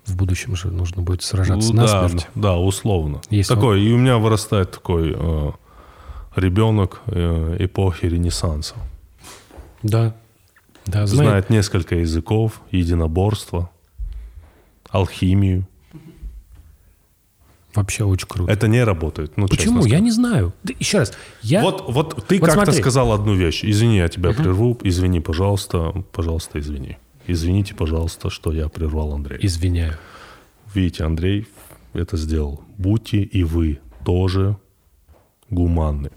в 0.05 0.15
будущем 0.15 0.55
же 0.55 0.69
нужно 0.69 1.01
будет 1.01 1.23
сражаться 1.23 1.73
Ну, 1.73 1.85
да, 1.85 2.01
насмерть. 2.03 2.27
да, 2.35 2.57
условно. 2.57 3.21
Если 3.29 3.53
такой, 3.53 3.81
и 3.83 3.91
у 3.91 3.97
меня 3.97 4.17
вырастает 4.17 4.71
такой 4.71 5.13
э, 5.15 5.51
ребенок 6.35 7.01
э, 7.07 7.57
эпохи 7.59 8.05
Ренессанса. 8.05 8.75
Да. 9.81 10.15
Да, 10.85 11.07
знает. 11.07 11.29
Знает 11.29 11.49
несколько 11.49 11.95
языков, 11.95 12.61
единоборство, 12.71 13.71
алхимию. 14.89 15.67
Вообще 17.75 18.03
очень 18.05 18.27
круто. 18.27 18.51
Это 18.51 18.67
не 18.67 18.83
работает. 18.83 19.37
Ну, 19.37 19.47
Почему? 19.47 19.85
Я 19.85 19.99
не 19.99 20.11
знаю. 20.11 20.53
Да, 20.63 20.73
еще 20.79 20.99
раз. 20.99 21.13
Я... 21.41 21.61
Вот, 21.61 21.85
вот 21.87 22.25
ты 22.27 22.39
Вот 22.39 22.49
как-то 22.49 22.71
сказал 22.71 23.11
одну 23.11 23.35
вещь. 23.35 23.63
Извини, 23.65 23.97
я 23.97 24.07
тебя 24.07 24.31
прерву. 24.31 24.77
Извини, 24.83 25.19
пожалуйста. 25.19 25.91
Пожалуйста, 26.11 26.59
извини. 26.59 26.97
Извините, 27.27 27.73
пожалуйста, 27.75 28.29
что 28.29 28.51
я 28.51 28.69
прервал 28.69 29.13
Андрея. 29.13 29.39
Извиняю. 29.41 29.97
видите, 30.73 31.03
Андрей 31.03 31.47
это 31.93 32.17
сделал. 32.17 32.63
Будьте 32.77 33.17
и 33.17 33.43
вы 33.43 33.79
тоже 34.05 34.57
гуманны. 35.49 36.11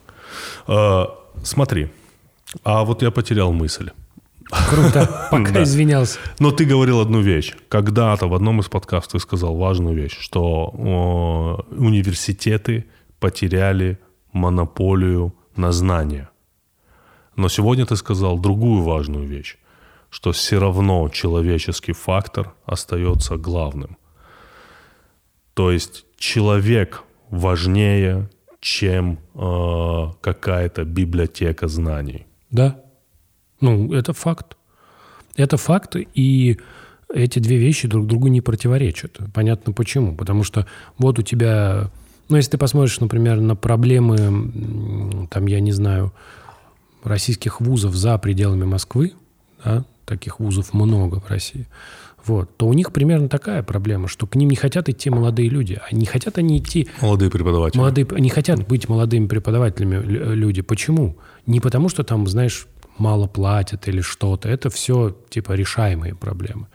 А, 0.67 1.09
смотри, 1.43 1.89
а 2.65 2.85
вот 2.85 3.03
я 3.03 3.11
потерял 3.11 3.53
мысль. 3.53 3.91
Круто, 4.51 5.28
пока 5.30 5.62
извинялся. 5.62 6.18
Но 6.38 6.51
ты 6.51 6.64
говорил 6.64 7.01
одну 7.01 7.20
вещь. 7.20 7.55
Когда-то 7.68 8.28
в 8.28 8.34
одном 8.34 8.61
из 8.61 8.68
подкастов 8.68 9.12
ты 9.12 9.18
сказал 9.18 9.57
важную 9.57 9.94
вещь, 9.94 10.16
что 10.18 10.68
университеты 11.70 12.86
потеряли 13.20 13.99
монополию 14.32 15.34
на 15.57 15.72
знания. 15.72 16.30
Но 17.36 17.49
сегодня 17.49 17.84
ты 17.86 17.96
сказал 17.96 18.38
другую 18.38 18.82
важную 18.82 19.26
вещь, 19.26 19.59
что 20.11 20.32
все 20.32 20.59
равно 20.59 21.09
человеческий 21.09 21.92
фактор 21.92 22.55
остается 22.64 23.36
главным. 23.36 23.96
То 25.55 25.70
есть 25.70 26.05
человек 26.16 27.03
важнее, 27.30 28.30
чем 28.61 29.18
э, 29.34 30.12
какая-то 30.20 30.84
библиотека 30.84 31.68
знаний. 31.68 32.26
Да. 32.51 32.80
Ну, 33.61 33.93
это 33.93 34.13
факт. 34.13 34.57
Это 35.37 35.57
факт, 35.57 35.97
и 35.97 36.59
эти 37.13 37.39
две 37.39 37.57
вещи 37.57 37.89
друг 37.89 38.07
другу 38.07 38.29
не 38.29 38.41
противоречат. 38.41 39.19
Понятно 39.35 39.73
почему. 39.73 40.15
Потому 40.17 40.45
что 40.45 40.67
вот 40.99 41.19
у 41.19 41.23
тебя... 41.23 41.91
Ну, 42.29 42.37
если 42.37 42.53
ты 42.53 42.59
посмотришь, 42.59 43.01
например, 43.01 43.41
на 43.41 43.57
проблемы, 43.57 45.27
там, 45.31 45.47
я 45.47 45.61
не 45.61 45.73
знаю, 45.73 46.13
российских 47.03 47.61
вузов 47.61 47.95
за 47.95 48.19
пределами 48.19 48.65
Москвы, 48.65 49.13
да, 49.65 49.85
таких 50.05 50.39
вузов 50.41 50.75
много 50.75 51.21
в 51.21 51.31
России, 51.31 51.67
вот, 52.27 52.55
то 52.59 52.67
у 52.67 52.75
них 52.75 52.93
примерно 52.93 53.29
такая 53.31 53.63
проблема, 53.63 54.09
что 54.09 54.27
к 54.27 54.35
ним 54.35 54.51
не 54.51 54.57
хотят 54.57 54.91
идти 54.91 55.09
молодые 55.09 55.49
люди. 55.49 55.81
А 55.89 55.95
не 55.95 56.05
хотят 56.05 56.37
они 56.37 56.59
идти 56.59 56.89
Молодые 57.01 57.31
преподаватели. 57.31 57.79
Молодые, 57.79 58.07
не 58.19 58.29
хотят 58.29 58.67
быть 58.69 58.89
молодыми 58.89 59.27
преподавателями 59.27 59.97
лю- 60.05 60.35
люди. 60.35 60.61
Почему? 60.61 61.17
Не 61.47 61.61
потому, 61.61 61.89
что 61.89 62.03
там, 62.03 62.27
знаешь, 62.27 62.67
мало 62.99 63.26
платят 63.26 63.88
или 63.88 64.01
что-то. 64.01 64.49
Это 64.49 64.70
все, 64.70 65.16
типа, 65.30 65.53
решаемые 65.53 66.14
проблемы. 66.14 66.66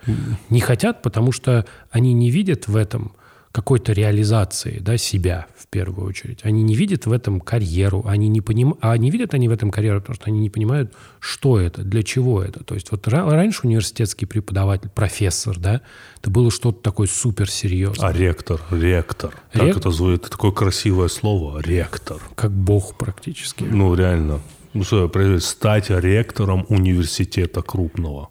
Не 0.50 0.60
хотят, 0.60 1.02
потому 1.02 1.32
что 1.32 1.66
они 1.90 2.12
не 2.12 2.30
видят 2.30 2.68
в 2.68 2.76
этом 2.76 3.12
какой-то 3.54 3.92
реализации 3.92 4.80
да, 4.80 4.98
себя 4.98 5.46
в 5.56 5.68
первую 5.68 6.08
очередь. 6.08 6.40
Они 6.42 6.64
не 6.64 6.74
видят 6.74 7.06
в 7.06 7.12
этом 7.12 7.38
карьеру, 7.38 8.02
они 8.04 8.28
не 8.28 8.40
поним... 8.40 8.74
а 8.80 8.98
не 8.98 9.12
видят 9.12 9.32
они 9.32 9.48
в 9.48 9.52
этом 9.52 9.70
карьеру, 9.70 10.00
потому 10.00 10.16
что 10.16 10.24
они 10.26 10.40
не 10.40 10.50
понимают, 10.50 10.92
что 11.20 11.60
это, 11.60 11.82
для 11.82 12.02
чего 12.02 12.42
это. 12.42 12.64
То 12.64 12.74
есть 12.74 12.90
вот 12.90 13.06
ра- 13.06 13.30
раньше 13.30 13.60
университетский 13.62 14.26
преподаватель, 14.26 14.88
профессор, 14.88 15.56
да, 15.56 15.82
это 16.20 16.30
было 16.30 16.50
что-то 16.50 16.82
такое 16.82 17.06
суперсерьезное. 17.06 18.08
А 18.08 18.12
ректор, 18.12 18.60
ректор. 18.72 19.32
Как 19.52 19.62
Рек- 19.62 19.76
это 19.76 19.90
звучит? 19.92 20.22
Это 20.22 20.30
такое 20.32 20.50
красивое 20.50 21.06
слово. 21.06 21.60
Ректор. 21.60 22.20
Как 22.34 22.50
бог 22.50 22.98
практически. 22.98 23.62
Ну, 23.62 23.94
реально. 23.94 24.40
Ну, 24.74 25.40
стать 25.40 25.90
ректором 25.90 26.66
университета 26.68 27.62
крупного. 27.62 28.28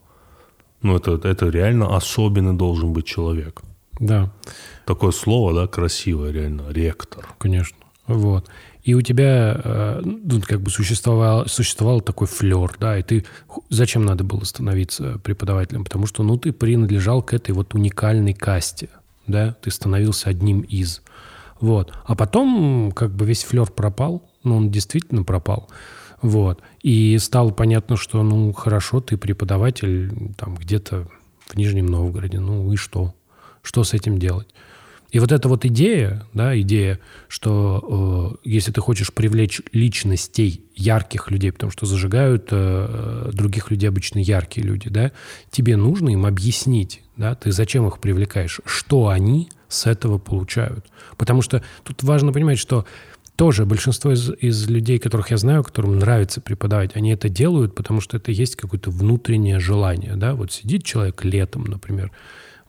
Ну, 0.81 0.97
это, 0.97 1.19
это 1.27 1.47
реально 1.47 1.95
особенный 1.95 2.53
должен 2.53 2.91
быть 2.93 3.05
человек. 3.05 3.61
Да. 3.99 4.31
Такое 4.85 5.11
слово, 5.11 5.53
да, 5.53 5.67
красивое, 5.67 6.31
реально. 6.31 6.69
Ректор. 6.69 7.27
Конечно. 7.37 7.77
Вот. 8.07 8.49
И 8.83 8.95
у 8.95 9.01
тебя 9.01 9.61
э, 9.63 10.01
ну, 10.03 10.41
как 10.41 10.61
бы 10.61 10.69
существовал, 10.69 11.47
существовал 11.47 12.01
такой 12.01 12.27
флер, 12.27 12.75
да, 12.79 12.99
и 12.99 13.03
ты... 13.03 13.25
Зачем 13.69 14.03
надо 14.03 14.25
было 14.25 14.43
становиться 14.43 15.19
преподавателем? 15.23 15.85
Потому 15.85 16.05
что, 16.05 16.21
ну, 16.23 16.37
ты 16.37 16.51
принадлежал 16.51 17.23
к 17.23 17.33
этой 17.33 17.51
вот 17.51 17.73
уникальной 17.73 18.33
касте, 18.33 18.89
да, 19.25 19.55
ты 19.61 19.71
становился 19.71 20.29
одним 20.29 20.59
из. 20.61 21.01
Вот. 21.61 21.93
А 22.03 22.15
потом 22.15 22.91
как 22.91 23.15
бы 23.15 23.25
весь 23.25 23.45
флер 23.45 23.71
пропал, 23.71 24.29
ну, 24.43 24.57
он 24.57 24.69
действительно 24.69 25.23
пропал. 25.23 25.69
Вот. 26.23 26.61
И 26.81 27.17
стало 27.19 27.51
понятно, 27.51 27.97
что, 27.97 28.23
ну, 28.23 28.51
хорошо, 28.53 29.01
ты 29.01 29.17
преподаватель 29.17 30.33
там 30.37 30.55
где-то 30.55 31.07
в 31.45 31.55
Нижнем 31.55 31.85
Новгороде, 31.85 32.39
ну 32.39 32.71
и 32.71 32.77
что? 32.77 33.13
Что 33.61 33.83
с 33.83 33.93
этим 33.93 34.17
делать? 34.17 34.47
И 35.11 35.19
вот 35.19 35.31
эта 35.31 35.47
вот 35.47 35.63
идея, 35.65 36.25
да, 36.33 36.59
идея, 36.61 36.99
что 37.27 38.39
э, 38.43 38.49
если 38.49 38.71
ты 38.71 38.81
хочешь 38.81 39.13
привлечь 39.13 39.61
личностей, 39.71 40.63
ярких 40.75 41.29
людей, 41.29 41.51
потому 41.51 41.71
что 41.71 41.85
зажигают 41.85 42.47
э, 42.49 43.29
других 43.31 43.69
людей 43.69 43.89
обычно 43.89 44.17
яркие 44.19 44.65
люди, 44.65 44.89
да, 44.89 45.11
тебе 45.51 45.77
нужно 45.77 46.09
им 46.09 46.25
объяснить, 46.25 47.03
да, 47.15 47.35
ты 47.35 47.51
зачем 47.51 47.85
их 47.87 47.99
привлекаешь, 47.99 48.59
что 48.65 49.09
они 49.09 49.49
с 49.67 49.85
этого 49.85 50.17
получают. 50.17 50.85
Потому 51.17 51.43
что 51.43 51.61
тут 51.83 52.01
важно 52.01 52.31
понимать, 52.31 52.57
что 52.57 52.85
тоже 53.35 53.65
большинство 53.65 54.11
из, 54.11 54.29
из 54.39 54.67
людей, 54.69 54.99
которых 54.99 55.31
я 55.31 55.37
знаю, 55.37 55.63
которым 55.63 55.97
нравится 55.99 56.39
преподавать, 56.41 56.95
они 56.95 57.11
это 57.11 57.29
делают, 57.29 57.73
потому 57.75 57.99
что 58.01 58.17
это 58.17 58.31
есть 58.31 58.55
какое-то 58.55 58.91
внутреннее 58.91 59.59
желание, 59.59 60.15
да, 60.15 60.35
вот 60.35 60.51
сидит 60.51 60.83
человек 60.83 61.23
летом, 61.25 61.63
например, 61.65 62.11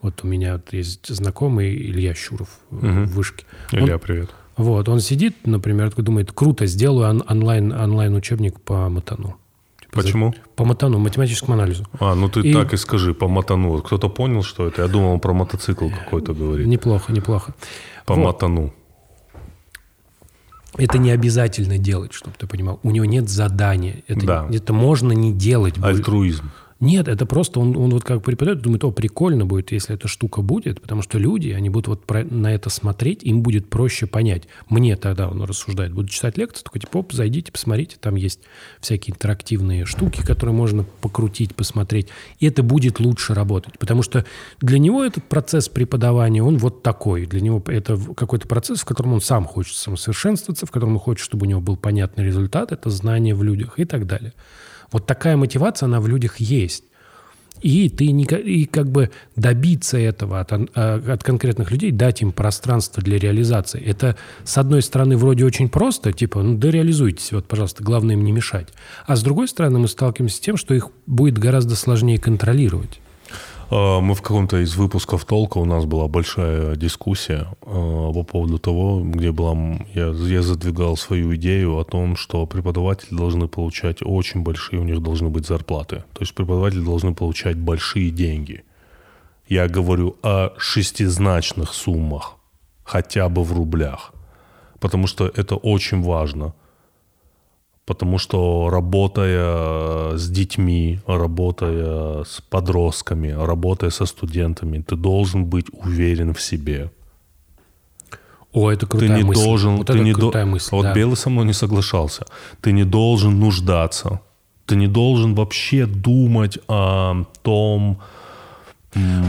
вот 0.01 0.21
у 0.23 0.27
меня 0.27 0.55
вот 0.55 0.73
есть 0.73 1.07
знакомый 1.15 1.75
Илья 1.75 2.15
Щуров 2.15 2.49
э, 2.71 2.77
в 3.05 3.15
Вышке. 3.15 3.45
Он- 3.73 3.79
Илья, 3.81 3.99
привет. 3.99 4.31
вот, 4.57 4.89
он 4.89 5.01
сидит, 5.01 5.47
например, 5.47 5.91
думает, 5.97 6.33
круто, 6.33 6.67
сделаю 6.67 7.09
он- 7.11 7.25
онлайн, 7.29 7.73
онлайн-учебник 7.73 8.61
по 8.61 8.89
матану. 8.89 9.37
Типа, 9.81 10.01
Почему? 10.03 10.35
По 10.57 10.65
матану, 10.65 10.99
математическому 10.99 11.55
анализу. 11.55 11.87
А, 12.01 12.15
ну 12.15 12.29
ты 12.29 12.41
И- 12.41 12.53
так 12.53 12.73
и 12.73 12.77
скажи, 12.77 13.15
по 13.15 13.29
мотану. 13.29 13.71
Вот 13.71 13.87
Кто-то 13.87 14.09
понял, 14.09 14.43
что 14.43 14.67
это? 14.67 14.83
Я 14.83 14.89
думал, 14.89 15.13
он 15.13 15.21
про 15.21 15.33
мотоцикл 15.33 15.89
какой-то 15.89 16.35
говорит. 16.35 16.67
Неплохо, 16.67 17.13
неплохо. 17.13 17.55
По 18.05 18.15
Вот. 18.15 18.25
мотану. 18.25 18.75
Это 20.77 20.99
не 20.99 21.11
обязательно 21.11 21.79
делать, 21.79 22.13
чтобы 22.13 22.35
ты 22.39 22.47
понимал. 22.47 22.81
У 22.83 22.91
него 22.91 23.05
нет 23.05 23.29
задания. 23.29 24.03
Это, 24.09 24.27
Да. 24.27 24.49
это 24.51 24.73
можно 24.73 25.13
не 25.13 25.33
делать. 25.33 25.75
Альтруизм. 25.83 26.51
Нет, 26.81 27.07
это 27.07 27.25
просто 27.25 27.61
он, 27.61 27.77
он 27.77 27.91
вот 27.91 28.03
как 28.03 28.23
преподает, 28.25 28.61
думает, 28.61 28.85
о, 28.85 28.91
прикольно 28.91 29.47
будет, 29.47 29.71
если 29.71 29.95
эта 29.95 30.09
штука 30.09 30.43
будет, 30.43 30.81
потому 30.81 31.03
что 31.03 31.19
люди, 31.19 31.51
они 31.51 31.71
будут 31.71 31.89
вот 31.89 32.05
про- 32.05 32.25
на 32.25 32.53
это 32.53 32.69
смотреть, 32.69 33.23
им 33.23 33.43
будет 33.43 33.71
проще 33.71 34.07
понять. 34.07 34.49
Мне 34.69 34.97
тогда 34.97 35.29
он 35.29 35.43
рассуждает, 35.43 35.93
буду 35.93 36.09
читать 36.09 36.37
лекции, 36.37 36.65
такой 36.65 36.81
типа, 36.81 36.99
оп, 36.99 37.13
зайдите, 37.13 37.53
посмотрите, 37.53 37.97
там 38.01 38.17
есть 38.17 38.41
всякие 38.81 39.15
интерактивные 39.15 39.85
штуки, 39.85 40.21
которые 40.23 40.55
можно 40.55 40.85
покрутить, 41.01 41.55
посмотреть, 41.55 42.09
и 42.41 42.47
это 42.47 42.63
будет 42.63 42.99
лучше 42.99 43.35
работать, 43.35 43.79
потому 43.79 44.03
что 44.03 44.25
для 44.61 44.79
него 44.79 45.05
этот 45.05 45.25
процесс 45.25 45.69
преподавания, 45.69 46.43
он 46.43 46.59
вот 46.59 46.83
такой, 46.83 47.27
для 47.27 47.41
него 47.41 47.63
это 47.67 47.97
какой-то 48.17 48.49
процесс, 48.49 48.81
в 48.81 48.85
котором 48.85 49.15
он 49.15 49.21
сам 49.21 49.45
хочет 49.45 49.77
самосовершенствоваться, 49.77 50.67
в 50.67 50.71
котором 50.73 50.95
он 50.95 50.99
хочет, 50.99 51.25
чтобы 51.25 51.47
у 51.47 51.49
него 51.49 51.61
был 51.61 51.77
понятный 51.77 52.25
результат, 52.25 52.73
это 52.73 52.91
знание 52.91 53.35
в 53.35 53.43
людях 53.43 53.79
и 53.79 53.85
так 53.85 54.07
далее. 54.07 54.33
Вот 54.95 55.07
такая 55.07 55.37
мотивация, 55.37 55.89
она 55.89 56.01
в 56.01 56.07
людях 56.07 56.37
есть. 56.37 56.85
И 57.61 57.89
ты 57.89 58.13
не, 58.13 58.23
и 58.27 58.65
как 58.65 58.89
бы 58.89 59.11
добиться 59.35 59.99
этого 59.99 60.39
от, 60.39 60.53
а, 60.53 61.03
от 61.15 61.25
конкретных 61.25 61.73
людей, 61.73 61.91
дать 61.91 62.23
им 62.23 62.31
пространство 62.31 63.03
для 63.03 63.19
реализации. 63.19 63.83
Это, 63.85 64.17
с 64.45 64.57
одной 64.57 64.83
стороны, 64.83 65.17
вроде 65.17 65.45
очень 65.45 65.69
просто, 65.69 66.13
типа, 66.13 66.43
ну 66.43 66.57
да 66.57 66.71
реализуйтесь, 66.71 67.33
вот, 67.33 67.49
пожалуйста, 67.49 67.83
главное 67.83 68.15
им 68.15 68.23
не 68.23 68.31
мешать. 68.31 68.69
А 69.05 69.17
с 69.17 69.25
другой 69.25 69.49
стороны, 69.49 69.81
мы 69.81 69.89
сталкиваемся 69.89 70.37
с 70.37 70.41
тем, 70.41 70.57
что 70.57 70.75
их 70.75 70.91
будет 71.07 71.39
гораздо 71.39 71.75
сложнее 71.75 72.19
контролировать. 72.19 73.01
А, 73.77 74.01
Мы 74.01 74.15
в 74.15 74.23
каком-то 74.23 74.59
из 74.59 74.77
выпусков 74.77 75.25
толка 75.25 75.59
у 75.59 75.65
нас 75.65 75.85
была 75.85 76.07
большая 76.07 76.77
дискуссия 76.77 77.49
а, 77.63 78.13
по 78.13 78.23
поводу 78.23 78.59
того, 78.59 79.01
где 79.03 79.33
была 79.33 79.57
я, 79.95 80.11
я 80.11 80.43
задвигал 80.43 80.97
свою 80.97 81.35
идею 81.35 81.79
о 81.79 81.85
том, 81.85 82.15
что 82.15 82.47
преподаватели 82.47 83.17
должны 83.17 83.49
получать 83.49 83.99
очень 84.01 84.43
большие, 84.43 84.79
у 84.79 84.85
них 84.85 85.03
должны 85.03 85.29
быть 85.29 85.47
зарплаты. 85.47 86.05
То 86.13 86.21
есть 86.21 86.35
преподаватели 86.35 86.85
должны 86.85 87.15
получать 87.15 87.57
большие 87.57 88.11
деньги. 88.11 88.63
Я 89.49 89.67
говорю 89.67 90.17
о 90.23 90.51
шестизначных 90.57 91.75
суммах, 91.75 92.37
хотя 92.85 93.29
бы 93.29 93.43
в 93.43 93.53
рублях, 93.53 94.13
потому 94.79 95.09
что 95.09 95.27
это 95.27 95.57
очень 95.57 96.01
важно. 96.01 96.55
Потому 97.87 98.19
что 98.19 98.71
работая 98.71 100.17
с 100.17 100.29
детьми, 100.31 101.01
работая 101.07 102.25
с 102.25 102.41
подростками, 102.49 103.29
работая 103.29 103.91
со 103.91 104.07
студентами, 104.07 104.79
ты 104.83 104.97
должен 104.97 105.45
быть 105.45 105.67
уверен 105.73 106.33
в 106.33 106.41
себе. 106.41 106.91
О, 108.53 108.71
это 108.71 108.87
Ты 108.87 108.99
крутая 108.99 109.17
не 109.19 109.25
мысль. 109.25 109.45
должен... 109.45 109.77
Вот 109.77 109.87
ты 109.89 109.99
не 110.01 110.13
до- 110.13 110.21
крутая 110.21 110.47
мысль, 110.47 110.69
Вот 110.73 110.83
да. 110.85 110.95
Белый 110.95 111.17
со 111.17 111.29
мной 111.29 111.45
не 111.45 111.53
соглашался. 111.53 112.25
Ты 112.61 112.73
не 112.73 112.85
должен 112.85 113.39
нуждаться. 113.41 114.21
Ты 114.67 114.77
не 114.77 114.87
должен 114.87 115.35
вообще 115.35 115.85
думать 115.87 116.59
о 116.69 117.25
том, 117.43 117.99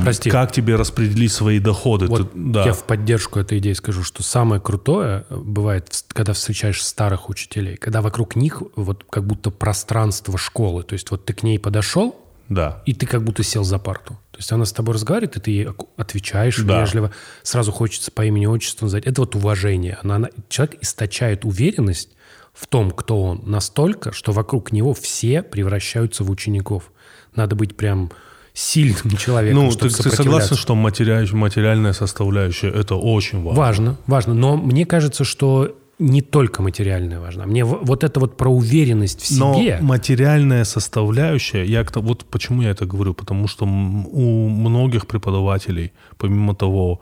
Прости. 0.03 0.29
как 0.29 0.51
тебе 0.51 0.75
распределить 0.75 1.31
свои 1.31 1.59
доходы. 1.59 2.07
Вот 2.07 2.31
Ты- 2.33 2.37
да. 2.39 2.65
я 2.65 2.73
в 2.73 2.83
поддержку 2.83 3.39
этой 3.39 3.57
идеи 3.59 3.73
скажу, 3.73 4.03
что 4.03 4.23
самое 4.23 4.61
крутое 4.61 5.25
бывает, 5.29 5.89
когда 6.09 6.33
встречаешь 6.33 6.83
старых 6.83 7.29
учителей, 7.29 7.75
когда 7.77 8.01
вокруг 8.01 8.35
них 8.35 8.61
вот 8.75 9.03
как 9.09 9.25
будто 9.25 9.51
пространство 9.51 10.37
школы. 10.37 10.83
То 10.83 10.93
есть 10.93 11.09
вот 11.11 11.25
ты 11.25 11.33
к 11.33 11.43
ней 11.43 11.57
подошел, 11.59 12.15
Да. 12.49 12.83
и 12.85 12.93
ты 12.93 13.05
как 13.07 13.23
будто 13.23 13.41
сел 13.43 13.63
за 13.63 13.79
парту. 13.79 14.19
То 14.31 14.37
есть 14.39 14.51
она 14.51 14.65
с 14.65 14.71
тобой 14.73 14.93
разговаривает, 14.95 15.37
и 15.37 15.39
ты 15.39 15.51
ей 15.51 15.67
отвечаешь 15.97 16.57
Да. 16.59 16.81
вежливо, 16.81 17.11
сразу 17.41 17.71
хочется 17.71 18.11
по 18.11 18.23
имени 18.25 18.45
отчеству 18.45 18.85
назвать. 18.85 19.05
Это 19.05 19.21
вот 19.21 19.35
уважение. 19.35 19.97
Она, 20.03 20.15
она- 20.15 20.29
человек 20.49 20.77
источает 20.81 21.45
уверенность 21.45 22.09
в 22.53 22.67
том, 22.67 22.91
кто 22.91 23.21
он, 23.23 23.41
настолько, 23.45 24.11
что 24.11 24.31
вокруг 24.31 24.71
него 24.71 24.93
все 24.93 25.41
превращаются 25.41 26.23
в 26.23 26.29
учеников. 26.29 26.91
Надо 27.35 27.55
быть 27.55 27.75
прям 27.75 28.11
сильным 28.55 29.17
человеком, 29.17 29.65
Ну, 29.65 29.71
ты, 29.71 29.89
ты 29.89 30.09
согласен, 30.09 30.55
что 30.55 30.75
материаль- 30.75 31.31
материальная 31.35 31.93
составляющая 31.93 32.69
это 32.69 32.95
очень 32.95 33.43
важно? 33.43 33.59
Важно, 33.61 33.95
важно. 34.07 34.33
Но 34.33 34.55
мне 34.57 34.85
кажется, 34.85 35.23
что 35.25 35.75
не 35.99 36.21
только 36.21 36.61
материальная 36.61 37.19
важна. 37.19 37.45
Мне 37.45 37.63
вот 37.65 38.03
это 38.03 38.19
вот 38.19 38.37
про 38.37 38.49
уверенность 38.49 39.21
в 39.29 39.37
Но 39.39 39.55
себе. 39.55 39.79
материальная 39.81 40.63
составляющая, 40.65 41.63
я 41.65 41.83
то- 41.83 42.01
вот 42.01 42.25
почему 42.25 42.61
я 42.61 42.69
это 42.71 42.85
говорю, 42.85 43.13
потому 43.13 43.47
что 43.47 43.65
у 43.65 44.49
многих 44.49 45.05
преподавателей, 45.05 45.91
помимо 46.17 46.55
того, 46.55 46.99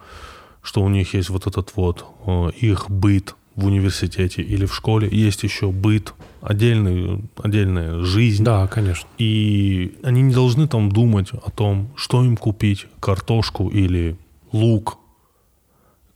что 0.63 0.81
у 0.81 0.89
них 0.89 1.13
есть 1.13 1.29
вот 1.29 1.47
этот 1.47 1.71
вот 1.75 2.05
э, 2.27 2.49
их 2.61 2.89
быт 2.89 3.35
в 3.55 3.65
университете 3.65 4.41
или 4.41 4.65
в 4.65 4.73
школе, 4.73 5.07
есть 5.11 5.43
еще 5.43 5.71
быт, 5.71 6.13
отдельный, 6.41 7.23
отдельная 7.37 8.01
жизнь. 8.01 8.43
Да, 8.43 8.67
конечно. 8.67 9.07
И 9.17 9.97
они 10.03 10.21
не 10.21 10.33
должны 10.33 10.67
там 10.67 10.91
думать 10.91 11.31
о 11.33 11.51
том, 11.51 11.91
что 11.95 12.23
им 12.23 12.37
купить, 12.37 12.87
картошку 12.99 13.69
или 13.69 14.17
лук, 14.51 14.97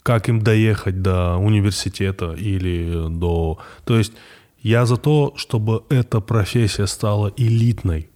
как 0.04 0.30
им 0.30 0.42
доехать 0.42 1.02
до 1.02 1.36
университета 1.38 2.34
или 2.34 3.08
до... 3.10 3.60
То 3.86 3.98
есть 3.98 4.14
я 4.62 4.86
за 4.86 4.98
то, 4.98 5.34
чтобы 5.36 5.84
эта 5.90 6.22
профессия 6.22 6.88
стала 6.88 7.32
элитной. 7.38 8.10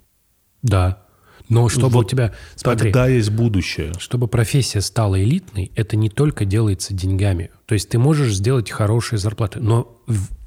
Да. 0.62 1.04
Но 1.52 1.68
чтобы 1.68 1.96
Вот 1.96 2.06
у 2.06 2.10
тебя... 2.10 2.34
Смотри, 2.56 2.92
Тогда 2.92 3.08
есть 3.08 3.30
будущее. 3.30 3.92
чтобы 4.00 4.28
профессия 4.28 4.80
стала 4.80 5.22
элитной, 5.22 5.72
это 5.76 5.98
не 5.98 6.10
только 6.10 6.46
делается 6.46 6.94
деньгами. 6.94 7.52
То 7.66 7.74
есть 7.74 7.90
ты 7.90 8.00
можешь 8.00 8.34
сделать 8.34 8.72
хорошие 8.72 9.20
зарплаты, 9.20 9.60
но 9.60 10.02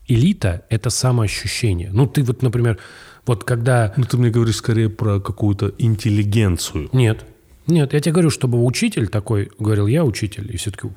элита– 0.08 0.64
это 0.70 0.88
самоощущение. 0.88 1.90
Ну, 1.92 2.06
ты 2.06 2.22
вот, 2.22 2.40
например, 2.42 2.78
вот 3.26 3.44
когда... 3.44 3.92
Ну, 3.98 4.04
ты 4.04 4.16
мне 4.16 4.30
говоришь 4.30 4.56
скорее 4.56 4.88
про 4.88 5.20
какую-то 5.20 5.74
интеллигенцию. 5.78 6.88
Нет, 6.92 7.26
нет, 7.66 7.92
я 7.92 8.00
тебе 8.00 8.12
говорю, 8.12 8.30
чтобы 8.30 8.64
учитель 8.64 9.08
такой, 9.08 9.50
говорил, 9.58 9.86
я 9.86 10.04
учитель, 10.04 10.50
и 10.52 10.56
все-таки 10.56 10.88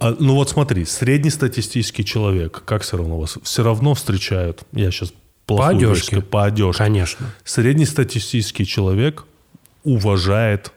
А, 0.00 0.16
ну 0.18 0.34
вот 0.34 0.50
смотри, 0.50 0.84
среднестатистический 0.84 2.04
человек, 2.04 2.62
как 2.64 2.82
все 2.82 2.96
равно 2.96 3.18
вас, 3.18 3.38
все 3.44 3.62
равно 3.62 3.94
встречают, 3.94 4.64
я 4.72 4.90
сейчас 4.90 5.12
вещь 5.48 6.02
одежке. 6.08 6.20
по 6.22 6.44
одежке. 6.44 6.84
Конечно. 6.84 7.26
Среднестатистический 7.44 8.64
человек 8.64 9.26
уважает 9.84 10.72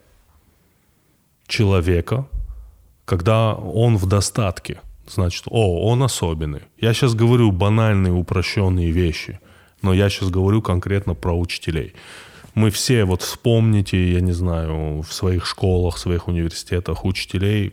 человека, 1.47 2.28
когда 3.05 3.53
он 3.53 3.97
в 3.97 4.05
достатке. 4.05 4.82
Значит, 5.07 5.45
о, 5.47 5.88
он 5.88 6.03
особенный. 6.03 6.61
Я 6.80 6.93
сейчас 6.93 7.15
говорю 7.15 7.51
банальные, 7.51 8.11
упрощенные 8.11 8.91
вещи, 8.91 9.39
но 9.82 9.93
я 9.93 10.09
сейчас 10.09 10.30
говорю 10.30 10.61
конкретно 10.61 11.13
про 11.13 11.34
учителей. 11.34 11.93
Мы 12.53 12.72
все, 12.72 13.05
вот 13.05 13.22
вспомните, 13.22 14.11
я 14.11 14.20
не 14.20 14.34
знаю, 14.34 15.01
в 15.01 15.13
своих 15.13 15.45
школах, 15.45 15.95
в 15.95 15.99
своих 15.99 16.28
университетах 16.28 17.05
учителей, 17.05 17.72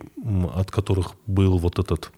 от 0.54 0.70
которых 0.70 1.14
был 1.26 1.58
вот 1.58 1.78
этот 1.78 2.12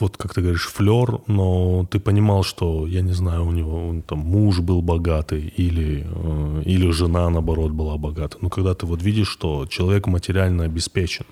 вот 0.00 0.16
как 0.16 0.34
ты 0.34 0.40
говоришь, 0.40 0.66
флер, 0.66 1.20
но 1.26 1.86
ты 1.90 2.00
понимал, 2.00 2.42
что, 2.42 2.86
я 2.86 3.02
не 3.02 3.12
знаю, 3.12 3.46
у 3.46 3.52
него 3.52 3.88
он, 3.88 4.02
там 4.02 4.18
муж 4.18 4.60
был 4.60 4.82
богатый 4.82 5.52
или, 5.56 6.06
э, 6.06 6.62
или 6.64 6.90
жена, 6.90 7.30
наоборот, 7.30 7.72
была 7.72 7.96
богата. 7.96 8.38
Но 8.40 8.48
когда 8.48 8.74
ты 8.74 8.86
вот 8.86 9.02
видишь, 9.02 9.28
что 9.28 9.66
человек 9.66 10.06
материально 10.06 10.64
обеспечен, 10.64 11.26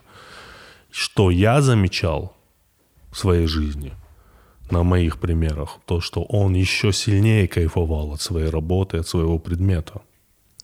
что 0.91 1.31
я 1.31 1.61
замечал 1.61 2.37
в 3.11 3.19
своей 3.19 3.47
жизни 3.47 3.93
на 4.71 4.83
моих 4.83 5.19
примерах, 5.19 5.79
то, 5.87 6.01
что 6.01 6.23
он 6.23 6.55
еще 6.55 6.93
сильнее 6.93 7.49
кайфовал 7.49 8.13
от 8.13 8.21
своей 8.21 8.49
работы, 8.49 8.99
от 8.99 9.09
своего 9.09 9.39
предмета. 9.39 10.01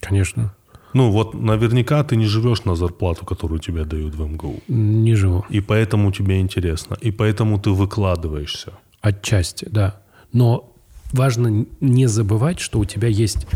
Конечно. 0.00 0.54
Ну 0.96 1.10
вот 1.10 1.34
наверняка 1.34 2.02
ты 2.04 2.16
не 2.16 2.24
живешь 2.24 2.64
на 2.64 2.74
зарплату, 2.74 3.26
которую 3.26 3.60
тебе 3.60 3.84
дают 3.84 4.14
в 4.14 4.20
МГУ. 4.26 4.60
Не 4.68 5.14
живу. 5.14 5.44
И 5.50 5.60
поэтому 5.60 6.10
тебе 6.10 6.40
интересно. 6.40 6.96
И 7.02 7.10
поэтому 7.10 7.58
ты 7.58 7.70
выкладываешься. 7.70 8.72
Отчасти, 9.02 9.68
да. 9.70 10.00
Но 10.32 10.72
важно 11.12 11.66
не 11.80 12.06
забывать, 12.06 12.60
что 12.60 12.78
у 12.78 12.86
тебя 12.86 13.08
есть 13.08 13.46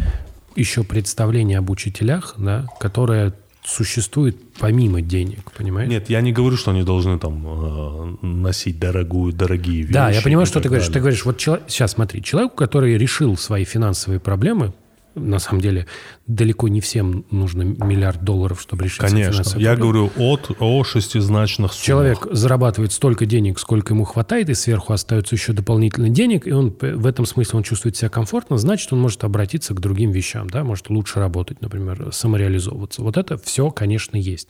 еще 0.55 0.83
представление 0.85 1.59
об 1.59 1.71
учителях, 1.71 2.35
да, 2.37 2.67
которое 2.79 3.33
существует 3.65 4.37
помимо 4.59 5.01
денег, 5.01 5.51
понимаешь? 5.57 5.89
Нет, 5.89 6.11
я 6.11 6.21
не 6.21 6.33
говорю, 6.33 6.59
что 6.59 6.73
они 6.73 6.83
должны 6.83 7.19
там 7.19 7.47
э, 7.47 8.27
носить 8.27 8.79
дорогую, 8.79 9.33
дорогие 9.33 9.83
вещи. 9.83 9.95
Да, 9.95 10.11
я 10.11 10.21
понимаю, 10.21 10.45
что 10.47 10.61
ты 10.61 10.69
говоришь. 10.69 10.89
Ты 10.89 10.93
далее. 10.93 11.03
говоришь, 11.03 11.25
вот 11.25 11.39
чело- 11.39 11.61
сейчас 11.69 11.93
смотри, 11.93 12.23
человеку, 12.23 12.57
который 12.57 12.99
решил 12.99 13.39
свои 13.39 13.65
финансовые 13.65 14.21
проблемы, 14.21 14.75
на 15.15 15.39
самом 15.39 15.61
деле 15.61 15.87
далеко 16.27 16.69
не 16.69 16.81
всем 16.81 17.25
нужно 17.31 17.63
миллиард 17.63 18.23
долларов, 18.23 18.61
чтобы 18.61 18.85
решить 18.85 19.01
Конечно. 19.01 19.43
Я 19.59 19.75
проблемы. 19.75 19.77
говорю 19.77 20.11
от, 20.17 20.57
о 20.61 20.85
шестизначных 20.85 21.73
суммах. 21.73 21.85
Человек 21.85 22.27
зарабатывает 22.31 22.93
столько 22.93 23.27
денег, 23.27 23.59
сколько 23.59 23.95
ему 23.95 24.05
хватает, 24.05 24.49
и 24.49 24.55
сверху 24.55 24.93
остается 24.93 25.35
еще 25.35 25.53
дополнительно 25.53 26.09
денег, 26.09 26.47
и 26.47 26.53
он 26.53 26.75
в 26.81 27.07
этом 27.07 27.27
смысле 27.27 27.59
он 27.59 27.63
чувствует 27.63 27.97
себя 27.97 28.09
комфортно, 28.09 28.57
значит, 28.59 28.93
он 28.93 29.01
может 29.01 29.25
обратиться 29.25 29.75
к 29.75 29.81
другим 29.81 30.11
вещам, 30.11 30.49
да, 30.49 30.65
может 30.65 30.91
лучше 30.91 31.19
работать, 31.19 31.61
например, 31.61 32.11
самореализовываться. 32.13 33.03
Вот 33.03 33.17
это 33.17 33.37
все, 33.39 33.71
конечно, 33.71 34.17
есть. 34.17 34.49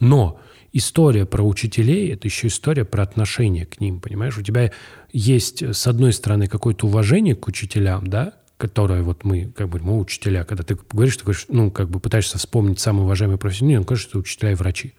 Но 0.00 0.40
история 0.72 1.26
про 1.26 1.42
учителей– 1.42 2.12
это 2.12 2.28
еще 2.28 2.48
история 2.48 2.84
про 2.84 3.02
отношение 3.02 3.66
к 3.66 3.80
ним, 3.80 4.00
понимаешь? 4.00 4.36
У 4.38 4.42
тебя 4.42 4.72
есть, 5.12 5.62
с 5.62 5.86
одной 5.86 6.12
стороны, 6.12 6.46
какое-то 6.46 6.86
уважение 6.86 7.34
к 7.34 7.46
учителям, 7.46 8.06
да, 8.06 8.34
которое 8.62 9.02
вот 9.02 9.24
мы, 9.24 9.52
как 9.56 9.68
бы, 9.68 9.80
мы 9.80 9.98
учителя, 9.98 10.44
когда 10.44 10.62
ты 10.62 10.78
говоришь, 10.92 11.16
ты 11.16 11.24
говоришь, 11.24 11.46
ну, 11.48 11.72
как 11.72 11.90
бы 11.90 11.98
пытаешься 11.98 12.38
вспомнить 12.38 12.78
самые 12.78 13.02
уважаемые 13.02 13.36
профессии, 13.36 13.74
он 13.74 13.82
кажется, 13.82 14.10
что 14.10 14.18
учителя 14.20 14.52
и 14.52 14.54
врачи. 14.54 14.94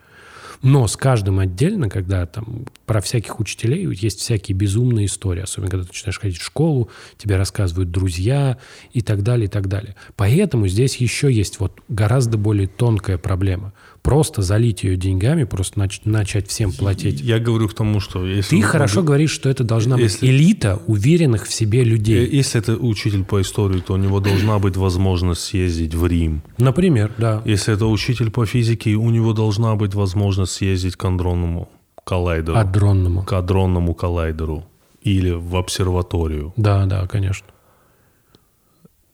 Но 0.62 0.86
с 0.86 0.98
каждым 0.98 1.40
отдельно, 1.40 1.90
когда 1.90 2.26
там 2.26 2.66
про 2.86 3.00
всяких 3.00 3.40
учителей 3.40 3.86
есть 3.96 4.20
всякие 4.20 4.54
безумные 4.54 5.06
истории, 5.06 5.44
особенно 5.44 5.72
когда 5.72 5.86
ты 5.86 5.92
начинаешь 5.92 6.20
ходить 6.20 6.40
в 6.40 6.44
школу, 6.44 6.90
тебе 7.18 7.38
рассказывают 7.38 7.90
друзья 7.90 8.58
и 8.92 9.02
так 9.02 9.24
далее, 9.24 9.46
и 9.46 9.50
так 9.50 9.70
далее. 9.70 9.96
Поэтому 10.18 10.68
здесь 10.68 10.98
еще 10.98 11.32
есть 11.32 11.62
вот 11.62 11.80
гораздо 11.88 12.38
более 12.38 12.68
тонкая 12.68 13.18
проблема. 13.18 13.72
Просто 14.04 14.42
залить 14.42 14.84
ее 14.84 14.98
деньгами, 14.98 15.46
просто 15.46 15.80
нач- 15.80 16.02
начать 16.04 16.50
всем 16.50 16.74
платить. 16.74 17.22
Я 17.22 17.40
говорю 17.40 17.70
к 17.70 17.74
тому, 17.74 18.02
что 18.02 18.26
если... 18.26 18.58
Ты 18.58 18.62
хорошо 18.62 19.02
говоришь, 19.02 19.32
что 19.32 19.50
это 19.50 19.64
должна 19.64 19.96
быть 19.96 20.04
Если- 20.12 20.28
элита 20.28 20.82
уверенных 20.88 21.46
в 21.48 21.54
себе 21.54 21.80
Э, 21.82 21.86
людей. 21.86 22.28
Если 22.30 22.60
это 22.60 22.76
учитель 22.76 23.24
по 23.24 23.40
истории, 23.42 23.80
то 23.80 23.94
у 23.94 23.98
него 23.98 24.20
должна 24.20 24.60
быть 24.60 24.76
возможность 24.76 25.42
съездить 25.42 25.96
в 25.96 26.06
Рим. 26.06 26.42
Например, 26.58 27.12
да. 27.18 27.42
Если 27.46 27.74
это 27.74 27.86
учитель 27.86 28.30
по 28.30 28.46
физике, 28.46 28.96
у 28.96 29.10
него 29.10 29.32
должна 29.34 29.76
быть 29.76 29.94
возможность 29.96 30.52
съездить 30.52 30.98
к 30.98 31.06
андронному 31.06 31.70
коллайдеру. 32.04 32.58
Адронному. 32.58 33.24
К 33.24 33.34
адронному 33.34 33.94
коллайдеру. 33.94 34.66
Или 35.02 35.32
в 35.32 35.56
обсерваторию. 35.56 36.54
Да, 36.58 36.86
да, 36.86 37.08
конечно. 37.08 37.48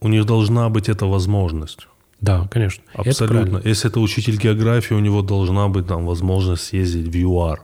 У 0.02 0.08
них 0.08 0.26
должна 0.26 0.68
быть 0.70 0.90
эта 0.90 1.06
возможность. 1.06 1.88
Да, 2.22 2.48
конечно. 2.52 2.84
Это 2.94 3.10
Абсолютно. 3.10 3.38
правильно. 3.42 3.62
Если 3.70 3.90
это 3.90 4.00
учитель 4.00 4.38
географии, 4.38 4.94
у 4.94 5.00
него 5.00 5.22
должна 5.22 5.68
быть 5.70 5.88
там 5.88 6.06
возможность 6.06 6.64
съездить 6.64 7.08
в 7.08 7.16
ЮАР. 7.16 7.62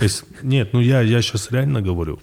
Если- 0.00 0.26
Нет, 0.42 0.72
ну 0.72 0.80
я, 0.80 1.00
я 1.02 1.22
сейчас 1.22 1.50
реально 1.52 1.80
говорю. 1.82 2.18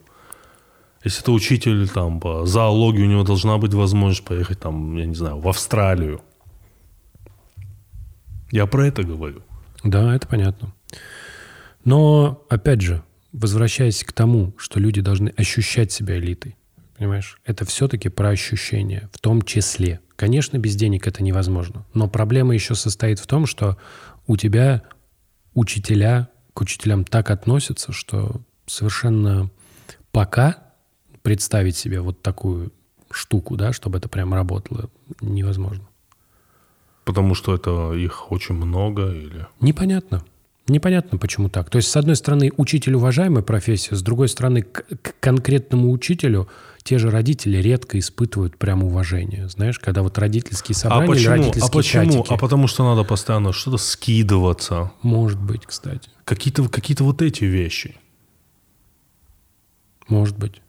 Если 1.06 1.22
это 1.22 1.32
учитель 1.32 1.88
там 1.88 2.20
по 2.20 2.46
зоологии, 2.46 3.04
у 3.04 3.08
него 3.10 3.24
должна 3.24 3.58
быть 3.58 3.74
возможность 3.74 4.26
поехать 4.26 4.60
там, 4.60 4.98
я 4.98 5.06
не 5.06 5.16
знаю, 5.16 5.40
в 5.40 5.48
Австралию. 5.48 6.22
Я 8.52 8.66
про 8.66 8.88
это 8.88 9.04
говорю. 9.04 9.42
Да, 9.84 10.16
это 10.16 10.28
понятно. 10.28 10.74
Но, 11.84 12.44
опять 12.50 12.82
же, 12.82 13.04
возвращаясь 13.32 14.04
к 14.04 14.12
тому, 14.12 14.54
что 14.58 14.80
люди 14.80 15.02
должны 15.02 15.30
ощущать 15.38 15.92
себя 15.92 16.18
элитой, 16.18 16.56
понимаешь, 16.98 17.38
это 17.46 17.66
все-таки 17.66 18.10
про 18.10 18.30
ощущения, 18.30 19.10
в 19.14 19.20
том 19.20 19.42
числе. 19.44 20.00
Конечно, 20.16 20.58
без 20.58 20.76
денег 20.76 21.08
это 21.08 21.24
невозможно, 21.24 21.86
но 21.94 22.08
проблема 22.08 22.54
еще 22.54 22.76
состоит 22.76 23.20
в 23.20 23.28
том, 23.28 23.46
что 23.46 23.78
у 24.28 24.38
тебя 24.38 24.84
учителя 25.54 26.30
к 26.54 26.62
учителям 26.62 27.04
так 27.04 27.32
относятся, 27.32 27.92
что 27.92 28.42
совершенно 28.66 29.50
пока 30.12 30.64
представить 31.22 31.76
себе 31.76 32.00
вот 32.00 32.22
такую 32.22 32.72
штуку, 33.12 33.58
да, 33.58 33.74
чтобы 33.74 33.98
это 33.98 34.08
прям 34.08 34.34
работало, 34.34 34.90
невозможно. 35.22 35.86
Потому 37.04 37.36
что 37.36 37.54
это 37.54 37.94
их 37.94 38.32
очень 38.32 38.56
много 38.56 39.12
или... 39.12 39.48
Непонятно. 39.60 40.24
Непонятно, 40.68 41.20
почему 41.20 41.50
так. 41.50 41.70
То 41.70 41.78
есть, 41.78 41.90
с 41.90 41.96
одной 41.96 42.16
стороны, 42.16 42.52
учитель 42.58 42.96
уважаемая 42.96 43.44
профессия, 43.44 43.96
с 43.96 44.02
другой 44.02 44.30
стороны, 44.30 44.64
к, 44.64 44.84
к 45.02 45.20
конкретному 45.20 45.92
учителю 45.92 46.48
те 46.82 46.98
же 46.98 47.10
родители 47.10 47.58
редко 47.58 48.00
испытывают 48.00 48.58
прям 48.58 48.84
уважение. 48.84 49.48
Знаешь, 49.48 49.80
когда 49.80 50.02
вот 50.02 50.18
родительские 50.18 50.76
собрания 50.76 51.06
а 51.06 51.08
почему? 51.08 51.30
родительские 51.32 51.70
а 51.70 51.72
почему? 51.72 52.04
чатики. 52.04 52.34
А 52.34 52.38
потому 52.38 52.68
что 52.68 52.84
надо 52.84 53.04
постоянно 53.04 53.54
что-то 53.54 53.78
скидываться. 53.78 54.92
Может 55.02 55.40
быть, 55.40 55.66
кстати. 55.66 56.10
Какие-то 56.26 56.68
какие 56.68 56.98
вот 57.00 57.22
эти 57.22 57.44
вещи. 57.44 57.96
Может 60.08 60.38
быть. 60.38 60.62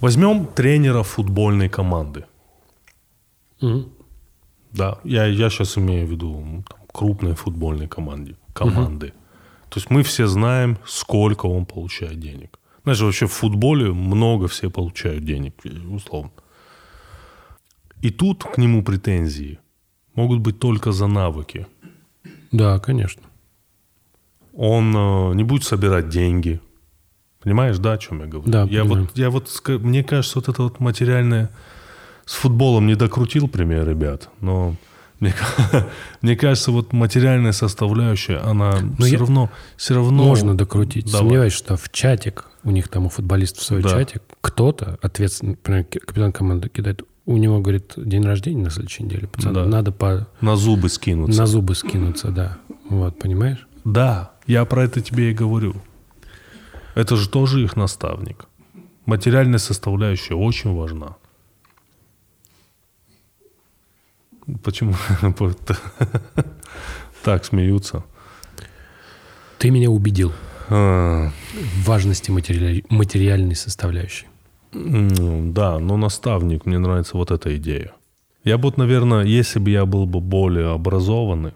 Возьмем 0.00 0.46
тренера 0.46 1.02
футбольной 1.02 1.68
команды. 1.68 2.24
Мгм. 3.60 3.92
Да, 4.72 4.98
я, 5.04 5.26
я 5.26 5.50
сейчас 5.50 5.76
имею 5.78 6.06
в 6.06 6.10
виду 6.10 6.64
там, 6.68 6.80
крупной 6.98 7.34
футбольной 7.34 7.86
команде, 7.86 8.34
команды. 8.52 9.12
То 9.68 9.78
есть 9.78 9.90
мы 9.90 10.02
все 10.02 10.26
знаем, 10.26 10.76
сколько 10.84 11.46
он 11.46 11.64
получает 11.64 12.18
денег. 12.18 12.58
Знаешь, 12.82 13.00
вообще 13.00 13.26
в 13.26 13.32
футболе 13.32 13.92
много 13.92 14.46
все 14.48 14.68
получают 14.68 15.24
денег, 15.24 15.52
условно. 15.90 16.30
И 18.02 18.10
тут 18.10 18.44
к 18.44 18.58
нему 18.58 18.82
претензии 18.82 19.58
могут 20.14 20.40
быть 20.40 20.58
только 20.58 20.92
за 20.92 21.06
навыки. 21.06 21.66
Да, 22.52 22.78
конечно. 22.80 23.22
Он 24.54 24.96
э, 24.96 25.34
не 25.34 25.44
будет 25.44 25.62
собирать 25.64 26.08
деньги. 26.08 26.60
Понимаешь, 27.40 27.78
да, 27.78 27.92
о 27.92 27.98
чем 27.98 28.20
я 28.20 28.26
говорю? 28.26 28.50
Да, 28.50 28.62
я 28.62 28.82
понимаю. 28.82 29.04
вот, 29.04 29.18
я 29.18 29.30
вот, 29.30 29.68
мне 29.82 30.02
кажется, 30.02 30.38
вот 30.38 30.48
это 30.48 30.62
вот 30.62 30.80
материальное 30.80 31.50
с 32.24 32.34
футболом 32.34 32.86
не 32.86 32.96
докрутил 32.96 33.46
пример, 33.48 33.88
ребят, 33.88 34.30
но 34.40 34.74
мне, 35.20 35.34
мне 36.22 36.36
кажется, 36.36 36.70
вот 36.70 36.92
материальная 36.92 37.52
составляющая, 37.52 38.36
она 38.38 38.76
все 38.98 39.06
я- 39.12 39.18
равно, 39.18 39.50
все 39.76 39.94
равно 39.94 40.24
Можно 40.24 40.56
докрутить. 40.56 41.06
давай. 41.06 41.20
Сомневаюсь, 41.20 41.52
что 41.52 41.76
в 41.76 41.90
чатик, 41.90 42.44
у 42.64 42.70
них 42.70 42.88
там 42.88 43.06
у 43.06 43.08
футболистов 43.08 43.62
свой 43.64 43.82
Да. 43.82 43.90
чатик, 43.90 44.22
кто-то, 44.40 44.98
ответственный, 45.02 45.52
например, 45.52 45.84
капитан 45.84 46.32
команды 46.32 46.68
кидает, 46.68 47.02
у 47.26 47.36
него, 47.36 47.60
говорит, 47.60 47.92
день 47.96 48.24
рождения 48.24 48.64
на 48.64 48.70
следующей 48.70 49.02
неделе, 49.04 49.26
пацаны, 49.28 49.54
Да. 49.54 49.64
надо 49.66 49.92
по, 49.92 50.26
на 50.40 50.56
зубы 50.56 50.88
скинуться. 50.88 51.38
на 51.40 51.46
зубы 51.46 51.74
скинуться, 51.74 52.28
да. 52.28 52.58
Вот, 52.88 53.18
понимаешь? 53.18 53.66
Да, 53.84 54.32
я 54.46 54.64
про 54.64 54.84
это 54.84 55.00
тебе 55.00 55.30
и 55.30 55.34
говорю. 55.34 55.74
Это 56.94 57.16
же 57.16 57.28
тоже 57.28 57.62
их 57.62 57.76
наставник. 57.76 58.46
Материальная 59.06 59.58
составляющая 59.58 60.34
очень 60.34 60.74
важна. 60.74 61.16
Почему 64.62 64.94
так 67.24 67.44
смеются? 67.44 68.02
Ты 69.58 69.70
меня 69.70 69.90
убедил 69.90 70.32
А, 70.70 71.30
в 71.52 71.86
важности 71.86 72.30
материальной 72.90 73.56
составляющей. 73.56 74.26
м, 74.72 75.52
Да, 75.52 75.78
но 75.78 75.96
наставник, 75.96 76.66
мне 76.66 76.78
нравится 76.78 77.16
вот 77.16 77.30
эта 77.30 77.56
идея. 77.56 77.92
Я 78.44 78.56
бы, 78.56 78.64
вот, 78.64 78.78
наверное, 78.78 79.24
если 79.24 79.58
бы 79.58 79.70
я 79.70 79.84
был 79.84 80.06
бы 80.06 80.20
более 80.20 80.70
образованный, 80.72 81.52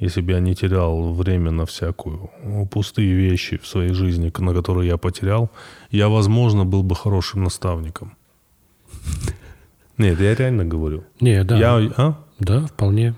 если 0.00 0.20
бы 0.22 0.32
я 0.32 0.40
не 0.40 0.54
терял 0.54 1.12
время 1.14 1.50
на 1.52 1.64
всякую 1.64 2.30
ну, 2.44 2.66
пустые 2.66 3.14
вещи 3.14 3.56
в 3.56 3.66
своей 3.66 3.94
жизни, 3.94 4.32
на 4.38 4.52
которые 4.54 4.88
я 4.88 4.96
потерял, 4.96 5.48
я, 5.90 6.08
возможно, 6.08 6.64
был 6.64 6.82
бы 6.82 6.94
хорошим 6.96 7.44
наставником. 7.44 8.16
Нет, 9.98 10.20
я 10.20 10.34
реально 10.34 10.64
говорю. 10.64 11.04
Не, 11.20 11.44
да, 11.44 11.56
Я, 11.58 11.92
а? 11.96 12.23
Да, 12.38 12.66
вполне. 12.66 13.14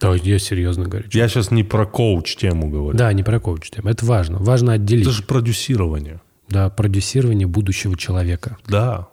Да, 0.00 0.14
я 0.14 0.38
серьезно 0.38 0.84
говорю. 0.84 1.08
я 1.12 1.28
сейчас 1.28 1.50
не 1.50 1.62
про 1.62 1.86
коуч 1.86 2.36
тему 2.36 2.70
говорю. 2.70 2.96
Да, 2.96 3.12
не 3.12 3.22
про 3.22 3.38
коуч 3.38 3.70
тему. 3.70 3.90
Это 3.90 4.06
важно. 4.06 4.38
Важно 4.38 4.72
отделить. 4.72 5.06
Это 5.06 5.14
же 5.14 5.22
продюсирование. 5.22 6.20
Да, 6.48 6.70
продюсирование 6.70 7.46
будущего 7.46 7.96
человека. 7.96 8.56
Да. 8.66 9.08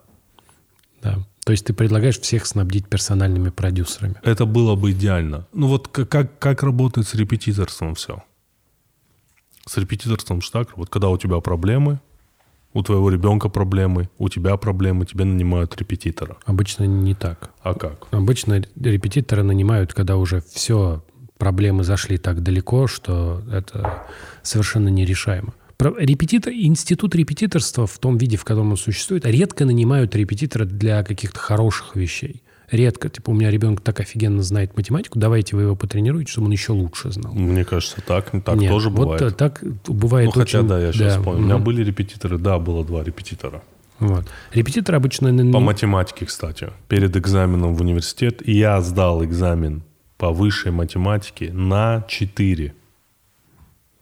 Да. 1.01 1.19
То 1.45 1.51
есть 1.51 1.65
ты 1.65 1.73
предлагаешь 1.73 2.19
всех 2.19 2.45
снабдить 2.45 2.87
персональными 2.87 3.49
продюсерами. 3.49 4.15
Это 4.23 4.45
было 4.45 4.75
бы 4.75 4.91
идеально. 4.91 5.47
Ну 5.53 5.67
вот 5.67 5.87
как, 5.87 6.09
как, 6.09 6.39
как 6.39 6.63
работает 6.63 7.07
с 7.07 7.15
репетиторством 7.15 7.95
все? 7.95 8.23
С 9.65 9.77
репетиторством 9.77 10.41
же 10.41 10.51
так, 10.51 10.77
вот 10.77 10.89
когда 10.89 11.09
у 11.09 11.17
тебя 11.17 11.39
проблемы, 11.39 11.99
у 12.77 12.83
твоего 12.83 13.09
ребенка 13.09 13.49
проблемы, 13.49 14.07
у 14.19 14.29
тебя 14.29 14.55
проблемы, 14.55 15.07
тебе 15.07 15.25
нанимают 15.25 15.75
репетитора. 15.77 16.37
Обычно 16.45 16.83
не 16.83 17.15
так. 17.15 17.49
А 17.63 17.73
как? 17.73 18.07
Обычно 18.11 18.61
репетитора 18.75 19.41
нанимают, 19.41 19.95
когда 19.95 20.15
уже 20.15 20.43
все 20.53 21.03
проблемы 21.39 21.83
зашли 21.83 22.19
так 22.19 22.43
далеко, 22.43 22.85
что 22.85 23.41
это 23.51 24.03
совершенно 24.43 24.89
нерешаемо. 24.89 25.55
Репетитор, 25.79 26.53
институт 26.53 27.15
репетиторства 27.15 27.87
в 27.87 27.97
том 27.97 28.17
виде, 28.17 28.37
в 28.37 28.43
котором 28.43 28.71
он 28.71 28.77
существует, 28.77 29.25
редко 29.25 29.65
нанимают 29.65 30.15
репетитора 30.15 30.65
для 30.65 31.03
каких-то 31.03 31.39
хороших 31.39 31.95
вещей. 31.95 32.43
Редко. 32.69 33.09
Типа, 33.09 33.29
у 33.29 33.33
меня 33.33 33.49
ребенок 33.49 33.81
так 33.81 33.99
офигенно 34.01 34.43
знает 34.43 34.75
математику, 34.75 35.17
давайте 35.17 35.55
вы 35.55 35.63
его 35.63 35.75
потренируете, 35.75 36.31
чтобы 36.31 36.47
он 36.47 36.51
еще 36.51 36.73
лучше 36.73 37.11
знал. 37.11 37.33
Мне 37.33 37.63
кажется, 37.63 38.01
так, 38.05 38.31
так 38.43 38.57
Нет, 38.57 38.69
тоже 38.69 38.89
вот 38.89 38.99
бывает. 38.99 39.21
э, 39.21 39.31
так 39.31 39.63
бывает 39.87 40.27
ну, 40.27 40.31
хотя, 40.41 40.59
очень- 40.59 40.67
да, 40.67 40.79
я 40.79 40.91
сейчас 40.91 41.23
понял. 41.23 41.39
У 41.39 41.41
меня 41.41 41.57
были 41.59 41.83
репетиторы, 41.83 42.37
да, 42.37 42.59
было 42.59 42.83
два 42.83 43.03
репетитора. 43.03 43.61
Вот. 43.99 44.25
Репетитор 44.53 44.95
обычно... 44.95 45.29
По 45.51 45.59
математике, 45.59 46.25
кстати. 46.25 46.69
Перед 46.87 47.15
экзаменом 47.15 47.73
в 47.73 47.81
университет. 47.81 48.47
Я 48.47 48.79
сдал 48.81 49.23
экзамен 49.23 49.81
по 50.17 50.31
высшей 50.31 50.71
математике 50.71 51.51
на 51.51 52.03
4. 52.07 52.73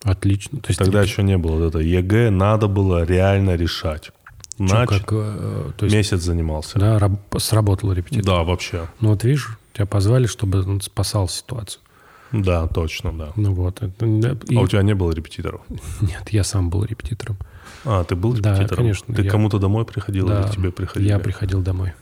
Отлично. 0.03 0.59
То 0.59 0.69
есть 0.69 0.79
Тогда 0.79 1.01
репетитор- 1.01 1.05
еще 1.05 1.23
не 1.23 1.37
было 1.37 1.55
вот 1.57 1.67
это 1.67 1.79
ЕГЭ, 1.79 2.29
надо 2.29 2.67
было 2.67 3.05
реально 3.05 3.55
решать. 3.55 4.11
Чё, 4.57 4.63
На 4.63 4.87
как, 4.87 5.03
э, 5.11 5.71
то 5.77 5.85
есть, 5.85 5.95
месяц 5.95 6.21
занимался. 6.21 6.79
да, 6.79 6.97
раб- 6.99 7.19
сработал 7.39 7.91
репетитор. 7.93 8.25
Да, 8.25 8.43
вообще. 8.43 8.87
Ну 9.01 9.09
вот 9.09 9.23
видишь, 9.23 9.57
тебя 9.73 9.85
позвали, 9.85 10.27
чтобы 10.27 10.61
он 10.61 10.81
спасал 10.81 11.27
ситуацию. 11.27 11.81
Да, 12.31 12.67
точно, 12.67 13.11
да. 13.17 13.31
Ну 13.35 13.53
вот. 13.53 13.81
это, 13.81 13.93
да, 14.05 14.37
и- 14.49 14.55
А 14.57 14.61
у 14.61 14.67
тебя 14.67 14.81
не 14.83 14.93
было 14.95 15.11
репетиторов? 15.11 15.61
Нет, 16.01 16.29
я 16.29 16.43
сам 16.43 16.69
был 16.69 16.83
репетитором. 16.83 17.37
А, 17.85 18.03
ты 18.03 18.15
был 18.15 18.33
Да, 18.33 18.53
репетитором? 18.55 18.83
конечно, 18.83 19.13
Ты 19.15 19.21
я- 19.23 19.29
кому-то 19.29 19.59
домой 19.59 19.85
приходил 19.85 20.27
Да, 20.27 20.41
или 20.41 20.47
к 20.47 20.51
тебе 20.51 20.71
приходили? 20.71 21.09
Я 21.09 21.19
приходил 21.19 21.61
домой. 21.61 21.93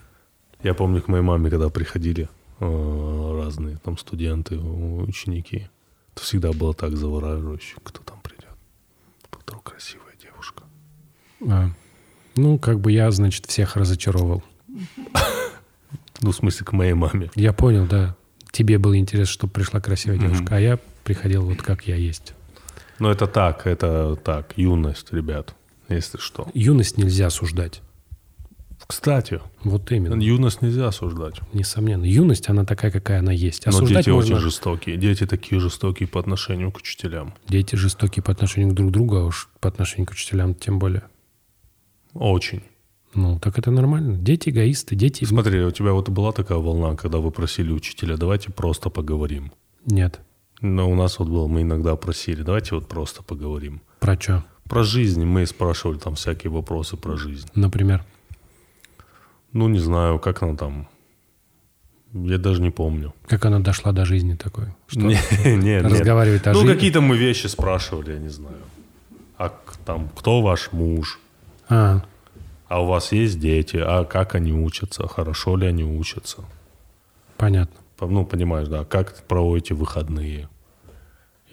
Я 0.64 0.74
помню, 0.74 1.02
к 1.02 1.08
моей 1.10 1.24
маме, 1.24 1.50
когда 1.50 1.70
приходили 1.70 2.30
э, 2.60 3.42
разные 3.44 3.78
там 3.84 3.98
студенты, 3.98 4.58
ученики, 4.58 5.68
то 6.14 6.22
всегда 6.24 6.54
было 6.54 6.74
так 6.74 6.96
завораживающе, 6.96 7.76
кто 7.84 8.02
там 8.04 8.20
придет. 8.22 8.48
Вдруг 9.46 9.64
красивая 9.64 10.14
девушка. 10.22 10.64
А, 11.50 11.70
ну, 12.36 12.58
как 12.60 12.80
бы 12.80 12.92
я, 12.92 13.12
значит, 13.12 13.46
всех 13.46 13.76
разочаровал. 13.76 14.44
Ну, 16.22 16.32
в 16.32 16.36
смысле, 16.36 16.66
к 16.66 16.72
моей 16.72 16.94
маме. 16.94 17.30
Я 17.36 17.54
понял, 17.54 17.86
да. 17.86 18.16
Тебе 18.52 18.78
было 18.78 18.98
интересно, 18.98 19.34
чтобы 19.34 19.54
пришла 19.54 19.82
красивая 19.82 20.18
девушка, 20.18 20.56
а 20.56 20.60
я 20.60 20.80
приходил 21.04 21.44
вот 21.44 21.62
как 21.62 21.88
я 21.88 21.96
есть. 21.96 22.34
Но 23.00 23.12
это 23.12 23.28
так, 23.28 23.66
это 23.68 24.16
так, 24.24 24.54
юность, 24.56 25.12
ребят, 25.12 25.56
если 25.90 26.18
что. 26.20 26.48
Юность 26.54 26.98
нельзя 26.98 27.28
осуждать. 27.28 27.82
Кстати, 28.86 29.42
Вот 29.64 29.92
именно. 29.92 30.22
юность 30.22 30.62
нельзя 30.62 30.88
осуждать. 30.88 31.40
Несомненно. 31.54 32.04
Юность, 32.04 32.50
она 32.50 32.66
такая, 32.66 32.92
какая 32.92 33.20
она 33.20 33.32
есть. 33.32 33.66
Но 33.66 33.70
Осуждать 33.70 34.06
дети 34.06 34.10
можно... 34.14 34.36
очень 34.36 34.44
жестокие. 34.44 34.98
Дети 34.98 35.26
такие 35.26 35.60
жестокие 35.60 36.08
по 36.08 36.20
отношению 36.20 36.72
к 36.72 36.78
учителям. 36.78 37.34
Дети 37.48 37.76
жестокие 37.76 38.22
по 38.22 38.32
отношению 38.32 38.74
друг 38.74 38.90
к 38.90 38.92
другу, 38.92 39.16
а 39.18 39.24
уж 39.24 39.50
по 39.62 39.70
отношению 39.70 40.08
к 40.08 40.12
учителям 40.12 40.54
тем 40.54 40.80
более. 40.80 41.04
Очень. 42.14 42.62
Ну, 43.14 43.40
так 43.40 43.60
это 43.60 43.70
нормально. 43.72 44.18
Дети 44.18 44.50
эгоисты, 44.50 44.96
дети... 44.96 45.24
Смотри, 45.26 45.62
у 45.64 45.72
тебя 45.72 45.94
вот 45.94 46.10
была 46.10 46.32
такая 46.32 46.58
волна, 46.58 46.96
когда 46.96 47.20
вы 47.20 47.30
просили 47.32 47.72
учителя, 47.72 48.18
давайте 48.18 48.52
просто 48.52 48.90
поговорим. 48.90 49.52
Нет. 49.86 50.20
Но 50.62 50.90
у 50.90 50.96
нас 50.96 51.20
вот 51.20 51.28
было, 51.28 51.48
мы 51.48 51.62
иногда 51.62 51.96
просили, 51.96 52.42
давайте 52.42 52.76
вот 52.76 52.88
просто 52.88 53.22
поговорим. 53.22 53.82
Про 54.00 54.20
что? 54.20 54.44
Про 54.68 54.84
жизнь 54.84 55.24
мы 55.26 55.46
спрашивали 55.46 55.98
там 56.00 56.16
всякие 56.16 56.50
вопросы 56.52 56.98
про 56.98 57.16
жизнь. 57.18 57.48
Например. 57.54 58.04
Ну, 59.52 59.68
не 59.68 59.80
знаю, 59.80 60.20
как 60.20 60.42
она 60.42 60.56
там... 60.56 60.88
Я 62.14 62.38
даже 62.38 62.62
не 62.62 62.70
помню. 62.72 63.14
Как 63.28 63.46
она 63.46 63.60
дошла 63.60 63.92
до 63.92 64.06
жизни 64.06 64.36
такой? 64.36 64.66
Что? 64.88 65.02
Не- 65.02 65.18
Нет, 65.46 65.64
нет. 65.64 65.84
Разговаривает 65.86 66.48
о 66.48 66.54
Ну, 66.54 66.60
жизни? 66.62 66.74
какие-то 66.74 67.02
мы 67.02 67.18
вещи 67.18 67.48
спрашивали, 67.48 68.14
я 68.14 68.20
не 68.20 68.30
знаю. 68.30 68.58
А 69.38 69.50
там, 69.86 70.10
кто 70.16 70.42
ваш 70.42 70.72
муж? 70.72 71.20
А, 71.70 72.02
А 72.68 72.82
у 72.82 72.88
вас 72.88 73.12
есть 73.12 73.40
дети? 73.40 73.78
А 73.78 74.04
как 74.06 74.36
они 74.36 74.52
учатся? 74.54 75.08
Хорошо 75.08 75.56
ли 75.58 75.68
они 75.68 75.84
учатся? 75.84 76.44
понятно. 77.38 77.76
По- 77.98 78.08
Ну, 78.08 78.26
понимаешь, 78.26 78.68
да, 78.68 78.84
как 78.86 79.24
проводите 79.28 79.74
выходные? 79.74 80.48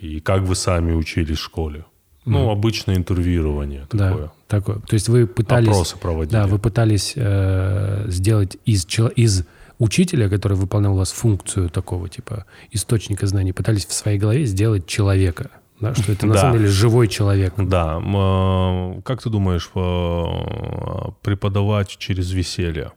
И 0.00 0.20
как 0.20 0.42
вы 0.42 0.54
сами 0.54 0.92
учились 0.92 1.38
в 1.38 1.42
школе? 1.42 1.84
Ну, 2.24 2.48
обычное 2.50 2.96
интервьюирование 2.96 3.86
такое. 3.88 4.26
Да, 4.26 4.32
такое. 4.46 4.76
То 4.80 4.94
есть 4.94 5.08
вы 5.08 5.26
пытались... 5.26 5.68
Опросы 5.68 5.96
проводили. 5.98 6.32
Да, 6.32 6.46
вы 6.46 6.58
пытались 6.58 7.14
э, 7.16 8.04
сделать 8.08 8.56
из, 8.66 8.86
из 9.16 9.44
учителя, 9.78 10.28
который 10.28 10.56
выполнял 10.56 10.94
у 10.94 10.96
вас 10.98 11.10
функцию 11.12 11.70
такого 11.70 12.08
типа 12.08 12.44
источника 12.70 13.26
знаний, 13.26 13.52
пытались 13.52 13.86
в 13.86 13.92
своей 13.92 14.18
голове 14.18 14.44
сделать 14.46 14.86
человека. 14.86 15.50
Да, 15.80 15.94
что 15.94 16.12
это 16.12 16.26
на 16.26 16.34
Да. 16.34 16.40
самом 16.40 16.58
деле 16.58 16.68
живой 16.68 17.08
человек. 17.08 17.54
Да. 17.56 17.98
э, 18.00 19.00
Как 19.02 19.22
ты 19.22 19.30
думаешь, 19.30 19.70
э, 19.74 21.10
преподавать 21.22 21.96
через 21.96 22.30
веселье? 22.32 22.92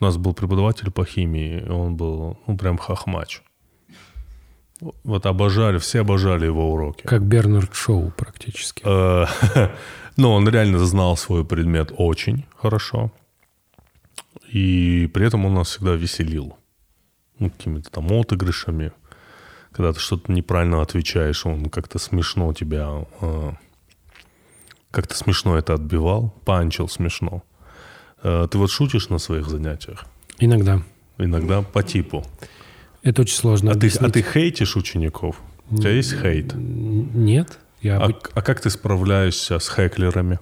У 0.00 0.04
нас 0.04 0.16
был 0.16 0.34
преподаватель 0.34 0.90
по 0.90 1.04
химии, 1.04 1.62
он 1.68 1.96
был, 1.96 2.38
ну, 2.46 2.56
прям 2.56 2.78
хохмач. 2.78 3.42
Вот 5.04 5.24
обожали, 5.26 5.78
все 5.78 6.00
обожали 6.00 6.46
его 6.46 6.72
уроки. 6.72 7.02
Как 7.06 7.22
Бернард 7.22 7.74
Шоу 7.74 8.10
практически. 8.16 8.82
Э, 8.84 9.26
Но 10.16 10.34
он 10.34 10.48
реально 10.48 10.78
знал 10.78 11.16
свой 11.16 11.44
предмет 11.44 11.92
очень 11.96 12.44
хорошо. 12.56 13.10
И 14.52 15.10
при 15.12 15.26
этом 15.26 15.44
он 15.46 15.54
нас 15.54 15.68
всегда 15.68 15.92
веселил. 15.94 16.56
Ну, 17.38 17.50
какими-то 17.50 17.90
там 17.90 18.12
отыгрышами. 18.12 18.92
Когда 19.74 19.92
ты 19.92 19.98
что-то 19.98 20.30
неправильно 20.32 20.80
отвечаешь, 20.82 21.44
он 21.46 21.68
как-то 21.68 21.98
смешно 21.98 22.52
тебя... 22.52 23.06
э, 23.20 23.50
Как-то 24.92 25.16
смешно 25.16 25.58
это 25.58 25.74
отбивал. 25.74 26.32
Панчил 26.44 26.88
смешно. 26.88 27.42
Э, 28.22 28.46
Ты 28.48 28.58
вот 28.58 28.70
шутишь 28.70 29.08
на 29.08 29.18
своих 29.18 29.48
занятиях? 29.48 30.04
Иногда. 30.38 30.80
Иногда 31.18 31.62
по 31.62 31.82
типу. 31.82 32.24
Это 33.02 33.22
очень 33.22 33.34
сложно 33.36 33.72
А 33.72 33.74
ты, 33.74 33.88
а 34.00 34.10
ты 34.10 34.22
хейтишь 34.22 34.76
учеников? 34.76 35.40
У 35.70 35.76
тебя 35.78 35.90
есть 35.90 36.12
хейт? 36.20 36.54
Нет. 36.54 37.58
Я 37.82 37.98
А, 37.98 38.10
а 38.34 38.42
как 38.42 38.60
ты 38.60 38.70
справляешься 38.70 39.58
с 39.58 39.68
хэклерами? 39.68 40.38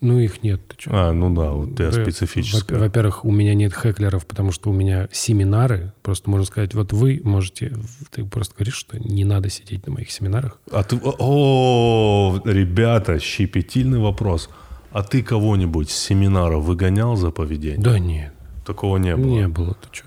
Ну, 0.00 0.20
их 0.20 0.44
нет. 0.44 0.60
А, 0.86 1.10
ну 1.12 1.34
да, 1.34 1.50
вот 1.50 1.78
я 1.80 1.90
специфическая. 1.90 2.78
во- 2.78 2.84
Во-первых, 2.84 3.24
у 3.24 3.32
меня 3.32 3.54
нет 3.54 3.72
хэклеров, 3.72 4.26
потому 4.26 4.52
что 4.52 4.70
у 4.70 4.72
меня 4.72 5.08
семинары. 5.10 5.92
Просто 6.02 6.30
можно 6.30 6.46
сказать, 6.46 6.72
вот 6.74 6.92
вы 6.92 7.20
можете... 7.24 7.72
Ты 8.12 8.24
просто 8.24 8.54
говоришь, 8.54 8.76
что 8.76 8.96
не 8.98 9.24
надо 9.24 9.50
сидеть 9.50 9.86
на 9.88 9.92
моих 9.94 10.10
семинарах. 10.12 10.60
А 10.70 10.84
ты... 10.84 11.00
О, 11.02 12.40
ребята, 12.44 13.18
щепетильный 13.18 13.98
вопрос. 13.98 14.48
А 14.92 15.02
ты 15.02 15.22
кого-нибудь 15.22 15.90
с 15.90 15.96
семинара 15.98 16.58
выгонял 16.58 17.16
за 17.16 17.30
поведение? 17.30 17.78
Да 17.82 17.98
нет, 17.98 18.32
Такого 18.64 18.96
не 18.98 19.16
было. 19.16 19.26
не 19.26 19.48
было. 19.48 19.74
Ты 19.74 19.88
что? 19.92 20.06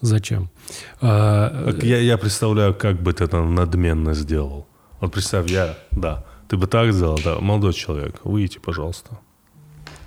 Зачем? 0.00 0.50
А, 1.00 1.70
Я, 1.82 1.98
я 1.98 2.18
представляю, 2.18 2.74
как 2.74 3.00
бы 3.02 3.12
ты 3.14 3.24
это 3.24 3.42
надменно 3.42 4.12
сделал. 4.14 4.68
Вот 5.00 5.12
представь, 5.12 5.50
я, 5.50 5.76
да, 5.92 6.24
ты 6.54 6.58
бы 6.58 6.68
так 6.68 6.92
сделал, 6.92 7.18
да, 7.24 7.40
молодой 7.40 7.72
человек, 7.72 8.20
выйдите, 8.22 8.60
пожалуйста. 8.60 9.18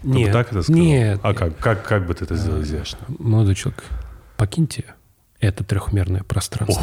Ты 0.01 0.07
бы 0.07 0.15
нет, 0.15 0.31
так 0.31 0.49
это 0.53 0.61
сказал? 0.63 0.81
нет. 0.81 1.19
А 1.21 1.33
как, 1.33 1.57
как, 1.57 1.83
как 1.85 2.07
бы 2.07 2.13
ты 2.13 2.23
это 2.23 2.35
сделал 2.37 2.61
изящно? 2.61 2.99
Молодой 3.19 3.53
человек, 3.53 3.83
покиньте 4.37 4.85
это 5.41 5.65
трехмерное 5.65 6.23
пространство. 6.23 6.81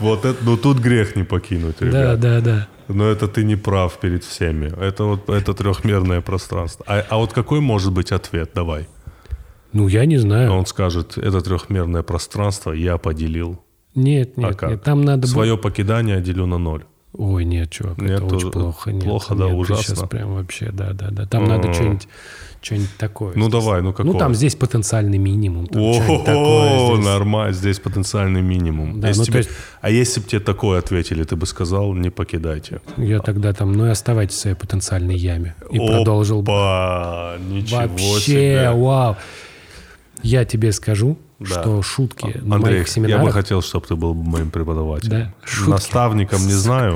Вот 0.00 0.24
это, 0.24 0.36
ну 0.44 0.56
тут 0.56 0.78
грех 0.78 1.16
не 1.16 1.24
покинуть, 1.24 1.76
Да, 1.80 1.86
ребят. 1.86 2.20
да, 2.20 2.40
да. 2.40 2.68
Но 2.86 3.08
это 3.08 3.26
ты 3.26 3.42
не 3.42 3.56
прав 3.56 3.98
перед 3.98 4.22
всеми. 4.22 4.72
Это 4.80 5.04
вот 5.04 5.28
это 5.28 5.54
трехмерное 5.54 6.20
пространство. 6.20 6.84
А, 6.86 7.04
а 7.08 7.16
вот 7.16 7.32
какой 7.32 7.60
может 7.60 7.92
быть 7.92 8.12
ответ? 8.12 8.52
Давай. 8.54 8.86
Ну, 9.72 9.88
я 9.88 10.06
не 10.06 10.18
знаю. 10.18 10.52
Он 10.52 10.66
скажет, 10.66 11.18
это 11.18 11.40
трехмерное 11.40 12.04
пространство 12.04 12.70
я 12.70 12.96
поделил. 12.96 13.63
Нет, 13.94 14.36
нет, 14.36 14.50
а 14.50 14.54
как? 14.54 14.70
нет. 14.70 14.82
Там 14.82 15.02
надо... 15.02 15.26
Свое 15.26 15.56
покидание 15.56 16.20
делю 16.20 16.46
на 16.46 16.58
ноль. 16.58 16.84
Ой, 17.16 17.44
нет, 17.44 17.70
чувак, 17.70 17.98
Нет, 17.98 18.22
это 18.22 18.34
очень 18.34 18.50
плохо. 18.50 18.90
Нет, 18.90 19.04
плохо, 19.04 19.36
да, 19.36 19.46
нет, 19.46 19.56
ужасно. 19.56 19.94
Сейчас 19.94 20.08
прям 20.08 20.34
вообще, 20.34 20.70
да, 20.72 20.92
да, 20.92 21.10
да. 21.10 21.26
Там 21.26 21.44
надо 21.44 21.72
что-нибудь 21.72 22.08
что-нибудь 22.60 22.96
такое. 22.98 23.32
Ну 23.36 23.48
давай, 23.48 23.82
ну 23.82 23.92
какое? 23.92 24.12
Ну 24.12 24.18
там 24.18 24.34
здесь 24.34 24.56
потенциальный 24.56 25.18
минимум. 25.18 25.68
О, 25.74 26.96
нормально, 26.96 27.52
здесь 27.52 27.78
потенциальный 27.78 28.42
минимум. 28.42 29.00
Да, 29.00 29.08
Если 29.08 29.20
ну, 29.20 29.26
тебе- 29.26 29.38
есть- 29.38 29.50
А 29.80 29.90
если 29.90 30.20
бы 30.20 30.26
тебе 30.26 30.40
такое 30.40 30.78
ответили, 30.78 31.22
ты 31.24 31.36
бы 31.36 31.46
сказал, 31.46 31.94
не 31.94 32.10
покидайте. 32.10 32.80
Я 32.96 33.20
тогда 33.20 33.52
там, 33.52 33.72
ну 33.72 33.86
и 33.86 33.90
оставайтесь 33.90 34.36
в 34.36 34.40
своей 34.40 34.56
потенциальной 34.56 35.16
яме. 35.16 35.54
И 35.70 35.78
продолжил 35.78 36.42
бы. 36.42 36.50
Ничего 37.48 37.80
Вообще, 37.80 38.20
себе. 38.20 38.70
вау. 38.72 39.16
Я 40.24 40.44
тебе 40.44 40.72
скажу, 40.72 41.18
Да. 41.38 41.46
что 41.46 41.82
шутки 41.82 42.38
на 42.42 42.56
Андрей, 42.56 42.74
моих 42.76 42.86
я 42.88 42.92
семинарах... 42.92 43.24
бы 43.26 43.32
хотел, 43.32 43.60
чтобы 43.62 43.86
ты 43.86 43.94
был 43.94 44.14
моим 44.14 44.50
преподавателем. 44.50 45.10
Да, 45.10 45.34
шутки. 45.44 45.70
Наставником 45.70 46.46
не 46.46 46.52
знаю. 46.52 46.94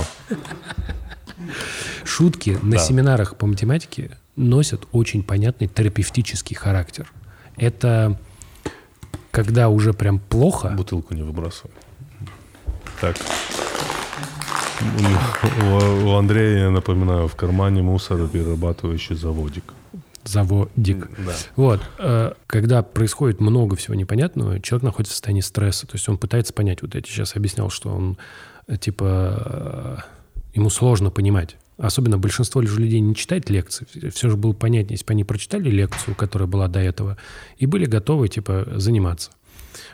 Шутки 2.04 2.58
на 2.62 2.72
Да. 2.72 2.78
семинарах 2.78 3.36
по 3.36 3.46
математике 3.46 4.16
носят 4.36 4.86
очень 4.92 5.22
понятный 5.22 5.68
терапевтический 5.68 6.56
характер. 6.56 7.12
Это 7.56 8.18
когда 9.30 9.68
уже 9.68 9.92
прям 9.92 10.18
плохо, 10.18 10.68
Бутылку 10.76 11.14
не 11.14 11.22
выбрасывай. 11.22 11.72
Так. 13.00 13.16
У, 15.60 16.12
Андрея, 16.12 16.64
я 16.64 16.70
напоминаю, 16.70 17.28
в 17.28 17.34
кармане 17.36 17.82
мусороперерабатывающий 17.82 19.16
заводик. 19.16 19.74
Заводик. 20.28 21.08
Да. 21.18 21.32
Вот. 21.56 21.80
э, 21.98 22.32
Когда 22.46 22.82
происходит 22.82 23.40
много 23.40 23.76
всего 23.76 23.94
непонятного, 23.94 24.60
человек 24.60 24.84
находится 24.84 25.12
в 25.12 25.16
состоянии 25.16 25.40
стресса. 25.40 25.86
То 25.86 25.96
есть 25.96 26.08
он 26.08 26.18
пытается 26.18 26.52
понять. 26.52 26.82
Вот 26.82 26.94
я 26.94 27.00
тебе 27.00 27.10
сейчас 27.12 27.36
объяснял, 27.36 27.70
что 27.70 27.90
он, 27.90 28.18
э, 28.66 28.76
типа, 28.76 30.04
э, 30.04 30.54
ему 30.54 30.70
сложно 30.70 31.10
понимать. 31.10 31.56
Особенно 31.78 32.18
большинство 32.18 32.60
людей 32.60 33.00
не 33.00 33.14
читает 33.14 33.50
лекции. 33.50 33.86
Все 34.10 34.28
же 34.28 34.36
было 34.36 34.52
понятнее, 34.52 34.94
если 34.94 35.06
бы 35.06 35.12
они 35.12 35.24
прочитали 35.24 35.70
лекцию, 35.70 36.16
которая 36.16 36.48
была 36.48 36.66
до 36.66 36.80
этого, 36.80 37.16
и 37.56 37.66
были 37.66 37.86
готовы, 37.86 38.28
типа, 38.28 38.66
заниматься. 38.76 39.30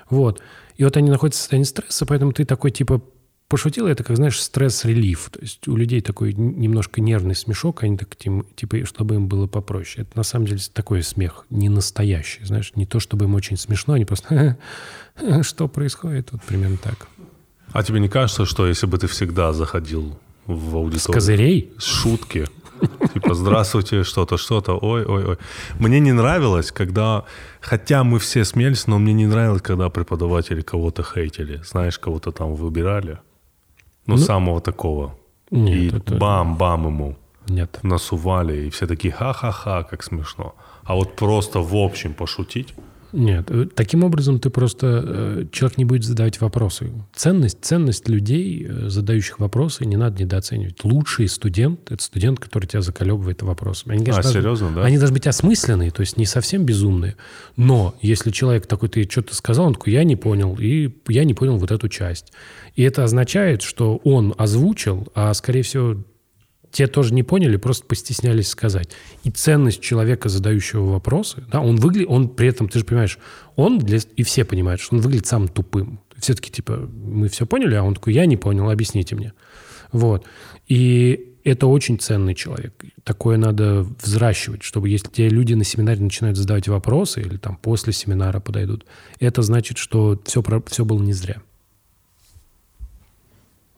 Вот. 0.09 0.41
И 0.77 0.85
вот 0.85 0.97
они 0.97 1.11
находятся 1.11 1.41
в 1.41 1.43
состоянии 1.43 1.67
стресса, 1.67 2.07
поэтому 2.07 2.33
ты 2.33 2.45
такой, 2.45 2.71
типа, 2.71 3.03
пошутил, 3.49 3.87
это 3.87 4.03
как, 4.05 4.17
знаешь, 4.17 4.41
стресс-релиф. 4.41 5.31
То 5.31 5.41
есть 5.41 5.69
у 5.69 5.77
людей 5.77 6.01
такой 6.01 6.33
немножко 6.35 7.01
нервный 7.01 7.35
смешок, 7.35 7.83
они 7.83 7.97
так, 7.97 8.17
типа, 8.17 8.85
чтобы 8.85 9.17
им 9.17 9.29
было 9.29 9.47
попроще. 9.47 10.07
Это 10.07 10.17
на 10.17 10.25
самом 10.25 10.47
деле 10.47 10.61
такой 10.73 11.03
смех, 11.03 11.47
не 11.51 11.69
настоящий, 11.69 12.45
знаешь, 12.45 12.73
не 12.75 12.87
то, 12.87 13.01
чтобы 13.01 13.27
им 13.27 13.35
очень 13.35 13.57
смешно, 13.57 13.95
они 13.95 14.05
просто, 14.05 14.59
что 15.43 15.69
происходит, 15.69 16.33
вот 16.33 16.43
примерно 16.43 16.79
так. 16.79 17.09
А 17.73 17.83
тебе 17.83 18.01
не 18.01 18.09
кажется, 18.09 18.47
что 18.47 18.67
если 18.67 18.87
бы 18.87 18.99
ты 18.99 19.07
всегда 19.07 19.53
заходил 19.53 20.19
в 20.47 20.71
С 20.71 20.75
аудиторию 20.75 21.15
козырей? 21.15 21.73
с 21.79 21.85
шутки, 21.85 22.47
типа 23.13 23.35
«Здравствуйте, 23.35 24.05
что-то, 24.05 24.37
что-то, 24.37 24.75
ой-ой-ой». 24.75 25.39
Мне 25.79 26.01
не 26.01 26.13
нравилось, 26.13 26.73
когда... 26.73 27.25
Хотя 27.61 28.05
мы 28.05 28.19
все 28.19 28.45
смеялись, 28.45 28.87
но 28.87 28.99
мне 28.99 29.13
не 29.13 29.27
нравилось, 29.27 29.63
когда 29.63 29.89
преподаватели 29.89 30.61
кого-то 30.61 31.03
хейтили. 31.03 31.63
Знаешь, 31.65 31.99
кого-то 31.99 32.31
там 32.31 32.55
выбирали. 32.55 33.19
Ну, 34.07 34.17
самого 34.19 34.61
такого. 34.61 35.15
Нет, 35.51 35.93
и 35.95 35.97
это- 35.97 36.17
бам-бам 36.17 36.87
ему 36.87 37.17
Нет. 37.49 37.79
насували, 37.83 38.67
и 38.67 38.71
все 38.71 38.87
такие 38.87 39.13
ха-ха-ха, 39.13 39.83
как 39.85 40.03
смешно. 40.03 40.55
А 40.85 40.95
вот 40.95 41.17
просто 41.17 41.61
в 41.61 41.75
общем 41.77 42.15
пошутить, 42.15 42.75
Нет, 43.15 43.49
э, 43.51 43.67
таким 43.75 44.03
образом 44.03 44.41
ты 44.41 44.51
просто... 44.51 45.03
э, 45.07 45.45
Человек 45.53 45.79
не 45.79 45.85
будет 45.85 46.03
задавать 46.05 46.41
вопросы. 46.41 46.91
Ценность, 47.15 47.59
ценность 47.63 48.09
людей, 48.09 48.67
э, 48.69 48.89
задающих 48.89 49.39
вопросы, 49.39 49.85
не 49.87 49.97
надо 49.97 50.21
недооценивать. 50.23 50.83
Лучший 50.85 51.29
студент— 51.29 51.79
это 51.93 52.03
студент, 52.03 52.41
который 52.41 52.67
тебя 52.67 52.83
заколебывает 52.83 53.43
вопросами. 53.43 53.93
Они, 53.95 54.03
А, 54.03 54.07
конечно, 54.07 54.23
должны- 54.23 54.41
серьезно, 54.43 54.71
да? 54.75 54.85
Они 54.85 54.99
должны 54.99 55.15
быть 55.15 55.27
осмысленные, 55.29 55.91
то 55.93 56.01
есть 56.01 56.17
не 56.17 56.27
совсем 56.27 56.65
безумные. 56.65 57.15
Но 57.57 57.95
если 58.03 58.33
человек 58.33 58.67
такой, 58.67 58.89
ты 58.89 59.09
что-то 59.09 59.35
сказал, 59.35 59.67
он 59.67 59.75
такой, 59.75 59.93
я 59.93 60.03
не 60.05 60.17
понял, 60.17 60.57
и 60.59 60.91
я 61.09 61.25
не 61.25 61.35
понял 61.35 61.57
вот 61.57 61.71
эту 61.71 61.89
часть. 61.89 62.33
И 62.75 62.83
это 62.83 63.05
означает, 63.05 63.63
что 63.63 63.97
он 64.05 64.35
озвучил, 64.37 65.07
а, 65.15 65.33
скорее 65.35 65.63
всего, 65.63 66.03
те 66.75 66.89
тоже 66.89 67.15
не 67.15 67.23
поняли, 67.23 67.57
просто 67.57 67.87
постеснялись 67.87 68.49
сказать. 68.49 68.89
И 69.23 69.31
ценность 69.31 69.81
человека, 69.81 70.29
задающего 70.29 70.91
вопросы, 70.91 71.45
да, 71.51 71.61
он 71.61 71.77
выглядит, 71.77 72.09
он 72.11 72.29
при 72.29 72.49
этом, 72.49 72.69
ты 72.69 72.81
же 72.81 72.85
понимаешь, 72.85 73.19
он, 73.55 73.79
для, 73.79 74.01
и 74.17 74.25
все 74.25 74.45
понимают, 74.45 74.81
что 74.81 74.97
он 74.97 75.01
выглядит 75.01 75.27
самым 75.27 75.47
тупым. 75.47 76.01
Все 76.19 76.35
таки 76.35 76.51
типа, 76.51 76.89
мы 76.93 77.29
все 77.29 77.47
поняли, 77.47 77.77
а 77.77 77.85
он 77.85 77.95
такой, 77.95 78.13
я 78.13 78.27
не 78.27 78.37
понял, 78.37 78.69
объясните 78.69 79.15
мне. 79.15 79.33
Вот. 79.93 80.27
И 80.67 81.37
это 81.45 81.69
очень 81.69 81.97
ценный 81.97 82.35
человек. 82.35 82.85
Такое 83.05 83.37
надо 83.37 83.87
взращивать, 84.03 84.65
чтобы 84.65 84.89
если 84.89 85.07
те 85.09 85.29
люди 85.29 85.55
на 85.55 85.63
семинаре 85.63 86.01
начинают 86.01 86.37
задавать 86.37 86.67
вопросы 86.67 87.21
или 87.21 87.37
там 87.37 87.57
после 87.57 87.93
семинара 87.93 88.41
подойдут, 88.41 88.85
это 89.21 89.43
значит, 89.43 89.79
что 89.79 90.21
все, 90.27 90.43
все 90.67 90.85
было 90.85 91.01
не 91.01 91.13
зря. 91.13 91.41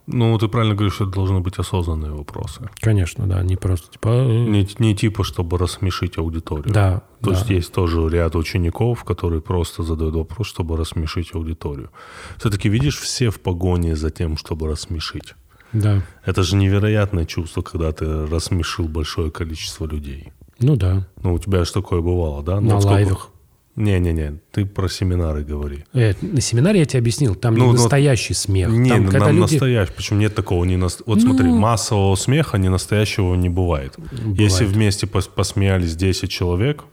Ну, 0.07 0.39
ты 0.39 0.49
правильно 0.49 0.75
говоришь, 0.75 1.01
это 1.01 1.11
должны 1.11 1.41
быть 1.41 1.59
осознанные 1.59 2.13
вопросы. 2.13 2.69
Конечно, 2.81 3.27
да, 3.27 3.43
не 3.43 3.57
просто 3.57 3.91
типа... 3.93 4.11
«А, 4.13 4.25
Не, 4.27 4.67
не 4.79 4.95
типа, 4.95 5.25
чтобы 5.25 5.59
рассмешить 5.59 6.19
аудиторию. 6.19 6.73
Да, 6.73 7.03
То 7.23 7.31
да. 7.31 7.37
есть 7.37 7.51
есть 7.51 7.73
тоже 7.73 8.09
ряд 8.09 8.37
учеников, 8.37 9.05
которые 9.05 9.41
просто 9.41 9.83
задают 9.83 10.15
вопрос, 10.15 10.47
чтобы 10.49 10.77
рассмешить 10.77 11.35
аудиторию. 11.35 11.91
Все-таки 12.39 12.69
видишь, 12.69 12.99
все 12.99 13.31
в 13.31 13.41
погоне 13.41 13.97
за 13.97 14.11
тем, 14.11 14.37
чтобы 14.37 14.69
рассмешить. 14.69 15.35
Да. 15.73 16.03
Это 16.25 16.43
же 16.43 16.57
невероятное 16.57 17.25
чувство, 17.25 17.63
когда 17.63 17.91
ты 17.93 18.27
рассмешил 18.27 18.89
большое 18.89 19.31
количество 19.31 19.87
людей. 19.87 20.33
Ну 20.61 20.77
да, 20.77 21.07
Ну, 21.23 21.35
у 21.35 21.39
тебя 21.39 21.65
же 21.65 21.73
такое 21.73 22.01
бывало, 22.01 22.43
да? 22.43 22.61
Ну, 22.61 22.71
на 22.71 22.81
сколько- 22.81 22.95
лайвах. 22.95 23.29
Не-не-не, 23.77 24.39
ты 24.53 24.65
про 24.65 24.89
семинары 24.89 25.45
говори. 25.45 25.85
Э, 25.93 26.15
на 26.23 26.41
семинаре 26.41 26.79
я 26.81 26.87
тебе 26.87 27.01
объяснил, 27.01 27.35
там 27.35 27.55
Ну, 27.55 27.67
не 27.67 27.73
ну, 27.73 27.73
настоящий 27.75 28.33
смех. 28.35 28.71
Не, 28.71 28.89
там, 28.89 29.05
ну, 29.05 29.11
когда 29.11 29.27
нам 29.27 29.37
люди... 29.37 29.53
настоящий. 29.53 29.93
Почему 29.93 30.19
нет 30.21 30.35
такого? 30.35 30.65
Не 30.65 30.77
нас- 30.77 31.03
Вот 31.07 31.21
смотри, 31.21 31.47
Ну. 31.47 31.59
массового 31.59 32.17
смеха 32.17 32.57
не 32.59 32.71
настоящего 32.71 33.35
не 33.35 33.51
бывает. 33.51 33.95
Если 34.39 34.65
вместе 34.65 35.07
пос- 35.07 35.29
посмеялись 35.35 35.95
10 35.95 36.31
человек, 36.31 36.85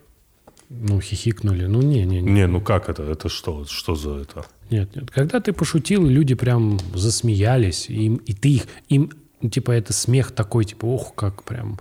Ну, 0.70 1.00
хихикнули. 1.00 1.66
Ну, 1.68 1.82
не-не-не. 1.82 2.22
не, 2.32 2.48
ну 2.48 2.60
как 2.60 2.90
это? 2.90 3.04
Это 3.04 3.30
что? 3.30 3.64
Что 3.66 3.96
за 3.96 4.16
это? 4.18 4.46
Нет, 4.72 4.96
нет. 4.96 5.10
Когда 5.12 5.40
ты 5.40 5.54
пошутил, 5.54 6.06
люди 6.06 6.36
прям 6.36 6.80
засмеялись, 6.96 7.90
им- 7.90 8.16
и 8.30 8.34
ты 8.34 8.50
их, 8.56 8.64
им, 8.90 9.10
ну, 9.42 9.50
типа, 9.50 9.72
это 9.72 9.94
смех 9.94 10.32
такой, 10.32 10.66
типа, 10.66 10.86
ох, 10.86 11.14
как 11.16 11.44
прям 11.44 11.80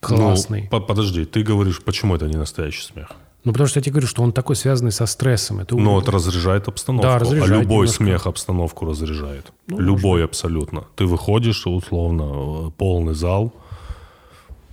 классный. 0.00 0.62
Ну, 0.62 0.68
по- 0.68 0.80
подожди, 0.80 1.24
ты 1.24 1.42
говоришь, 1.42 1.80
почему 1.82 2.14
это 2.14 2.26
не 2.26 2.36
настоящий 2.36 2.82
смех? 2.82 3.08
Ну, 3.44 3.52
потому 3.52 3.68
что 3.68 3.78
я 3.78 3.82
тебе 3.82 3.92
говорю, 3.92 4.06
что 4.06 4.22
он 4.22 4.32
такой 4.32 4.56
связанный 4.56 4.92
со 4.92 5.06
стрессом. 5.06 5.60
Это 5.60 5.76
Ну, 5.76 6.00
это 6.00 6.10
разряжает 6.10 6.66
обстановку. 6.68 7.06
Да, 7.06 7.18
разряжает 7.18 7.50
а 7.50 7.54
любой 7.54 7.76
немножко. 7.76 7.96
смех 7.96 8.26
обстановку 8.26 8.86
разряжает. 8.86 9.52
любой 9.68 10.24
абсолютно. 10.24 10.84
Ты 10.96 11.04
выходишь, 11.04 11.66
условно, 11.66 12.68
э, 12.68 12.70
полный 12.78 13.14
зал, 13.14 13.52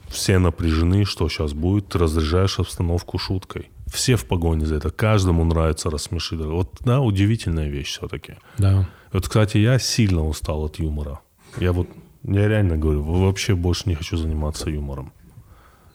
все 0.07 0.39
напряжены, 0.39 1.05
что 1.05 1.27
сейчас 1.29 1.53
будет, 1.53 1.87
ты 1.89 1.99
разряжаешь 1.99 2.59
обстановку 2.59 3.17
шуткой. 3.17 3.69
Все 3.87 4.15
в 4.15 4.25
погоне 4.25 4.65
за 4.65 4.75
это, 4.75 4.89
каждому 4.89 5.43
нравится 5.43 5.89
рассмешить. 5.89 6.39
Вот, 6.39 6.69
да, 6.79 7.01
удивительная 7.01 7.69
вещь 7.69 7.97
все-таки. 7.97 8.35
Да. 8.57 8.89
Вот, 9.11 9.27
кстати, 9.27 9.57
я 9.57 9.79
сильно 9.79 10.25
устал 10.25 10.63
от 10.63 10.79
юмора. 10.79 11.19
Я 11.59 11.73
вот, 11.73 11.89
я 12.23 12.47
реально 12.47 12.77
говорю, 12.77 13.03
вообще 13.03 13.53
больше 13.55 13.89
не 13.89 13.95
хочу 13.95 14.15
заниматься 14.15 14.69
юмором. 14.69 15.11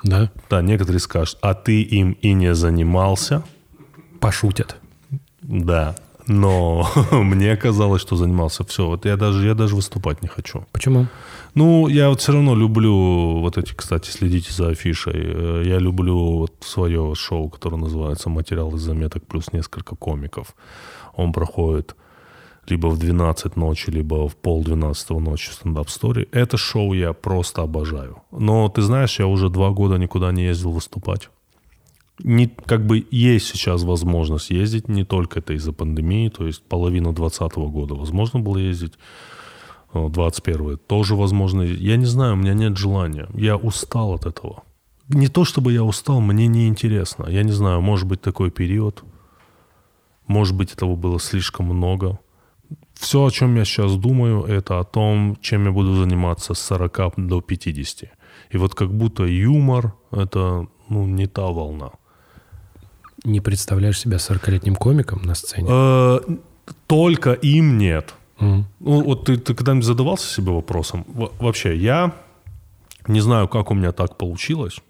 Да. 0.03 0.31
Да, 0.51 0.63
некоторые 0.63 1.01
скажут, 1.01 1.39
а 1.43 1.55
ты 1.55 1.83
им 1.83 2.13
и 2.13 2.33
не 2.33 2.55
занимался. 2.55 3.43
Пошутят. 4.21 4.77
Да, 5.43 5.97
но 6.27 6.89
мне 7.13 7.57
казалось, 7.57 8.03
что 8.03 8.17
занимался. 8.17 8.65
Все, 8.65 8.87
вот 8.87 9.05
я 9.05 9.17
даже, 9.17 9.47
я 9.47 9.55
даже 9.55 9.77
выступать 9.77 10.23
не 10.23 10.29
хочу. 10.29 10.65
Почему? 10.73 11.07
Ну, 11.55 11.89
я 11.89 12.09
вот 12.11 12.21
все 12.21 12.33
равно 12.33 12.55
люблю, 12.55 13.39
вот 13.41 13.57
эти, 13.59 13.73
кстати, 13.75 14.11
следите 14.11 14.53
за 14.53 14.69
афишей. 14.69 15.15
Э, 15.17 15.63
Я 15.65 15.79
люблю 15.79 16.39
вот 16.39 16.53
свое 16.61 17.15
шоу, 17.15 17.49
которое 17.49 17.77
называется 17.77 18.29
«Материал 18.29 18.75
из 18.75 18.81
заметок 18.83 19.27
плюс 19.27 19.53
несколько 19.53 19.97
комиков». 19.97 20.55
Он 21.15 21.33
проходит 21.33 21.97
либо 22.71 22.89
в 22.89 22.99
12 22.99 23.57
ночи, 23.57 23.91
либо 23.91 24.29
в 24.29 24.37
пол 24.37 24.63
12 24.63 25.11
ночи 25.11 25.51
в 25.51 25.55
стендап-стори. 25.55 26.29
Это 26.33 26.57
шоу 26.57 26.95
я 26.95 27.13
просто 27.13 27.63
обожаю. 27.63 28.23
Но 28.33 28.69
ты 28.69 28.83
знаешь, 28.83 29.19
я 29.19 29.27
уже 29.27 29.49
два 29.49 29.71
года 29.71 29.97
никуда 29.97 30.33
не 30.33 30.45
ездил 30.45 30.73
выступать. 30.73 31.31
Не, 32.19 32.47
как 32.47 32.87
бы 32.87 33.07
есть 33.11 33.47
сейчас 33.47 33.83
возможность 33.83 34.51
ездить, 34.51 34.89
не 34.89 35.05
только 35.05 35.41
это 35.41 35.53
из-за 35.53 35.73
пандемии, 35.73 36.31
то 36.31 36.47
есть 36.47 36.63
половину 36.63 37.13
2020 37.13 37.57
года 37.71 37.95
возможно 37.95 38.41
было 38.41 38.57
ездить, 38.57 38.95
э, 39.93 40.09
21 40.09 40.79
тоже 40.79 41.15
возможно. 41.15 41.63
Я 41.63 41.97
не 41.97 42.07
знаю, 42.07 42.35
у 42.35 42.37
меня 42.37 42.55
нет 42.55 42.77
желания. 42.79 43.29
Я 43.35 43.57
устал 43.57 44.15
от 44.15 44.25
этого. 44.25 44.63
Не 45.09 45.29
то 45.29 45.45
чтобы 45.45 45.73
я 45.73 45.85
устал, 45.85 46.21
мне 46.21 46.47
не 46.47 46.69
интересно. 46.69 47.27
Я 47.29 47.43
не 47.43 47.53
знаю, 47.53 47.81
может 47.81 48.09
быть 48.09 48.23
такой 48.23 48.51
период, 48.51 49.05
может 50.27 50.57
быть 50.57 50.73
этого 50.73 50.97
было 50.97 51.21
слишком 51.21 51.67
много. 51.67 52.19
Все, 52.99 53.19
о 53.27 53.31
чем 53.31 53.57
я 53.57 53.65
сейчас 53.65 53.95
думаю, 53.97 54.45
это 54.45 54.81
о 54.81 54.85
том, 54.85 55.37
чем 55.41 55.65
я 55.67 55.71
буду 55.71 55.95
заниматься 55.97 56.55
с 56.55 56.59
40 56.61 57.13
до 57.29 57.41
50. 57.41 58.11
И 58.51 58.57
вот 58.59 58.75
как 58.75 58.91
будто 58.93 59.25
юмор— 59.25 59.93
это 60.11 60.67
ну, 60.89 61.07
не 61.07 61.27
та 61.27 61.47
волна. 61.47 61.91
Не 63.25 63.41
представляешь 63.41 63.99
себя 64.01 64.17
40-летним 64.17 64.77
комиком 64.77 65.23
на 65.23 65.35
сцене? 65.35 65.69
Э, 65.71 66.19
Только 66.87 67.33
им 67.33 67.79
нет. 67.79 68.15
М. 68.41 68.67
Ну, 68.81 69.03
вот 69.05 69.25
ты, 69.27 69.37
ты 69.37 69.55
когда-нибудь 69.55 69.87
задавался 69.87 70.27
себе 70.35 70.53
вопросом? 70.53 71.05
Во- 71.09 71.33
Вообще, 71.39 71.77
я 71.77 72.13
не 73.09 73.21
знаю, 73.21 73.49
как 73.49 73.71
у 73.71 73.75
меня 73.75 73.93
так 73.93 74.17
получилось, 74.17 74.81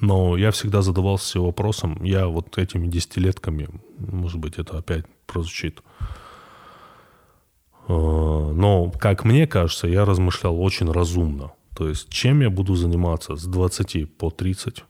но 0.00 0.36
я 0.36 0.50
всегда 0.50 0.82
задавался 0.82 1.26
себе 1.26 1.40
вопросом, 1.44 2.02
я 2.04 2.26
вот 2.26 2.58
этими 2.58 2.86
десятилетками, 2.88 3.68
может 3.98 4.38
быть, 4.38 4.58
это 4.58 4.78
опять 4.78 5.04
прозвучит, 5.26 5.82
но, 7.88 8.92
как 8.98 9.24
мне 9.24 9.46
кажется, 9.46 9.88
я 9.88 10.04
размышлял 10.04 10.60
очень 10.60 10.90
разумно. 10.90 11.52
То 11.76 11.88
есть, 11.88 12.08
чем 12.10 12.42
я 12.42 12.50
буду 12.50 12.74
заниматься 12.74 13.36
с 13.36 13.44
20 13.44 14.16
по 14.16 14.30
30, 14.30 14.84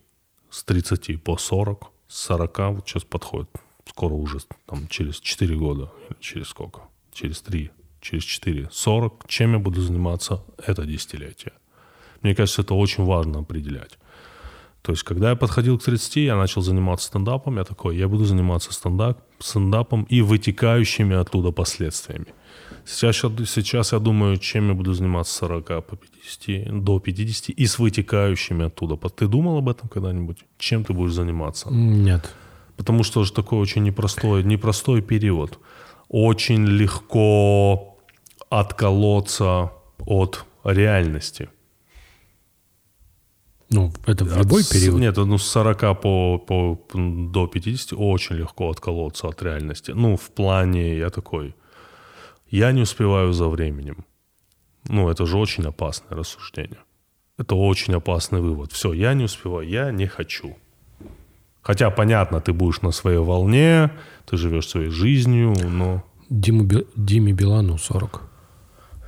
с 0.49 0.63
30 0.63 1.23
по 1.23 1.37
40, 1.37 1.89
с 2.07 2.17
40, 2.23 2.59
вот 2.75 2.87
сейчас 2.87 3.03
подходит, 3.03 3.49
скоро 3.85 4.13
уже 4.13 4.39
там 4.65 4.87
через 4.87 5.19
4 5.19 5.55
года, 5.55 5.91
через 6.19 6.47
сколько? 6.47 6.81
Через 7.11 7.41
3, 7.41 7.71
через 8.01 8.23
4, 8.23 8.69
40. 8.71 9.27
Чем 9.27 9.53
я 9.53 9.59
буду 9.59 9.81
заниматься 9.81 10.43
это 10.57 10.85
десятилетие? 10.85 11.53
Мне 12.21 12.35
кажется, 12.35 12.61
это 12.61 12.73
очень 12.73 13.03
важно 13.03 13.39
определять. 13.39 13.97
То 14.81 14.91
есть, 14.91 15.03
когда 15.03 15.29
я 15.29 15.35
подходил 15.35 15.79
к 15.79 15.83
30, 15.83 16.17
я 16.17 16.35
начал 16.35 16.61
заниматься 16.61 17.07
стендапом, 17.07 17.57
я 17.57 17.63
такой, 17.63 17.97
я 17.97 18.07
буду 18.09 18.25
заниматься 18.25 18.73
стендап, 18.73 19.21
стендапом 19.39 20.03
и 20.03 20.21
вытекающими 20.21 21.15
оттуда 21.15 21.51
последствиями. 21.51 22.27
Сейчас, 22.85 23.15
сейчас 23.47 23.93
я 23.93 23.99
думаю, 23.99 24.37
чем 24.37 24.67
я 24.67 24.73
буду 24.73 24.93
заниматься 24.93 25.33
с 25.33 25.37
40 25.37 25.65
по 25.85 25.95
50, 25.95 26.83
до 26.83 26.99
50 26.99 27.49
и 27.49 27.65
с 27.65 27.79
вытекающими 27.79 28.65
оттуда. 28.65 28.97
Ты 29.09 29.27
думал 29.27 29.57
об 29.57 29.69
этом 29.69 29.89
когда-нибудь? 29.89 30.45
Чем 30.57 30.83
ты 30.83 30.93
будешь 30.93 31.13
заниматься? 31.13 31.69
Нет. 31.71 32.35
Потому 32.77 33.03
что 33.03 33.23
же 33.23 33.31
такой 33.31 33.59
очень 33.59 33.83
непростой, 33.83 34.43
непростой 34.43 35.01
период. 35.01 35.59
Очень 36.09 36.65
легко 36.67 37.97
отколоться 38.49 39.71
от 40.05 40.45
реальности. 40.63 41.49
Ну, 43.69 43.91
это 44.05 44.25
в 44.25 44.37
любой 44.37 44.61
От 44.61 44.69
период. 44.69 44.99
Нет, 44.99 45.17
ну 45.17 45.37
с 45.37 45.43
40 45.43 46.01
по, 46.01 46.37
по, 46.37 46.79
до 46.93 47.47
50 47.47 47.93
очень 47.93 48.35
легко 48.35 48.69
отколоться 48.69 49.27
от 49.27 49.41
реальности. 49.41 49.93
Ну, 49.95 50.15
в 50.15 50.29
плане, 50.29 50.97
я 50.97 51.09
такой, 51.09 51.55
я 52.57 52.71
не 52.71 52.81
успеваю 52.81 53.33
за 53.33 53.47
временем. 53.47 54.05
Ну, 54.89 55.09
это 55.09 55.25
же 55.25 55.37
очень 55.37 55.65
опасное 55.65 56.17
рассуждение. 56.17 56.79
Это 57.37 57.55
очень 57.55 57.95
опасный 57.95 58.41
вывод. 58.41 58.71
Все, 58.71 58.93
я 58.93 59.13
не 59.13 59.23
успеваю, 59.23 59.67
я 59.67 59.91
не 59.91 60.07
хочу. 60.07 60.55
Хотя, 61.61 61.89
понятно, 61.89 62.41
ты 62.41 62.53
будешь 62.53 62.81
на 62.81 62.91
своей 62.91 63.19
волне, 63.19 63.89
ты 64.25 64.37
живешь 64.37 64.67
своей 64.67 64.89
жизнью, 64.89 65.53
но 65.69 66.03
Диму 66.29 66.67
Диме 66.95 67.31
Билану 67.31 67.77
40. 67.77 68.21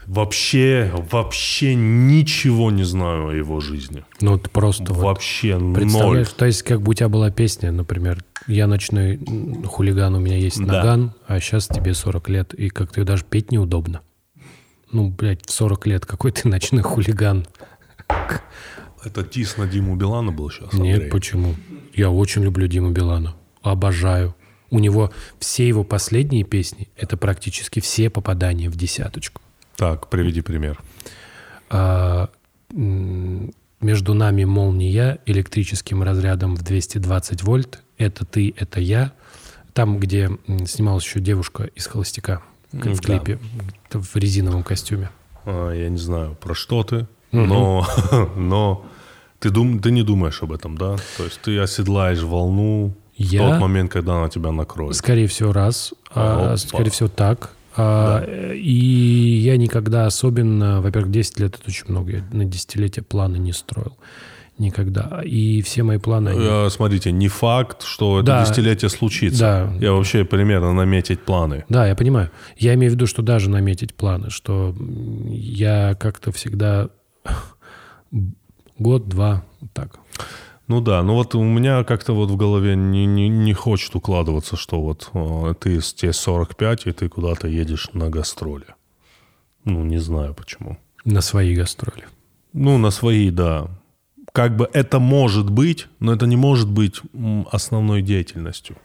вообще, 0.07 0.91
вообще 1.11 1.75
ничего 1.75 2.71
не 2.71 2.83
знаю 2.83 3.27
о 3.27 3.33
его 3.33 3.59
жизни. 3.59 4.03
Ну, 4.21 4.37
ты 4.39 4.49
просто 4.49 4.93
вот 4.93 5.03
Вообще 5.03 5.57
ноль. 5.57 5.81
представляешь, 5.81 6.29
то 6.29 6.45
есть 6.45 6.63
как 6.63 6.81
бы 6.81 6.91
у 6.91 6.93
тебя 6.93 7.09
была 7.09 7.29
песня, 7.31 7.71
например, 7.71 8.23
я 8.47 8.67
ночной 8.67 9.19
хулиган, 9.65 10.15
у 10.15 10.19
меня 10.19 10.37
есть 10.37 10.59
Да. 10.59 10.65
наган, 10.65 11.13
а 11.27 11.39
сейчас 11.39 11.67
тебе 11.67 11.93
40 11.93 12.29
лет, 12.29 12.53
и 12.53 12.69
как-то 12.69 13.03
даже 13.03 13.23
петь 13.25 13.51
неудобно. 13.51 14.01
Ну, 14.91 15.09
блядь, 15.09 15.45
в 15.45 15.51
40 15.51 15.87
лет 15.87 16.05
какой 16.05 16.31
ты 16.31 16.47
ночной 16.47 16.81
хулиган? 16.83 17.45
Это 19.03 19.23
тис 19.23 19.57
на 19.57 19.67
Диму 19.67 19.95
Билана 19.95 20.31
был 20.31 20.49
сейчас, 20.49 20.73
Нет, 20.73 21.09
почему? 21.11 21.55
Я 21.93 22.09
очень 22.09 22.43
люблю 22.43 22.67
Диму 22.67 22.91
Билана. 22.91 23.35
Обожаю. 23.61 24.35
У 24.71 24.79
него 24.79 25.11
все 25.39 25.67
его 25.67 25.83
последние 25.83 26.43
песни, 26.43 26.89
это 26.97 27.17
практически 27.17 27.79
все 27.79 28.09
попадания 28.09 28.69
в 28.69 28.75
десяточку. 28.75 29.41
Так, 29.75 30.09
приведи 30.09 30.41
пример. 30.41 30.81
А, 31.69 32.29
между 32.73 34.13
нами 34.13 34.43
молния 34.43 35.19
электрическим 35.25 36.01
разрядом 36.03 36.55
в 36.55 36.63
220 36.63 37.43
вольт. 37.43 37.81
Это 37.97 38.25
ты, 38.25 38.53
это 38.57 38.79
я. 38.79 39.13
Там, 39.73 39.99
где 39.99 40.29
снималась 40.65 41.05
еще 41.05 41.19
девушка 41.19 41.63
из 41.75 41.87
холостяка 41.87 42.41
в 42.71 42.83
да. 42.83 42.93
клипе 42.95 43.39
в 43.91 44.15
резиновом 44.15 44.63
костюме. 44.63 45.09
А, 45.45 45.71
я 45.71 45.89
не 45.89 45.97
знаю, 45.97 46.35
про 46.35 46.53
что 46.53 46.83
ты, 46.83 47.07
но, 47.31 47.85
но 48.35 48.85
ты, 49.39 49.49
дум, 49.49 49.79
ты 49.79 49.91
не 49.91 50.03
думаешь 50.03 50.41
об 50.41 50.51
этом, 50.51 50.77
да? 50.77 50.95
То 51.17 51.23
есть 51.25 51.39
ты 51.41 51.59
оседлаешь 51.59 52.21
волну 52.21 52.93
в 53.17 53.21
Я- 53.21 53.49
тот 53.51 53.59
момент, 53.61 53.91
когда 53.91 54.17
она 54.17 54.29
тебя 54.29 54.51
накроет. 54.51 54.95
Скорее 54.95 55.27
всего, 55.27 55.53
раз. 55.53 55.93
А, 56.13 56.47
Опа. 56.47 56.57
скорее 56.57 56.91
всего, 56.91 57.09
так. 57.09 57.51
А, 57.77 58.23
э, 58.25 58.55
И 58.55 58.71
я 59.43 59.57
никогда 59.57 60.05
особенно, 60.05 60.81
во-первых, 60.81 61.11
10 61.11 61.39
лет 61.39 61.55
это 61.55 61.63
очень 61.67 61.85
много. 61.89 62.11
Я 62.11 62.23
на 62.31 62.45
десятилетие 62.45 63.03
планы 63.03 63.37
не 63.37 63.51
строил. 63.51 63.97
Никогда. 64.58 65.22
И 65.26 65.62
все 65.62 65.84
мои 65.84 65.97
планы... 65.97 66.30
они- 66.30 66.39
Э, 66.41 66.70
Смотрите, 66.70 67.12
не 67.12 67.28
факт, 67.28 67.84
что 67.84 68.20
это 68.20 68.28
Да. 68.28 68.43
десятилетие 68.45 68.89
случится. 68.89 69.39
Да. 69.39 69.86
Я 69.86 69.91
вообще 69.91 70.24
примерно 70.24 70.72
наметить 70.74 71.20
планы. 71.22 71.66
Да, 71.68 71.86
я 71.88 71.95
понимаю. 71.95 72.32
Я 72.56 72.74
имею 72.76 72.91
в 72.91 72.95
виду, 72.95 73.06
что 73.08 73.22
даже 73.22 73.49
наметить 73.49 73.93
планы, 73.93 74.30
что 74.30 74.74
я 75.30 75.95
как-то 75.95 76.32
всегда 76.32 76.89
год-два 78.80 79.43
так. 79.74 79.99
Ну 80.68 80.82
да, 80.82 81.03
ну 81.03 81.14
вот 81.14 81.36
у 81.36 81.43
меня 81.43 81.84
как-то 81.84 82.14
вот 82.14 82.32
в 82.32 82.38
голове 82.38 82.76
не, 82.76 83.06
не, 83.06 83.30
не 83.30 83.53
хочет 83.53 83.93
укладываться, 83.95 84.56
что 84.56 84.82
вот 84.82 85.12
э, 85.14 85.53
ты 85.60 85.80
тебе 85.80 86.12
45, 86.12 86.88
и 86.88 86.91
ты 86.91 87.08
куда-то 87.08 87.47
едешь 87.47 87.89
на 87.93 88.10
гастроли. 88.10 88.66
Ну, 89.64 89.84
не 89.84 89.99
знаю 89.99 90.34
почему. 90.34 90.78
На 91.03 91.22
свои 91.22 91.53
гастроли. 91.56 92.06
Ну, 92.53 92.78
на 92.80 92.89
свои, 92.89 93.30
да. 93.30 93.68
Как 94.36 94.57
бы 94.57 94.69
это 94.73 94.99
может 94.99 95.49
быть, 95.49 95.88
но 96.01 96.13
это 96.13 96.27
не 96.27 96.36
может 96.36 96.69
быть 96.69 97.01
основной 97.51 98.01
деятельностью. 98.01 98.75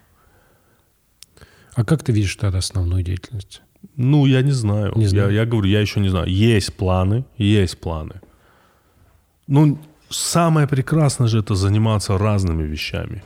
А 1.75 1.83
как 1.83 2.03
ты 2.03 2.13
видишь 2.13 2.37
тогда 2.37 2.59
основную 2.59 3.03
деятельность? 3.03 3.61
Ну, 3.97 4.25
я 4.27 4.43
не 4.43 4.51
знаю. 4.51 4.93
Не 4.95 5.07
знаю. 5.07 5.29
Я, 5.29 5.41
я 5.41 5.45
говорю, 5.45 5.67
я 5.67 5.81
еще 5.81 5.99
не 5.99 6.07
знаю. 6.07 6.27
Есть 6.27 6.73
планы, 6.77 7.25
есть 7.37 7.77
планы. 7.79 8.21
Ну, 9.47 9.77
самое 10.09 10.67
прекрасное 10.67 11.27
же 11.27 11.39
это 11.39 11.55
заниматься 11.55 12.17
разными 12.17 12.63
вещами. 12.63 13.21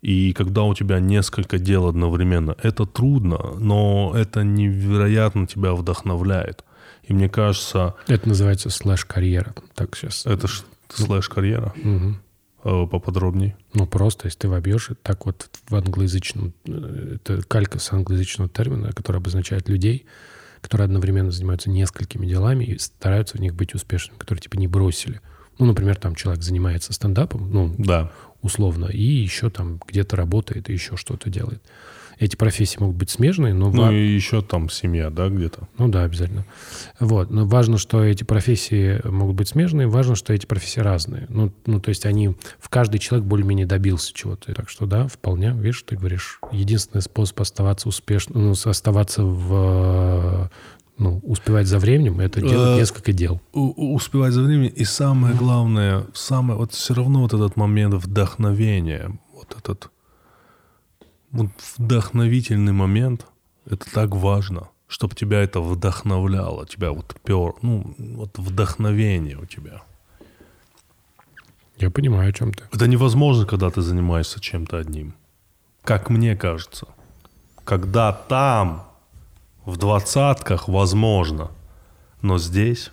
И 0.00 0.32
когда 0.34 0.62
у 0.62 0.74
тебя 0.74 1.00
несколько 1.00 1.58
дел 1.58 1.88
одновременно, 1.88 2.54
это 2.62 2.86
трудно, 2.86 3.54
но 3.58 4.12
это 4.14 4.44
невероятно 4.44 5.48
тебя 5.48 5.72
вдохновляет. 5.72 6.64
И 7.02 7.12
мне 7.12 7.28
кажется, 7.28 7.96
Это 8.06 8.28
называется 8.28 8.70
слэш-карьера. 8.70 9.54
Так 9.74 9.96
сейчас. 9.96 10.24
это 10.24 10.46
ж 10.46 10.62
слэш-карьера. 10.92 11.72
Мгм. 11.76 12.20
Э, 12.64 12.86
Поподробнее. 12.90 13.56
Ну, 13.74 13.86
просто, 13.86 14.26
если 14.26 14.38
ты 14.40 14.48
вобьешь, 14.48 14.90
так 15.02 15.26
вот 15.26 15.48
в 15.68 15.74
англоязычном... 15.76 16.52
э, 16.66 17.16
Это 17.16 17.42
калька 17.42 17.78
с 17.78 17.92
англоязычного 17.92 18.50
термина, 18.50 18.92
который 18.92 19.18
обозначает 19.18 19.68
людей, 19.68 20.06
которые 20.60 20.86
одновременно 20.86 21.30
занимаются 21.30 21.70
несколькими 21.70 22.26
делами 22.26 22.64
и 22.64 22.78
стараются 22.78 23.36
в 23.36 23.40
них 23.40 23.54
быть 23.54 23.74
успешными, 23.74 24.18
которые 24.18 24.42
типа 24.42 24.56
не 24.56 24.66
бросили. 24.66 25.20
Ну, 25.58 25.66
например, 25.66 25.96
там 25.96 26.14
человек 26.14 26.42
занимается 26.42 26.92
стендапом, 26.92 27.50
ну, 27.52 27.74
Да. 27.78 28.10
условно, 28.42 28.86
и 28.86 29.02
еще 29.02 29.50
там 29.50 29.80
где-то 29.86 30.16
работает 30.16 30.68
и 30.68 30.72
еще 30.72 30.96
что-то 30.96 31.30
делает. 31.30 31.62
Эти 32.18 32.34
профессии 32.34 32.78
могут 32.80 32.96
быть 32.96 33.10
смежные, 33.10 33.54
но... 33.54 33.70
Ну 33.70 33.82
ва- 33.82 33.92
и 33.92 34.14
еще 34.14 34.42
там 34.42 34.68
семья, 34.70 35.08
да, 35.10 35.28
где-то. 35.28 35.68
Ну 35.78 35.88
да, 35.88 36.02
обязательно. 36.02 36.44
Вот. 36.98 37.30
Но 37.30 37.46
важно, 37.46 37.78
что 37.78 38.02
эти 38.02 38.24
профессии 38.24 39.00
могут 39.06 39.36
быть 39.36 39.48
смежные, 39.48 39.86
важно, 39.86 40.16
что 40.16 40.32
эти 40.32 40.44
профессии 40.44 40.80
разные. 40.80 41.26
Ну, 41.28 41.52
ну 41.66 41.80
то 41.80 41.90
есть 41.90 42.06
они... 42.06 42.34
В 42.58 42.68
каждый 42.68 42.98
человек 42.98 43.26
более-менее 43.26 43.66
добился 43.66 44.12
чего-то. 44.12 44.52
Так 44.52 44.68
что 44.68 44.86
да, 44.86 45.06
вполне, 45.06 45.52
видишь, 45.52 45.82
ты 45.82 45.96
говоришь, 45.96 46.40
единственный 46.50 47.02
способ 47.02 47.40
оставаться 47.40 47.88
успешным, 47.88 48.46
ну, 48.46 48.52
оставаться 48.52 49.22
в... 49.22 50.50
Ну, 50.98 51.20
успевать 51.22 51.68
за 51.68 51.78
временем, 51.78 52.18
это 52.18 52.40
делать 52.40 52.76
Э, 52.76 52.80
несколько 52.80 53.12
дел. 53.12 53.40
Успевать 53.52 54.32
за 54.32 54.42
временем. 54.42 54.72
И 54.74 54.82
самое 54.82 55.32
главное, 55.36 56.04
самое, 56.12 56.58
вот 56.58 56.72
все 56.72 56.92
равно 56.92 57.20
вот 57.20 57.32
этот 57.32 57.54
момент 57.54 57.94
вдохновения, 57.94 59.16
вот 59.32 59.54
этот 59.56 59.92
вот 61.30 61.50
вдохновительный 61.76 62.72
момент, 62.72 63.26
это 63.66 63.90
так 63.92 64.10
важно, 64.14 64.68
чтобы 64.86 65.14
тебя 65.14 65.40
это 65.40 65.60
вдохновляло, 65.60 66.66
тебя 66.66 66.92
вот 66.92 67.14
пер, 67.22 67.54
ну, 67.62 67.94
вот 67.98 68.38
вдохновение 68.38 69.36
у 69.36 69.46
тебя. 69.46 69.82
Я 71.76 71.90
понимаю, 71.90 72.30
о 72.30 72.32
чем 72.32 72.52
ты. 72.52 72.64
Это 72.72 72.88
невозможно, 72.88 73.46
когда 73.46 73.70
ты 73.70 73.82
занимаешься 73.82 74.40
чем-то 74.40 74.78
одним. 74.78 75.14
Как 75.84 76.10
мне 76.10 76.34
кажется. 76.34 76.88
Когда 77.64 78.12
там, 78.12 78.88
в 79.64 79.76
двадцатках, 79.76 80.66
возможно. 80.68 81.50
Но 82.20 82.38
здесь, 82.38 82.90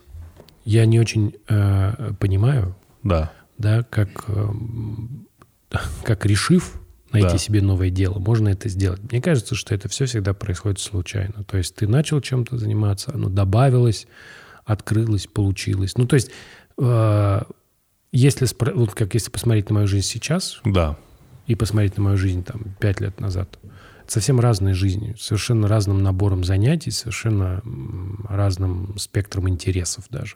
Я 0.65 0.85
не 0.85 0.99
очень 0.99 1.35
э, 1.47 2.13
понимаю, 2.19 2.75
да. 3.01 3.31
да, 3.57 3.81
как, 3.83 4.29
эм, 4.29 5.27
как 6.03 6.25
решив 6.25 6.79
найти 7.15 7.33
Да. 7.33 7.37
себе 7.37 7.61
новое 7.61 7.89
дело, 7.89 8.19
можно 8.19 8.49
это 8.49 8.69
сделать. 8.69 9.01
Мне 9.11 9.21
кажется, 9.21 9.55
что 9.55 9.73
это 9.73 9.89
все 9.89 10.05
всегда 10.05 10.33
происходит 10.33 10.79
случайно. 10.79 11.43
То 11.43 11.57
есть 11.57 11.75
ты 11.75 11.87
начал 11.87 12.21
чем-то 12.21 12.57
заниматься, 12.57 13.11
оно 13.13 13.29
добавилось, 13.29 14.07
открылось, 14.65 15.27
получилось. 15.27 15.97
Ну, 15.97 16.05
то 16.07 16.15
есть, 16.15 16.31
э, 16.77 17.41
если, 18.11 18.47
вот 18.73 18.93
как 18.93 19.13
если 19.13 19.29
посмотреть 19.31 19.69
на 19.69 19.75
мою 19.75 19.87
жизнь 19.87 20.07
сейчас 20.07 20.59
Да. 20.65 20.97
и 21.47 21.55
посмотреть 21.55 21.97
на 21.97 22.03
мою 22.03 22.17
жизнь 22.17 22.43
там 22.43 22.75
пять 22.79 23.01
лет 23.01 23.19
назад, 23.19 23.59
это 24.03 24.11
совсем 24.11 24.39
разные 24.39 24.73
жизни, 24.73 25.15
совершенно 25.19 25.67
разным 25.67 26.01
набором 26.03 26.43
занятий, 26.43 26.91
совершенно 26.91 27.61
разным 28.29 28.97
спектром 28.97 29.49
интересов 29.49 30.05
даже. 30.09 30.35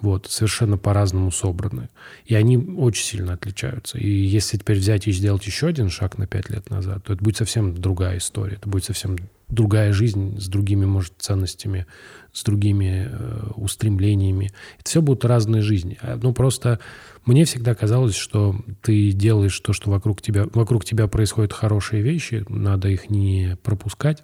Вот, 0.00 0.26
совершенно 0.26 0.78
по-разному 0.78 1.30
собраны. 1.30 1.90
И 2.24 2.34
они 2.34 2.56
очень 2.56 3.04
сильно 3.04 3.34
отличаются. 3.34 3.98
И 3.98 4.08
если 4.10 4.56
теперь 4.56 4.78
взять 4.78 5.06
и 5.06 5.12
сделать 5.12 5.46
еще 5.46 5.66
один 5.66 5.90
шаг 5.90 6.16
на 6.16 6.26
пять 6.26 6.48
лет 6.48 6.70
назад, 6.70 7.04
то 7.04 7.12
это 7.12 7.22
будет 7.22 7.36
совсем 7.36 7.74
другая 7.74 8.18
история. 8.18 8.54
Это 8.54 8.68
будет 8.68 8.84
совсем 8.84 9.18
другая 9.50 9.92
жизнь 9.92 10.40
с 10.40 10.48
другими, 10.48 10.86
может, 10.86 11.12
ценностями, 11.18 11.86
с 12.32 12.42
другими 12.44 13.08
э, 13.10 13.50
устремлениями. 13.56 14.52
Это 14.78 14.88
все 14.88 15.02
будут 15.02 15.24
разные 15.24 15.62
жизни. 15.62 15.98
А, 16.00 16.16
Ну, 16.16 16.32
просто 16.32 16.80
мне 17.26 17.44
всегда 17.44 17.74
казалось, 17.74 18.14
что 18.14 18.56
ты 18.82 19.12
делаешь 19.12 19.58
то, 19.60 19.72
что 19.72 19.90
вокруг 19.90 20.22
тебя, 20.22 20.46
вокруг 20.54 20.84
тебя 20.84 21.08
происходят 21.08 21.52
хорошие 21.52 22.02
вещи, 22.02 22.44
надо 22.48 22.88
их 22.88 23.10
не 23.10 23.58
пропускать, 23.62 24.22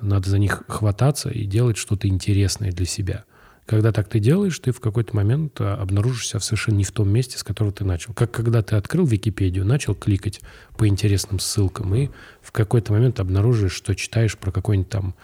надо 0.00 0.30
за 0.30 0.38
них 0.38 0.62
хвататься 0.68 1.30
и 1.30 1.44
делать 1.44 1.76
что-то 1.76 2.08
интересное 2.08 2.72
для 2.72 2.86
себя. 2.86 3.24
Когда 3.66 3.92
так 3.92 4.08
ты 4.08 4.18
делаешь, 4.18 4.58
ты 4.58 4.72
в 4.72 4.80
какой-то 4.80 5.16
момент 5.16 5.58
а, 5.60 5.74
обнаружишься 5.76 6.38
совершенно 6.38 6.76
не 6.76 6.84
в 6.84 6.92
том 6.92 7.08
месте, 7.08 7.38
с 7.38 7.42
которого 7.42 7.72
ты 7.72 7.84
начал. 7.84 8.12
Как 8.12 8.30
когда 8.30 8.62
ты 8.62 8.76
открыл 8.76 9.06
Википедию, 9.06 9.64
начал 9.64 9.94
кликать 9.94 10.40
по 10.76 10.86
интересным 10.86 11.38
ссылкам, 11.38 11.94
и 11.94 12.10
в 12.42 12.52
какой-то 12.52 12.92
момент 12.92 13.20
обнаружишь, 13.20 13.72
что 13.72 13.94
читаешь 13.94 14.36
про 14.36 14.52
какой-нибудь 14.52 14.90
там 14.90 15.14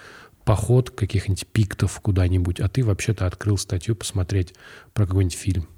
поход 0.45 0.91
каких-нибудь 0.91 1.47
пиктов 1.49 2.01
куда-нибудь, 2.01 2.61
а 2.61 2.69
ты 2.69 2.83
вообще-то 2.83 3.27
открыл 3.27 3.59
статью 3.59 3.95
посмотреть 3.95 4.55
про 4.95 5.07
какой-нибудь 5.07 5.37
фильм. 5.37 5.69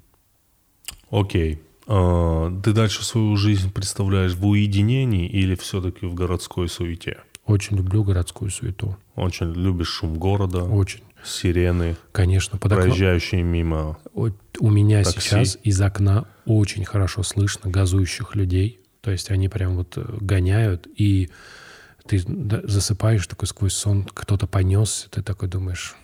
Окей. 1.09 1.61
А, 1.85 2.49
ты 2.61 2.71
дальше 2.71 3.03
свою 3.03 3.35
жизнь 3.35 3.71
представляешь 3.71 4.35
в 4.35 4.45
уединении 4.47 5.27
или 5.27 5.55
все-таки 5.55 6.05
в 6.05 6.13
городской 6.13 6.69
суете? 6.69 7.17
Очень 7.45 7.75
люблю 7.75 8.05
городскую 8.05 8.49
суету. 8.49 8.97
Очень 9.15 9.53
любишь 9.53 9.89
шум 9.89 10.15
города, 10.15 10.63
Очень. 10.63 11.01
Сирены, 11.23 11.95
Конечно, 12.11 12.57
под 12.57 12.71
окном- 12.71 12.81
проезжающие 12.89 13.43
мимо. 13.43 13.97
У 14.13 14.69
меня 14.69 15.03
Такси. 15.03 15.19
сейчас 15.19 15.57
из 15.63 15.81
окна 15.81 16.25
очень 16.45 16.85
хорошо 16.85 17.23
слышно 17.23 17.69
газующих 17.69 18.35
людей. 18.35 18.79
То 19.01 19.11
есть 19.11 19.31
они 19.31 19.49
прям 19.49 19.75
вот 19.75 19.97
э, 19.97 20.03
гоняют, 20.21 20.87
и 20.95 21.29
ты 22.05 22.19
засыпаешь 22.63 23.27
такой 23.27 23.47
сквозь 23.47 23.73
сон, 23.73 24.03
кто-то 24.05 24.47
понес, 24.47 25.07
ты 25.11 25.21
такой 25.21 25.49
думаешь, 25.49 25.95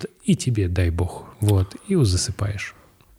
«Да 0.00 0.08
и 0.24 0.36
тебе 0.36 0.68
дай 0.68 0.90
бог. 0.90 1.24
Вот, 1.40 1.74
и 1.88 1.94
засыпаешь. 1.96 2.74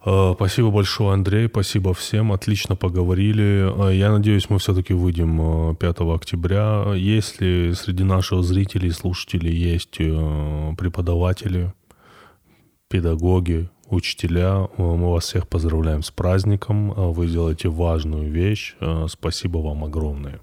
А, 0.09 0.33
Спасибо 0.35 0.71
большое, 0.71 1.13
Андрей. 1.13 1.49
Спасибо 1.49 1.93
всем. 1.93 2.31
Отлично 2.31 2.77
поговорили. 2.77 3.69
А, 3.77 3.89
Я 3.89 4.09
надеюсь, 4.09 4.49
мы 4.49 4.57
все-таки 4.57 4.93
выйдем 4.93 5.37
а, 5.41 5.75
5 5.75 5.99
октября. 6.15 6.93
Если 6.95 7.73
среди 7.73 8.05
наших 8.05 8.43
зрителей 8.43 8.87
и 8.87 8.91
слушателей 8.91 9.53
есть 9.53 9.97
э, 9.99 10.73
преподаватели, 10.77 11.73
педагоги, 12.87 13.69
учителя, 13.89 14.69
э, 14.77 14.81
мы 14.81 15.11
вас 15.11 15.25
всех 15.25 15.49
поздравляем 15.49 16.03
с 16.03 16.11
праздником. 16.11 16.91
Вы 16.91 17.27
делаете 17.27 17.67
важную 17.67 18.31
вещь. 18.31 18.77
Э, 18.79 19.07
Спасибо 19.09 19.57
вам 19.57 19.83
огромное. 19.83 20.39